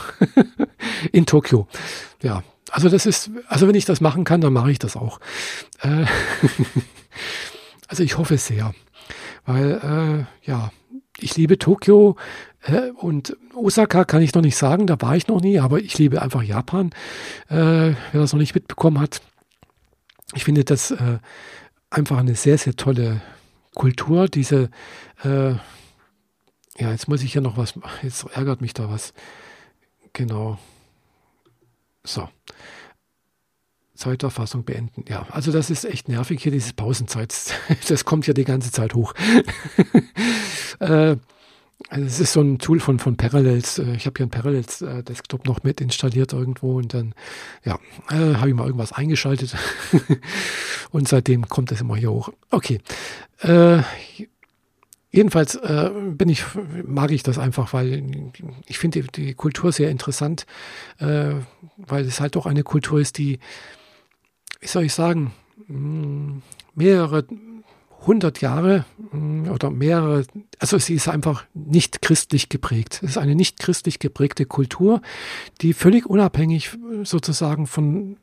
in 1.12 1.26
Tokio. 1.26 1.68
Ja, 2.22 2.44
also 2.72 2.90
das 2.90 3.06
ist, 3.06 3.32
also 3.48 3.68
wenn 3.68 3.76
ich 3.76 3.86
das 3.86 4.02
machen 4.02 4.24
kann, 4.24 4.42
dann 4.42 4.54
mache 4.54 4.72
ich 4.72 4.80
das 4.80 4.96
auch. 4.96 5.20
Äh, 5.82 6.06
also 7.88 8.04
ich 8.04 8.18
hoffe 8.18 8.38
sehr, 8.38 8.74
weil 9.46 10.28
äh, 10.44 10.50
ja, 10.50 10.72
ich 11.20 11.36
liebe 11.38 11.58
Tokio. 11.58 12.16
Und 12.96 13.38
Osaka 13.54 14.06
kann 14.06 14.22
ich 14.22 14.34
noch 14.34 14.42
nicht 14.42 14.58
sagen, 14.58 14.88
da 14.88 15.00
war 15.00 15.16
ich 15.16 15.28
noch 15.28 15.42
nie, 15.42 15.60
aber 15.60 15.80
ich 15.80 15.98
liebe 15.98 16.22
einfach 16.22 16.42
Japan. 16.42 16.92
Äh, 17.48 17.94
wer 17.94 17.96
das 18.14 18.34
noch 18.34 18.40
nicht 18.40 18.56
mitbekommen 18.56 19.00
hat, 19.00 19.22
ich 20.34 20.44
finde 20.44 20.64
das 20.64 20.92
äh, 20.92 21.20
einfach 21.90 22.18
eine 22.18 22.36
sehr, 22.36 22.58
sehr 22.58 22.76
tolle 22.76 23.22
Kultur. 23.76 24.28
Diese, 24.28 24.70
äh, 25.24 25.52
ja, 25.52 26.92
jetzt 26.92 27.08
muss 27.08 27.22
ich 27.22 27.34
hier 27.34 27.42
noch 27.42 27.58
was, 27.58 27.76
jetzt 28.02 28.26
ärgert 28.34 28.62
mich 28.62 28.74
da 28.74 28.90
was. 28.90 29.14
Genau. 30.14 30.58
So. 32.04 32.28
Zeiterfassung 33.94 34.66
beenden. 34.66 35.06
Ja, 35.08 35.26
also 35.30 35.52
das 35.52 35.70
ist 35.70 35.86
echt 35.86 36.10
nervig 36.10 36.42
hier, 36.42 36.52
dieses 36.52 36.74
Pausenzeit. 36.74 37.34
Das 37.88 38.06
kommt 38.06 38.28
ja 38.28 38.34
die 38.34 38.44
ganze 38.44 38.72
Zeit 38.72 38.94
hoch. 38.94 39.14
äh, 40.80 41.16
also 41.90 42.06
es 42.06 42.20
ist 42.20 42.34
so 42.34 42.42
ein 42.42 42.58
Tool 42.58 42.80
von, 42.80 43.00
von 43.00 43.18
Parallels. 43.18 43.80
Äh, 43.80 43.96
ich 43.96 44.06
habe 44.06 44.18
hier 44.18 44.26
ein 44.26 44.32
Parallels 44.32 44.82
äh, 44.82 45.04
Desktop 45.04 45.46
noch 45.46 45.64
mit 45.64 45.82
installiert 45.82 46.34
irgendwo 46.34 46.78
und 46.78 46.94
dann, 46.94 47.14
ja, 47.64 47.80
äh, 48.10 48.36
habe 48.36 48.50
ich 48.50 48.56
mal 48.56 48.66
irgendwas 48.66 48.94
eingeschaltet 48.94 49.56
und 50.92 51.08
seitdem 51.08 51.48
kommt 51.48 51.72
das 51.72 51.82
immer 51.82 51.96
hier 51.96 52.12
hoch. 52.12 52.30
Okay. 52.50 52.80
Äh, 53.40 53.82
jedenfalls 55.12 55.56
äh, 55.56 55.92
bin 55.94 56.30
ich, 56.30 56.46
mag 56.86 57.12
ich 57.12 57.24
das 57.24 57.38
einfach, 57.38 57.74
weil 57.74 58.32
ich 58.68 58.80
finde 58.80 59.04
die, 59.04 59.34
Kultur 59.34 59.72
sehr 59.72 59.90
interessant, 59.90 60.46
äh, 61.00 61.34
weil 61.78 62.06
es 62.06 62.20
halt 62.20 62.36
doch 62.36 62.46
eine 62.46 62.64
Kultur 62.64 63.00
ist, 63.00 63.18
die, 63.18 63.40
wie 64.62 64.68
soll 64.68 64.84
ich 64.84 64.94
sagen, 64.94 65.34
hm, 65.68 66.42
mehrere 66.74 67.26
100 68.06 68.42
Jahre 68.42 68.86
mm, 69.12 69.50
oder 69.50 69.70
mehrere, 69.72 70.26
also 70.60 70.78
sie 70.78 70.96
ist 70.96 71.08
einfach 71.08 71.44
nicht 71.54 72.02
christlich 72.02 72.50
geprägt. 72.50 73.02
Es 73.04 73.12
ist 73.12 73.18
eine 73.18 73.36
nicht 73.36 73.60
christlich 73.60 74.00
geprägte 74.00 74.46
Kultur, 74.46 75.02
die 75.62 75.74
völlig 75.74 76.06
unabhängig 76.06 76.78
sozusagen 77.04 77.68
von, 77.68 78.18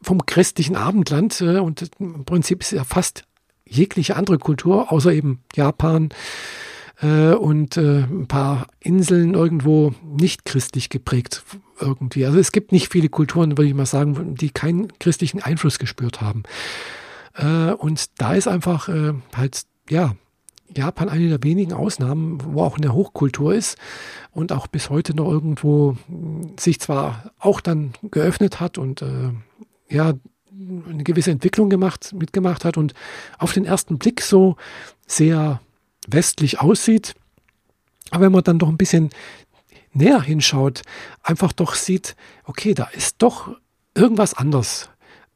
vom 0.00 0.24
christlichen 0.26 0.76
Abendland 0.76 1.40
äh, 1.40 1.58
und 1.58 1.90
im 1.98 2.24
Prinzip 2.24 2.62
ist 2.62 2.72
ja 2.72 2.84
fast 2.84 3.24
jegliche 3.66 4.16
andere 4.16 4.38
Kultur, 4.38 4.92
außer 4.92 5.12
eben 5.12 5.40
Japan 5.54 6.08
äh, 7.02 7.32
und 7.32 7.76
äh, 7.76 8.02
ein 8.02 8.26
paar 8.26 8.66
Inseln 8.80 9.34
irgendwo 9.34 9.94
nicht 10.04 10.44
christlich 10.44 10.88
geprägt 10.88 11.42
irgendwie. 11.80 12.26
Also 12.26 12.38
es 12.38 12.52
gibt 12.52 12.72
nicht 12.72 12.92
viele 12.92 13.08
Kulturen, 13.08 13.56
würde 13.56 13.68
ich 13.68 13.74
mal 13.74 13.86
sagen, 13.86 14.34
die 14.34 14.50
keinen 14.50 14.96
christlichen 14.98 15.42
Einfluss 15.42 15.78
gespürt 15.78 16.20
haben. 16.20 16.42
Äh, 17.34 17.72
und 17.72 18.20
da 18.20 18.34
ist 18.34 18.48
einfach 18.48 18.88
äh, 18.88 19.14
halt, 19.34 19.62
ja, 19.88 20.14
Japan 20.76 21.08
eine 21.08 21.28
der 21.28 21.42
wenigen 21.42 21.72
Ausnahmen, 21.72 22.38
wo 22.44 22.62
auch 22.62 22.76
eine 22.76 22.92
Hochkultur 22.92 23.54
ist 23.54 23.76
und 24.30 24.52
auch 24.52 24.66
bis 24.66 24.90
heute 24.90 25.14
noch 25.14 25.30
irgendwo 25.30 25.96
hm, 26.06 26.54
sich 26.58 26.80
zwar 26.80 27.32
auch 27.38 27.60
dann 27.60 27.92
geöffnet 28.10 28.60
hat 28.60 28.78
und 28.78 29.02
äh, 29.02 29.32
ja, 29.88 30.14
eine 30.88 31.04
gewisse 31.04 31.30
Entwicklung 31.30 31.70
gemacht, 31.70 32.12
mitgemacht 32.12 32.64
hat 32.64 32.76
und 32.76 32.94
auf 33.38 33.52
den 33.52 33.64
ersten 33.64 33.98
Blick 33.98 34.20
so 34.20 34.56
sehr 35.06 35.60
westlich 36.06 36.60
aussieht. 36.60 37.14
Aber 38.10 38.24
wenn 38.24 38.32
man 38.32 38.44
dann 38.44 38.58
doch 38.58 38.68
ein 38.68 38.76
bisschen 38.76 39.10
näher 39.92 40.20
hinschaut, 40.20 40.82
einfach 41.22 41.52
doch 41.52 41.74
sieht, 41.74 42.14
okay, 42.44 42.74
da 42.74 42.84
ist 42.92 43.16
doch 43.18 43.56
irgendwas 43.94 44.34
anders 44.34 44.90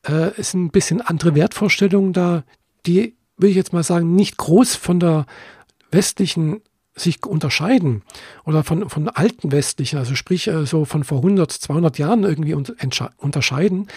äh, 0.04 0.32
es 0.36 0.52
sind 0.52 0.64
ein 0.64 0.70
bisschen 0.70 1.00
andere 1.00 1.34
Wertvorstellungen 1.34 2.12
da, 2.12 2.44
die, 2.86 3.16
würde 3.36 3.50
ich 3.50 3.56
jetzt 3.56 3.72
mal 3.72 3.82
sagen, 3.82 4.14
nicht 4.14 4.36
groß 4.36 4.76
von 4.76 5.00
der 5.00 5.26
westlichen 5.90 6.60
sich 6.96 7.24
unterscheiden 7.26 8.02
oder 8.44 8.62
von, 8.62 8.88
von 8.88 9.08
alten 9.08 9.50
westlichen, 9.50 9.98
also 9.98 10.14
sprich 10.14 10.46
äh, 10.46 10.64
so 10.64 10.84
von 10.84 11.02
vor 11.04 11.18
100, 11.18 11.50
200 11.50 11.98
Jahren 11.98 12.22
irgendwie 12.22 12.54
unterscheiden, 12.54 13.88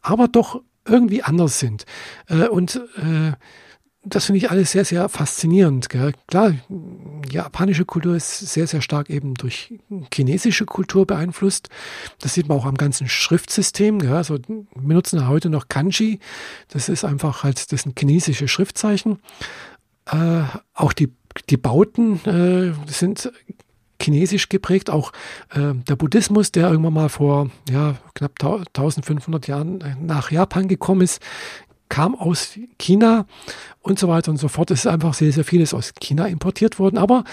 aber 0.00 0.28
doch 0.28 0.62
irgendwie 0.86 1.22
anders 1.22 1.58
sind. 1.58 1.84
Äh, 2.26 2.48
und 2.48 2.76
äh, 2.96 3.32
das 4.04 4.26
finde 4.26 4.38
ich 4.38 4.50
alles 4.50 4.72
sehr, 4.72 4.84
sehr 4.84 5.08
faszinierend. 5.08 5.88
Gell? 5.88 6.12
Klar, 6.26 6.54
japanische 7.30 7.84
Kultur 7.84 8.16
ist 8.16 8.38
sehr, 8.38 8.66
sehr 8.66 8.80
stark 8.80 9.10
eben 9.10 9.34
durch 9.34 9.74
chinesische 10.12 10.64
Kultur 10.64 11.06
beeinflusst. 11.06 11.68
Das 12.20 12.34
sieht 12.34 12.48
man 12.48 12.58
auch 12.58 12.64
am 12.66 12.76
ganzen 12.76 13.08
Schriftsystem. 13.08 13.98
Gell? 13.98 14.14
Also 14.14 14.38
wir 14.46 14.66
benutzen 14.74 15.28
heute 15.28 15.50
noch 15.50 15.68
Kanji. 15.68 16.20
Das 16.68 16.88
ist 16.88 17.04
einfach 17.04 17.42
halt, 17.42 17.72
das 17.72 17.82
sind 17.82 17.98
chinesische 17.98 18.48
Schriftzeichen. 18.48 19.18
Äh, 20.06 20.42
auch 20.74 20.92
die 20.92 21.12
die 21.50 21.56
Bauten 21.56 22.24
äh, 22.24 22.72
sind 22.90 23.30
chinesisch 24.00 24.48
geprägt, 24.48 24.90
auch 24.90 25.12
äh, 25.50 25.74
der 25.74 25.96
Buddhismus, 25.96 26.52
der 26.52 26.70
irgendwann 26.70 26.92
mal 26.92 27.08
vor 27.08 27.50
ja, 27.68 27.96
knapp 28.14 28.32
1500 28.42 29.48
Jahren 29.48 29.96
nach 30.00 30.30
Japan 30.30 30.68
gekommen 30.68 31.00
ist, 31.00 31.20
kam 31.88 32.14
aus 32.14 32.58
China 32.78 33.26
und 33.80 33.98
so 33.98 34.08
weiter 34.08 34.30
und 34.30 34.36
so 34.36 34.48
fort. 34.48 34.70
Es 34.70 34.80
ist 34.80 34.86
einfach 34.86 35.14
sehr, 35.14 35.32
sehr 35.32 35.44
vieles 35.44 35.74
aus 35.74 35.92
China 36.00 36.26
importiert 36.26 36.78
worden, 36.78 36.98
aber 36.98 37.24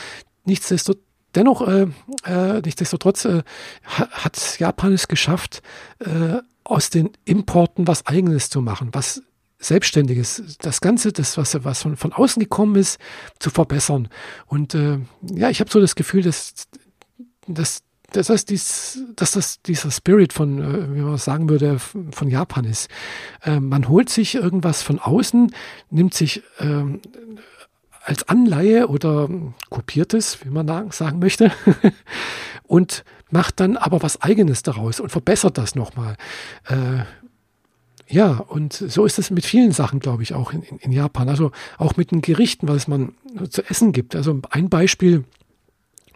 nichtsdestotrotz 0.45 1.06
Dennoch, 1.36 1.68
äh, 1.68 1.88
äh, 2.24 2.62
nichtsdestotrotz 2.62 3.26
äh, 3.26 3.43
hat 3.84 4.58
Japan 4.58 4.93
es 4.93 5.10
geschafft, 5.10 5.62
äh, 5.99 6.38
aus 6.64 6.89
den 6.89 7.10
Importen 7.26 7.88
was 7.88 8.06
Eigenes 8.08 8.49
zu 8.49 8.62
machen, 8.62 8.89
was 8.93 9.22
Selbstständiges, 9.60 10.58
das 10.62 10.80
Ganze, 10.82 11.12
das, 11.12 11.38
was, 11.38 11.64
was 11.64 11.82
von, 11.82 11.97
von 11.97 12.14
außen 12.14 12.39
gekommen 12.39 12.76
ist, 12.76 12.99
zu 13.39 13.49
verbessern. 13.49 14.08
Und 14.45 14.76
äh, 14.76 14.99
ja, 15.22 15.49
ich 15.49 15.60
habe 15.60 15.70
so 15.70 15.82
das 15.82 15.95
Gefühl, 15.95 16.24
dass, 16.24 16.53
dass, 17.47 17.84
das, 18.24 18.45
dies, 18.45 19.03
dass 19.16 19.32
das 19.32 19.61
dieser 19.61 19.91
Spirit 19.91 20.34
von, 20.34 20.61
äh, 20.61 20.95
wie 20.95 21.01
man 21.01 21.18
sagen 21.18 21.49
würde, 21.49 21.80
von 21.80 22.28
Japan 22.28 22.66
ist. 22.66 22.89
Äh, 23.43 23.59
man 23.59 23.88
holt 23.88 24.09
sich 24.09 24.36
irgendwas 24.36 24.82
von 24.82 24.99
außen, 24.99 25.53
nimmt 25.89 26.13
sich 26.13 26.43
ähm, 26.59 27.01
als 28.03 28.28
Anleihe 28.28 28.88
oder 28.88 29.30
kopiertes, 29.70 30.45
wie 30.45 30.49
man 30.49 30.91
sagen 30.91 31.20
möchte, 31.20 31.51
und 32.63 33.03
macht 33.32 33.59
dann 33.59 33.78
aber 33.78 34.03
was 34.03 34.22
Eigenes 34.22 34.63
daraus 34.63 34.99
und 34.99 35.09
verbessert 35.09 35.57
das 35.57 35.76
nochmal. 35.76 36.16
Äh, 36.68 37.03
ja, 38.07 38.34
und 38.34 38.74
so 38.74 39.05
ist 39.05 39.18
es 39.18 39.32
mit 39.32 39.45
vielen 39.45 39.72
Sachen, 39.72 39.99
glaube 39.99 40.22
ich, 40.22 40.34
auch 40.36 40.53
in, 40.53 40.61
in, 40.61 40.91
Japan. 40.91 41.28
Also 41.28 41.51
auch 41.80 41.97
mit 41.97 42.11
den 42.11 42.22
Gerichten, 42.22 42.68
was 42.68 42.88
man 42.88 43.16
zu 43.49 43.68
essen 43.68 43.91
gibt. 43.91 44.16
Also 44.16 44.39
ein 44.51 44.70
Beispiel, 44.70 45.24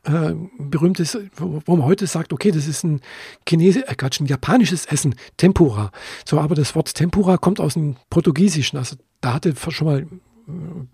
äh, 0.04 0.34
berühmtes, 0.58 1.18
wo, 1.36 1.62
wo, 1.66 1.76
man 1.76 1.86
heute 1.86 2.08
sagt, 2.08 2.34
okay, 2.34 2.52
das 2.52 2.68
ist 2.68 2.84
ein 2.84 3.02
Chinesisch, 3.48 3.84
äh, 3.84 3.96
ein 4.20 4.26
japanisches 4.26 4.86
Essen, 4.86 5.16
Tempura. 5.38 5.92
So, 6.26 6.40
aber 6.40 6.56
das 6.56 6.76
Wort 6.76 6.94
Tempura 6.94 7.38
kommt 7.38 7.60
aus 7.60 7.74
dem 7.74 7.96
Portugiesischen. 8.10 8.78
Also 8.78 8.96
da 9.22 9.34
hatte 9.34 9.54
schon 9.56 9.88
mal 9.88 10.08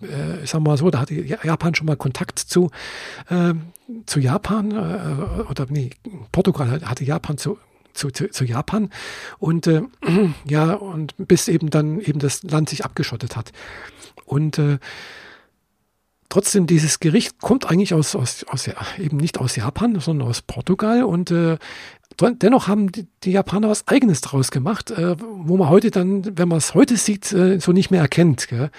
äh, 0.02 0.44
ich 0.44 0.50
sag 0.50 0.62
mal 0.62 0.78
so, 0.78 0.90
da 0.90 1.00
hatte 1.02 1.16
Japan 1.16 1.76
schon 1.76 1.88
mal 1.88 1.96
Kontakt 1.96 2.40
zu, 2.40 2.72
äh, 3.30 3.54
zu 4.06 4.20
Japan, 4.20 4.72
äh, 4.72 5.42
oder 5.50 5.68
nee, 5.70 5.92
Portugal 6.32 6.82
hatte 6.84 7.04
Japan 7.04 7.38
zu, 7.38 7.58
zu, 7.94 8.10
zu, 8.10 8.44
Japan 8.44 8.90
und 9.40 9.68
äh, 9.68 9.84
ja, 10.46 10.74
und 10.74 11.16
bis 11.18 11.48
eben 11.48 11.70
dann 11.70 12.00
eben 12.00 12.20
das 12.20 12.44
Land 12.44 12.70
sich 12.70 12.84
abgeschottet 12.84 13.36
hat. 13.36 13.52
Und 14.26 14.60
äh, 14.60 14.80
trotzdem, 16.30 16.68
dieses 16.68 17.00
Gericht 17.00 17.40
kommt 17.40 17.70
eigentlich 17.70 17.94
aus, 17.94 18.16
aus, 18.16 18.46
aus 18.50 18.70
eben 18.98 19.18
nicht 19.18 19.40
aus 19.40 19.56
Japan, 19.56 20.00
sondern 20.00 20.28
aus 20.28 20.42
Portugal 20.42 21.04
und 21.04 21.32
äh, 21.32 21.58
dennoch 22.20 22.68
haben 22.68 22.92
die, 22.92 23.08
die, 23.24 23.32
Japaner 23.32 23.70
was 23.70 23.88
Eigenes 23.88 24.22
draus 24.22 24.52
gemacht, 24.52 24.92
äh, 24.92 25.16
wo 25.20 25.58
man 25.58 25.70
heute 25.70 25.92
dann, 25.92 26.38
wenn 26.38 26.48
man 26.48 26.58
es 26.58 26.74
heute 26.74 26.98
sieht, 26.98 27.32
äh, 27.34 27.60
so 27.60 27.72
nicht 27.72 27.92
mehr 27.92 28.02
erkennt, 28.02 28.48
gell? 28.48 28.70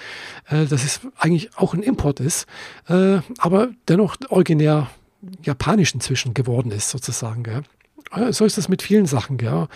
Äh, 0.49 0.65
dass 0.65 0.83
es 0.83 1.01
eigentlich 1.17 1.55
auch 1.55 1.73
ein 1.73 1.83
Import 1.83 2.19
ist, 2.19 2.47
äh, 2.87 3.19
aber 3.37 3.69
dennoch 3.87 4.17
originär 4.29 4.89
japanisch 5.43 5.93
inzwischen 5.93 6.33
geworden 6.33 6.71
ist, 6.71 6.89
sozusagen. 6.89 7.43
Gell? 7.43 7.63
Äh, 8.11 8.33
so 8.33 8.45
ist 8.45 8.57
das 8.57 8.69
mit 8.69 8.81
vielen 8.81 9.05
Sachen, 9.05 9.37
ja. 9.39 9.67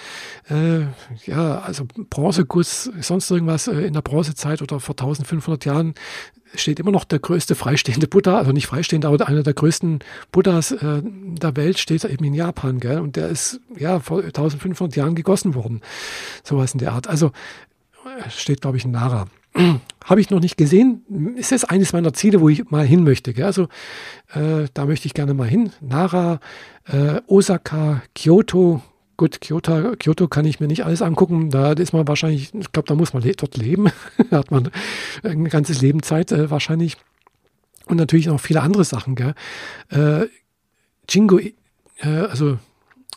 Äh, 0.49 0.85
ja, 1.25 1.59
also 1.59 1.85
Bronzeguss, 2.09 2.89
sonst 3.01 3.29
irgendwas 3.29 3.67
äh, 3.67 3.81
in 3.81 3.93
der 3.93 4.01
Bronzezeit 4.01 4.61
oder 4.61 4.79
vor 4.79 4.93
1500 4.93 5.65
Jahren 5.65 5.93
steht 6.55 6.79
immer 6.79 6.91
noch 6.91 7.03
der 7.03 7.19
größte 7.19 7.55
freistehende 7.55 8.07
Buddha, 8.07 8.37
also 8.37 8.51
nicht 8.51 8.67
freistehend, 8.67 9.05
aber 9.05 9.27
einer 9.27 9.43
der 9.43 9.53
größten 9.53 9.99
Buddhas 10.31 10.71
äh, 10.71 11.01
der 11.03 11.55
Welt 11.55 11.79
steht 11.79 12.03
eben 12.03 12.23
in 12.25 12.33
Japan, 12.33 12.79
gell? 12.79 12.99
Und 12.99 13.15
der 13.15 13.29
ist 13.29 13.59
ja 13.77 13.99
vor 13.99 14.23
1500 14.23 14.95
Jahren 14.95 15.15
gegossen 15.15 15.55
worden. 15.55 15.81
Sowas 16.43 16.73
in 16.73 16.79
der 16.79 16.93
Art. 16.93 17.07
Also 17.07 17.27
äh, 18.05 18.29
steht, 18.29 18.61
glaube 18.61 18.77
ich, 18.77 18.85
in 18.85 18.91
Nara. 18.91 19.27
Habe 20.05 20.21
ich 20.21 20.29
noch 20.29 20.39
nicht 20.39 20.57
gesehen. 20.57 21.35
Ist 21.35 21.51
jetzt 21.51 21.69
eines 21.69 21.93
meiner 21.93 22.13
Ziele, 22.13 22.41
wo 22.41 22.49
ich 22.49 22.69
mal 22.69 22.85
hin 22.85 23.03
möchte. 23.03 23.33
Gell? 23.33 23.45
Also 23.45 23.63
äh, 24.33 24.67
da 24.73 24.85
möchte 24.85 25.07
ich 25.07 25.13
gerne 25.13 25.33
mal 25.33 25.47
hin. 25.47 25.71
Nara, 25.81 26.39
äh, 26.85 27.21
Osaka, 27.27 28.01
Kyoto, 28.15 28.81
Gut, 29.21 29.39
Kyoto, 29.39 29.95
Kyoto 29.97 30.27
kann 30.27 30.45
ich 30.45 30.59
mir 30.59 30.65
nicht 30.65 30.83
alles 30.83 31.03
angucken. 31.03 31.51
Da 31.51 31.73
ist 31.73 31.93
man 31.93 32.07
wahrscheinlich, 32.07 32.55
ich 32.55 32.71
glaube, 32.71 32.87
da 32.87 32.95
muss 32.95 33.13
man 33.13 33.21
le 33.21 33.33
dort 33.33 33.55
leben. 33.55 33.91
da 34.31 34.39
hat 34.39 34.49
man 34.49 34.71
ein 35.21 35.43
ganzes 35.45 35.79
Leben 35.79 36.01
Zeit 36.01 36.31
äh, 36.31 36.49
wahrscheinlich. 36.49 36.97
Und 37.85 37.97
natürlich 37.97 38.25
noch 38.25 38.39
viele 38.39 38.63
andere 38.63 38.83
Sachen. 38.83 39.13
Gell? 39.13 39.35
Äh, 39.89 40.25
Jingo, 41.07 41.37
äh, 41.37 41.51
also 42.07 42.57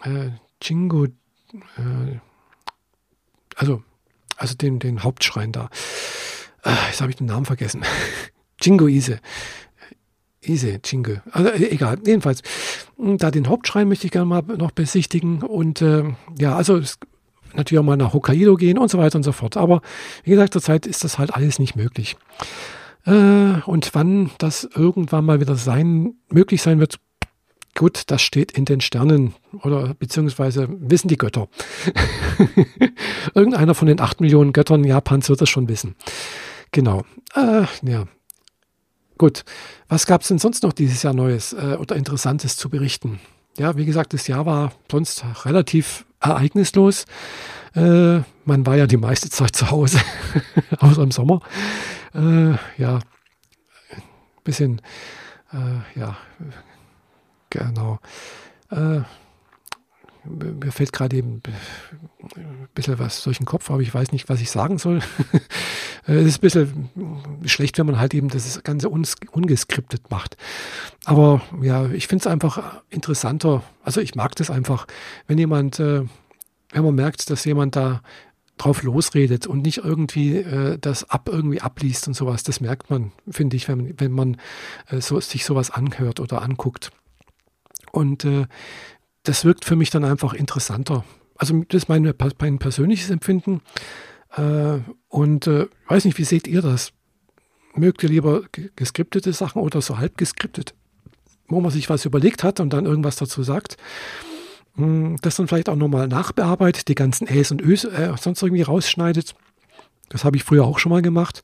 äh, 0.02 0.28
Jingo, 0.60 1.06
äh, 1.06 2.18
also, 3.56 3.82
also 4.36 4.54
den, 4.56 4.80
den 4.80 5.04
Hauptschrein 5.04 5.52
da. 5.52 5.70
Äh, 6.64 6.74
jetzt 6.88 7.00
habe 7.00 7.12
ich 7.12 7.16
den 7.16 7.28
Namen 7.28 7.46
vergessen. 7.46 7.82
Jingo 8.60 8.88
Ise. 10.46 10.80
Jingle. 10.84 11.22
Also 11.30 11.50
äh, 11.50 11.70
egal, 11.70 11.98
jedenfalls. 12.06 12.42
Hm, 12.96 13.18
da 13.18 13.30
den 13.30 13.48
Hauptschrein 13.48 13.88
möchte 13.88 14.06
ich 14.06 14.12
gerne 14.12 14.26
mal 14.26 14.42
noch 14.42 14.70
besichtigen. 14.70 15.42
Und 15.42 15.82
äh, 15.82 16.04
ja, 16.38 16.56
also 16.56 16.80
natürlich 17.54 17.78
auch 17.78 17.84
mal 17.84 17.96
nach 17.96 18.12
Hokkaido 18.12 18.56
gehen 18.56 18.78
und 18.78 18.90
so 18.90 18.98
weiter 18.98 19.16
und 19.16 19.22
so 19.22 19.32
fort. 19.32 19.56
Aber 19.56 19.80
wie 20.24 20.30
gesagt, 20.30 20.52
zurzeit 20.52 20.86
ist 20.86 21.04
das 21.04 21.18
halt 21.18 21.34
alles 21.34 21.58
nicht 21.58 21.76
möglich. 21.76 22.16
Äh, 23.06 23.60
und 23.66 23.90
wann 23.94 24.30
das 24.38 24.68
irgendwann 24.74 25.24
mal 25.24 25.40
wieder 25.40 25.56
sein, 25.56 26.14
möglich 26.28 26.62
sein 26.62 26.80
wird, 26.80 26.98
gut, 27.74 28.02
das 28.06 28.22
steht 28.22 28.52
in 28.52 28.64
den 28.64 28.80
Sternen 28.80 29.34
oder 29.62 29.94
beziehungsweise 29.94 30.68
wissen 30.70 31.08
die 31.08 31.18
Götter. 31.18 31.48
Irgendeiner 33.34 33.74
von 33.74 33.88
den 33.88 34.00
acht 34.00 34.20
Millionen 34.20 34.52
Göttern 34.52 34.84
Japans 34.84 35.28
wird 35.28 35.40
das 35.40 35.48
schon 35.48 35.68
wissen. 35.68 35.96
Genau. 36.70 37.02
Äh, 37.34 37.64
ja, 37.82 38.06
Gut, 39.18 39.44
was 39.88 40.06
gab 40.06 40.22
es 40.22 40.28
denn 40.28 40.38
sonst 40.38 40.62
noch 40.62 40.72
dieses 40.72 41.02
Jahr 41.02 41.14
Neues 41.14 41.52
äh, 41.52 41.76
oder 41.78 41.96
Interessantes 41.96 42.56
zu 42.56 42.68
berichten? 42.68 43.20
Ja, 43.56 43.76
wie 43.76 43.84
gesagt, 43.84 44.12
das 44.12 44.26
Jahr 44.26 44.46
war 44.46 44.72
sonst 44.90 45.24
relativ 45.44 46.04
ereignislos. 46.20 47.04
Äh, 47.74 48.20
man 48.44 48.66
war 48.66 48.76
ja 48.76 48.86
die 48.86 48.96
meiste 48.96 49.30
Zeit 49.30 49.54
zu 49.54 49.70
Hause, 49.70 50.00
außer 50.78 51.02
im 51.02 51.12
Sommer. 51.12 51.40
Äh, 52.14 52.54
ja, 52.76 52.98
bisschen, 54.42 54.80
äh, 55.52 55.98
ja, 55.98 56.16
genau. 57.50 58.00
Mir 60.24 60.72
fällt 60.72 60.92
gerade 60.92 61.16
eben 61.16 61.42
ein 62.36 62.68
bisschen 62.74 62.98
was 62.98 63.22
durch 63.22 63.38
den 63.38 63.46
Kopf, 63.46 63.70
aber 63.70 63.80
ich 63.80 63.92
weiß 63.92 64.12
nicht, 64.12 64.28
was 64.28 64.40
ich 64.40 64.50
sagen 64.50 64.78
soll. 64.78 65.00
es 66.06 66.26
ist 66.26 66.38
ein 66.38 66.40
bisschen 66.40 66.90
schlecht, 67.44 67.78
wenn 67.78 67.86
man 67.86 67.98
halt 67.98 68.14
eben 68.14 68.28
das 68.28 68.62
Ganze 68.62 68.88
ungeskriptet 68.88 70.10
macht. 70.10 70.36
Aber 71.04 71.42
ja, 71.60 71.86
ich 71.90 72.06
finde 72.06 72.22
es 72.22 72.26
einfach 72.26 72.82
interessanter. 72.90 73.62
Also 73.82 74.00
ich 74.00 74.14
mag 74.14 74.34
das 74.36 74.50
einfach, 74.50 74.86
wenn 75.26 75.38
jemand, 75.38 75.78
äh, 75.80 76.02
wenn 76.72 76.84
man 76.84 76.94
merkt, 76.94 77.30
dass 77.30 77.44
jemand 77.44 77.76
da 77.76 78.02
drauf 78.56 78.82
losredet 78.82 79.46
und 79.46 79.62
nicht 79.62 79.78
irgendwie 79.78 80.36
äh, 80.36 80.78
das 80.78 81.10
ab 81.10 81.28
irgendwie 81.30 81.60
abliest 81.60 82.06
und 82.06 82.14
sowas. 82.14 82.42
Das 82.44 82.60
merkt 82.60 82.90
man, 82.90 83.12
finde 83.28 83.56
ich, 83.56 83.68
wenn, 83.68 83.98
wenn 83.98 84.12
man 84.12 84.36
äh, 84.88 85.00
so, 85.00 85.18
sich 85.20 85.44
sowas 85.44 85.70
anhört 85.70 86.20
oder 86.20 86.42
anguckt. 86.42 86.90
Und 87.90 88.24
äh, 88.24 88.46
das 89.24 89.44
wirkt 89.44 89.64
für 89.64 89.76
mich 89.76 89.90
dann 89.90 90.04
einfach 90.04 90.34
interessanter. 90.34 91.04
Also 91.36 91.64
das 91.68 91.82
ist 91.82 91.88
mein, 91.88 92.14
mein 92.38 92.58
persönliches 92.58 93.10
Empfinden. 93.10 93.60
Äh, 94.36 94.78
und 95.08 95.46
äh, 95.46 95.66
weiß 95.88 96.04
nicht, 96.04 96.18
wie 96.18 96.24
seht 96.24 96.46
ihr 96.46 96.62
das? 96.62 96.92
Mögt 97.74 98.02
ihr 98.02 98.08
lieber 98.08 98.42
geskriptete 98.76 99.32
Sachen 99.32 99.60
oder 99.60 99.82
so 99.82 99.98
halb 99.98 100.16
geskriptet, 100.16 100.74
wo 101.48 101.60
man 101.60 101.72
sich 101.72 101.90
was 101.90 102.04
überlegt 102.04 102.44
hat 102.44 102.60
und 102.60 102.72
dann 102.72 102.86
irgendwas 102.86 103.16
dazu 103.16 103.42
sagt? 103.42 103.76
Hm, 104.76 105.16
das 105.22 105.36
dann 105.36 105.48
vielleicht 105.48 105.68
auch 105.68 105.76
nochmal 105.76 106.06
nachbearbeitet, 106.06 106.88
die 106.88 106.94
ganzen 106.94 107.26
Äs 107.26 107.50
und 107.50 107.62
Ös 107.62 107.84
äh, 107.84 108.12
sonst 108.20 108.42
irgendwie 108.42 108.62
rausschneidet. 108.62 109.34
Das 110.10 110.24
habe 110.24 110.36
ich 110.36 110.44
früher 110.44 110.64
auch 110.64 110.78
schon 110.78 110.90
mal 110.90 111.02
gemacht. 111.02 111.42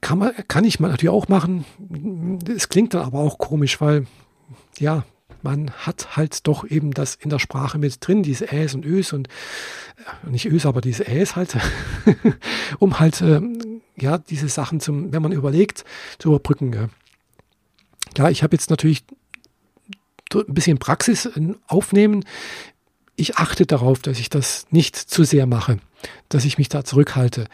Kann, 0.00 0.18
man, 0.18 0.32
kann 0.48 0.64
ich 0.64 0.78
natürlich 0.80 1.08
auch 1.08 1.28
machen. 1.28 1.64
Es 2.46 2.68
klingt 2.68 2.94
dann 2.94 3.04
aber 3.04 3.18
auch 3.20 3.38
komisch, 3.38 3.80
weil 3.80 4.06
ja, 4.78 5.04
man 5.42 5.70
hat 5.70 6.16
halt 6.16 6.46
doch 6.46 6.68
eben 6.68 6.92
das 6.92 7.14
in 7.14 7.30
der 7.30 7.38
Sprache 7.38 7.78
mit 7.78 8.06
drin, 8.06 8.22
diese 8.22 8.50
Äs 8.52 8.74
und 8.74 8.84
Ös 8.84 9.12
und 9.12 9.28
äh, 9.28 10.30
nicht 10.30 10.46
Ös, 10.46 10.66
aber 10.66 10.80
diese 10.80 11.06
Äs 11.06 11.36
halt, 11.36 11.56
um 12.78 12.98
halt 12.98 13.20
äh, 13.20 13.40
ja 13.96 14.18
diese 14.18 14.48
Sachen 14.48 14.80
zum, 14.80 15.12
wenn 15.12 15.22
man 15.22 15.32
überlegt, 15.32 15.84
zu 16.18 16.28
überbrücken. 16.28 16.72
Ja, 16.72 16.88
ja 18.16 18.30
ich 18.30 18.42
habe 18.42 18.54
jetzt 18.54 18.70
natürlich 18.70 19.04
ein 20.34 20.54
bisschen 20.54 20.78
Praxis 20.78 21.26
äh, 21.26 21.54
aufnehmen. 21.66 22.24
Ich 23.16 23.36
achte 23.36 23.66
darauf, 23.66 24.00
dass 24.00 24.20
ich 24.20 24.30
das 24.30 24.66
nicht 24.70 24.96
zu 24.96 25.24
sehr 25.24 25.46
mache, 25.46 25.78
dass 26.28 26.44
ich 26.44 26.58
mich 26.58 26.68
da 26.68 26.84
zurückhalte. 26.84 27.46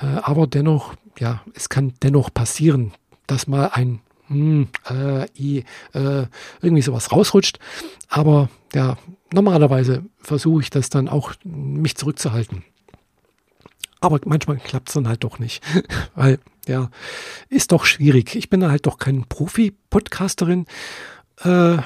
Äh, 0.00 0.06
aber 0.06 0.46
dennoch, 0.46 0.94
ja, 1.18 1.42
es 1.54 1.68
kann 1.68 1.94
dennoch 2.02 2.32
passieren, 2.32 2.92
dass 3.26 3.46
mal 3.46 3.70
ein 3.72 4.00
hm, 4.28 4.68
äh, 4.88 5.26
i, 5.38 5.64
äh, 5.92 6.26
irgendwie 6.60 6.82
sowas 6.82 7.12
rausrutscht. 7.12 7.58
Aber 8.08 8.48
ja, 8.74 8.96
normalerweise 9.32 10.04
versuche 10.20 10.62
ich 10.62 10.70
das 10.70 10.88
dann 10.90 11.08
auch, 11.08 11.34
mich 11.44 11.96
zurückzuhalten. 11.96 12.64
Aber 14.00 14.20
manchmal 14.26 14.58
klappt 14.58 14.88
es 14.88 14.94
dann 14.94 15.08
halt 15.08 15.24
doch 15.24 15.38
nicht, 15.38 15.62
weil 16.14 16.38
ja, 16.66 16.90
ist 17.48 17.72
doch 17.72 17.84
schwierig. 17.84 18.34
Ich 18.34 18.48
bin 18.50 18.66
halt 18.66 18.86
doch 18.86 18.98
kein 18.98 19.24
Profi-Podcasterin. 19.24 20.66
Äh, 21.42 21.78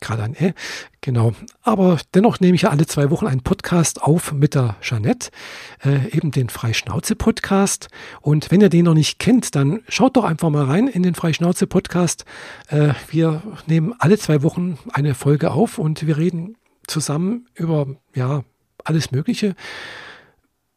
gerade 0.00 0.22
ein 0.22 0.34
äh, 0.34 0.52
genau. 1.00 1.32
Aber 1.62 1.98
dennoch 2.14 2.40
nehme 2.40 2.54
ich 2.54 2.62
ja 2.62 2.70
alle 2.70 2.86
zwei 2.86 3.10
Wochen 3.10 3.26
einen 3.26 3.42
Podcast 3.42 4.02
auf 4.02 4.32
mit 4.32 4.54
der 4.54 4.76
Jeanette, 4.80 5.30
äh, 5.84 6.08
eben 6.16 6.30
den 6.30 6.48
Freischnauze-Podcast. 6.48 7.88
Und 8.20 8.50
wenn 8.50 8.60
ihr 8.60 8.68
den 8.68 8.86
noch 8.86 8.94
nicht 8.94 9.18
kennt, 9.18 9.54
dann 9.54 9.82
schaut 9.88 10.16
doch 10.16 10.24
einfach 10.24 10.50
mal 10.50 10.64
rein 10.64 10.88
in 10.88 11.02
den 11.02 11.14
Freischnauze-Podcast. 11.14 12.24
Äh, 12.68 12.94
wir 13.08 13.42
nehmen 13.66 13.94
alle 13.98 14.18
zwei 14.18 14.42
Wochen 14.42 14.78
eine 14.92 15.14
Folge 15.14 15.50
auf 15.50 15.78
und 15.78 16.06
wir 16.06 16.16
reden 16.16 16.56
zusammen 16.86 17.46
über 17.54 17.86
ja 18.14 18.44
alles 18.84 19.10
Mögliche. 19.10 19.54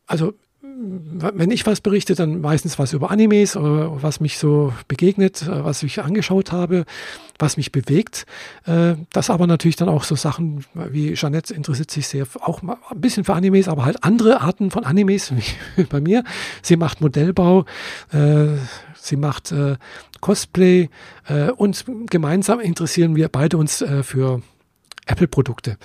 Also 0.08 0.34
wenn 0.80 1.52
ich 1.52 1.66
was 1.66 1.82
berichte, 1.82 2.16
dann 2.16 2.42
meistens 2.42 2.80
was 2.80 2.94
über 2.94 3.12
Animes 3.12 3.58
oder 3.58 4.02
was 4.02 4.20
mich 4.20 4.38
so 4.38 4.74
begegnet, 4.88 5.42
äh, 5.42 5.64
was 5.64 5.84
ich 5.84 6.02
angeschaut 6.02 6.52
habe, 6.52 6.86
was 7.38 7.58
mich 7.58 7.72
bewegt. 7.72 8.26
Äh, 8.66 8.96
das 9.12 9.30
aber 9.30 9.46
natürlich 9.48 9.76
dann 9.76 9.90
auch 9.90 10.04
so 10.04 10.16
Sachen 10.16 10.66
wie 10.74 11.14
Jeanette 11.14 11.54
interessiert 11.54 11.92
sich 11.92 12.08
sehr 12.08 12.26
auch 12.42 12.62
ein 12.62 13.02
bisschen 13.02 13.26
für 13.26 13.34
Animes, 13.34 13.68
aber 13.68 13.84
halt 13.84 14.04
andere 14.04 14.42
Arten 14.42 14.72
von 14.72 14.86
Animes 14.86 15.34
wie 15.76 15.84
bei 15.84 16.00
mir. 16.00 16.24
Sie 16.62 16.78
macht 16.78 17.02
Modellbau, 17.02 17.66
äh, 18.12 18.48
sie 18.96 19.18
macht 19.18 19.54
Cosplay 20.22 20.90
und 21.56 21.86
gemeinsam 22.10 22.60
interessieren 22.60 23.16
wir 23.16 23.30
beide 23.30 23.58
uns 23.58 23.84
für 24.04 24.42
Apple-Produkte. 25.10 25.78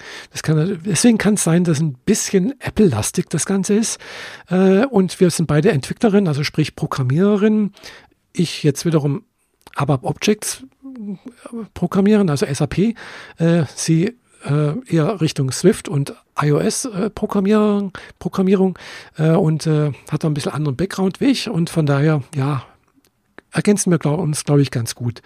Kann, 0.42 0.80
deswegen 0.84 1.18
kann 1.18 1.34
es 1.34 1.44
sein, 1.44 1.64
dass 1.64 1.80
ein 1.80 1.94
bisschen 1.94 2.60
Apple-lastig 2.60 3.30
das 3.30 3.46
Ganze 3.46 3.74
ist. 3.74 3.98
Äh, 4.48 4.84
und 4.86 5.18
wir 5.20 5.30
sind 5.30 5.46
beide 5.46 5.72
Entwicklerinnen, 5.72 6.28
also 6.28 6.44
sprich 6.44 6.76
Programmiererinnen. 6.76 7.72
Ich 8.32 8.62
jetzt 8.62 8.84
wiederum 8.84 9.24
ABAP 9.74 10.04
Objects 10.04 10.64
äh, 10.84 11.16
programmieren, 11.72 12.28
also 12.28 12.46
SAP. 12.46 12.78
Äh, 13.38 13.64
sie 13.74 14.16
äh, 14.44 14.74
eher 14.86 15.20
Richtung 15.20 15.50
Swift 15.52 15.88
und 15.88 16.14
iOS 16.40 16.84
äh, 16.84 17.10
Programmierung, 17.10 17.92
äh, 19.16 19.30
und 19.30 19.66
hat 19.66 20.24
da 20.24 20.28
ein 20.28 20.34
bisschen 20.34 20.52
anderen 20.52 20.76
Background 20.76 21.20
wie 21.20 21.26
ich 21.26 21.48
und 21.48 21.70
von 21.70 21.86
daher, 21.86 22.22
ja, 22.34 22.64
ergänzen 23.52 23.90
wir 23.90 23.98
glaub, 23.98 24.18
uns, 24.20 24.44
glaube 24.44 24.60
ich, 24.60 24.70
ganz 24.70 24.94
gut. 24.94 25.22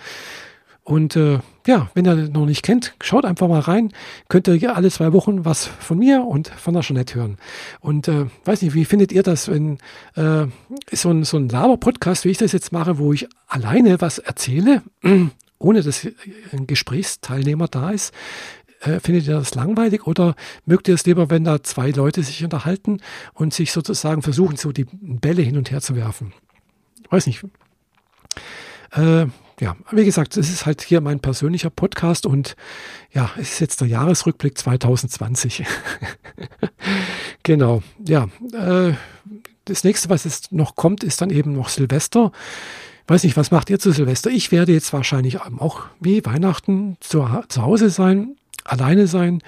Und 0.88 1.16
äh, 1.16 1.40
ja, 1.66 1.90
wenn 1.92 2.06
ihr 2.06 2.14
noch 2.30 2.46
nicht 2.46 2.62
kennt, 2.62 2.94
schaut 3.02 3.26
einfach 3.26 3.46
mal 3.46 3.60
rein. 3.60 3.92
Könnt 4.30 4.48
ihr 4.48 4.74
alle 4.74 4.90
zwei 4.90 5.12
Wochen 5.12 5.44
was 5.44 5.66
von 5.66 5.98
mir 5.98 6.24
und 6.24 6.48
von 6.48 6.72
der 6.72 6.82
Jeanette 6.82 7.16
hören. 7.16 7.36
Und 7.80 8.08
äh, 8.08 8.24
weiß 8.46 8.62
nicht, 8.62 8.72
wie 8.72 8.86
findet 8.86 9.12
ihr 9.12 9.22
das, 9.22 9.48
wenn 9.48 9.76
äh, 10.14 10.46
so 10.90 11.10
ein, 11.10 11.24
so 11.24 11.36
ein 11.36 11.50
Laber-Podcast, 11.50 12.24
wie 12.24 12.30
ich 12.30 12.38
das 12.38 12.52
jetzt 12.52 12.72
mache, 12.72 12.96
wo 12.96 13.12
ich 13.12 13.28
alleine 13.48 14.00
was 14.00 14.18
erzähle, 14.18 14.82
ohne 15.58 15.82
dass 15.82 16.08
ein 16.52 16.66
Gesprächsteilnehmer 16.66 17.68
da 17.68 17.90
ist? 17.90 18.14
Äh, 18.80 19.00
findet 19.00 19.26
ihr 19.26 19.34
das 19.34 19.54
langweilig 19.54 20.06
oder 20.06 20.36
mögt 20.64 20.88
ihr 20.88 20.94
es 20.94 21.04
lieber, 21.04 21.28
wenn 21.28 21.44
da 21.44 21.62
zwei 21.62 21.90
Leute 21.90 22.22
sich 22.22 22.42
unterhalten 22.42 23.02
und 23.34 23.52
sich 23.52 23.72
sozusagen 23.72 24.22
versuchen, 24.22 24.56
so 24.56 24.72
die 24.72 24.86
Bälle 24.90 25.42
hin 25.42 25.58
und 25.58 25.70
her 25.70 25.82
zu 25.82 25.96
werfen? 25.96 26.32
Weiß 27.10 27.26
nicht. 27.26 27.44
Äh, 28.92 29.26
ja, 29.60 29.76
wie 29.90 30.04
gesagt, 30.04 30.36
es 30.36 30.50
ist 30.50 30.66
halt 30.66 30.82
hier 30.82 31.00
mein 31.00 31.20
persönlicher 31.20 31.70
Podcast 31.70 32.26
und 32.26 32.56
ja, 33.12 33.30
es 33.36 33.52
ist 33.52 33.60
jetzt 33.60 33.80
der 33.80 33.88
Jahresrückblick 33.88 34.56
2020. 34.56 35.64
genau, 37.42 37.82
ja. 38.06 38.28
Äh, 38.52 38.92
das 39.64 39.84
nächste, 39.84 40.08
was 40.08 40.24
jetzt 40.24 40.52
noch 40.52 40.76
kommt, 40.76 41.04
ist 41.04 41.20
dann 41.20 41.30
eben 41.30 41.52
noch 41.52 41.68
Silvester. 41.68 42.32
Weiß 43.06 43.24
nicht, 43.24 43.36
was 43.36 43.50
macht 43.50 43.70
ihr 43.70 43.78
zu 43.78 43.92
Silvester? 43.92 44.30
Ich 44.30 44.52
werde 44.52 44.72
jetzt 44.72 44.92
wahrscheinlich 44.92 45.40
auch 45.40 45.86
wie 46.00 46.24
Weihnachten 46.24 46.96
zu, 47.00 47.30
Hause 47.30 47.90
sein, 47.90 48.36
alleine 48.64 49.06
sein, 49.06 49.42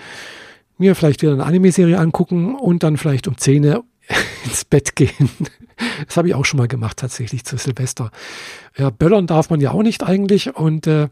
mir 0.79 0.95
vielleicht 0.95 1.23
wieder 1.23 1.33
eine 1.33 1.45
Anime-Serie 1.45 1.99
angucken 1.99 2.55
und 2.55 2.83
dann 2.83 2.97
vielleicht 2.97 3.29
um 3.29 3.37
10 3.37 3.63
ins 4.45 4.65
Bett 4.65 4.97
gehen. 4.97 5.31
Das 6.07 6.17
habe 6.17 6.29
ich 6.29 6.35
auch 6.35 6.45
schon 6.45 6.59
mal 6.59 6.69
gemacht, 6.69 6.99
tatsächlich 6.99 7.45
zu 7.45 7.57
Silvester. 7.57 8.11
Ja, 8.77 8.91
böllern 8.91 9.27
darf 9.27 9.51
man 9.51 9.61
ja 9.61 9.71
auch 9.71 9.83
nicht 9.83 10.03
eigentlich. 10.03 10.55
Und 10.55 10.87
äh, 10.87 11.09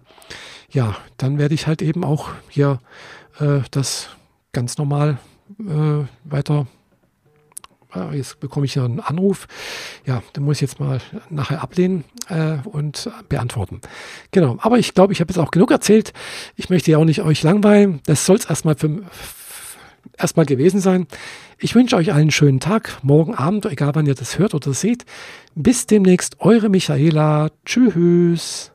ja, 0.70 0.96
dann 1.16 1.38
werde 1.38 1.54
ich 1.54 1.66
halt 1.66 1.82
eben 1.82 2.04
auch 2.04 2.30
hier 2.48 2.80
äh, 3.40 3.60
das 3.70 4.10
ganz 4.52 4.78
normal 4.78 5.18
äh, 5.60 6.04
weiter. 6.24 6.66
Jetzt 8.12 8.38
bekomme 8.38 8.66
ich 8.66 8.74
ja 8.74 8.84
einen 8.84 9.00
Anruf. 9.00 9.48
Ja, 10.04 10.22
den 10.36 10.44
muss 10.44 10.58
ich 10.58 10.60
jetzt 10.60 10.78
mal 10.78 11.00
nachher 11.30 11.62
ablehnen 11.62 12.04
äh, 12.28 12.58
und 12.64 13.10
beantworten. 13.30 13.80
Genau, 14.30 14.58
aber 14.60 14.78
ich 14.78 14.92
glaube, 14.92 15.14
ich 15.14 15.20
habe 15.20 15.32
jetzt 15.32 15.38
auch 15.38 15.50
genug 15.50 15.70
erzählt. 15.70 16.12
Ich 16.54 16.68
möchte 16.68 16.90
ja 16.90 16.98
auch 16.98 17.06
nicht 17.06 17.22
euch 17.22 17.42
langweilen. 17.42 18.00
Das 18.04 18.26
soll 18.26 18.36
es 18.36 18.44
erstmal 18.44 18.76
für, 18.76 19.04
erstmal 20.16 20.46
gewesen 20.46 20.80
sein. 20.80 21.06
Ich 21.58 21.74
wünsche 21.74 21.96
euch 21.96 22.12
einen 22.12 22.30
schönen 22.30 22.60
Tag, 22.60 22.98
morgen 23.02 23.34
Abend, 23.34 23.66
egal 23.66 23.94
wann 23.94 24.06
ihr 24.06 24.14
das 24.14 24.38
hört 24.38 24.54
oder 24.54 24.72
seht. 24.72 25.04
Bis 25.54 25.86
demnächst, 25.86 26.40
eure 26.40 26.68
Michaela. 26.68 27.50
Tschüss. 27.64 28.72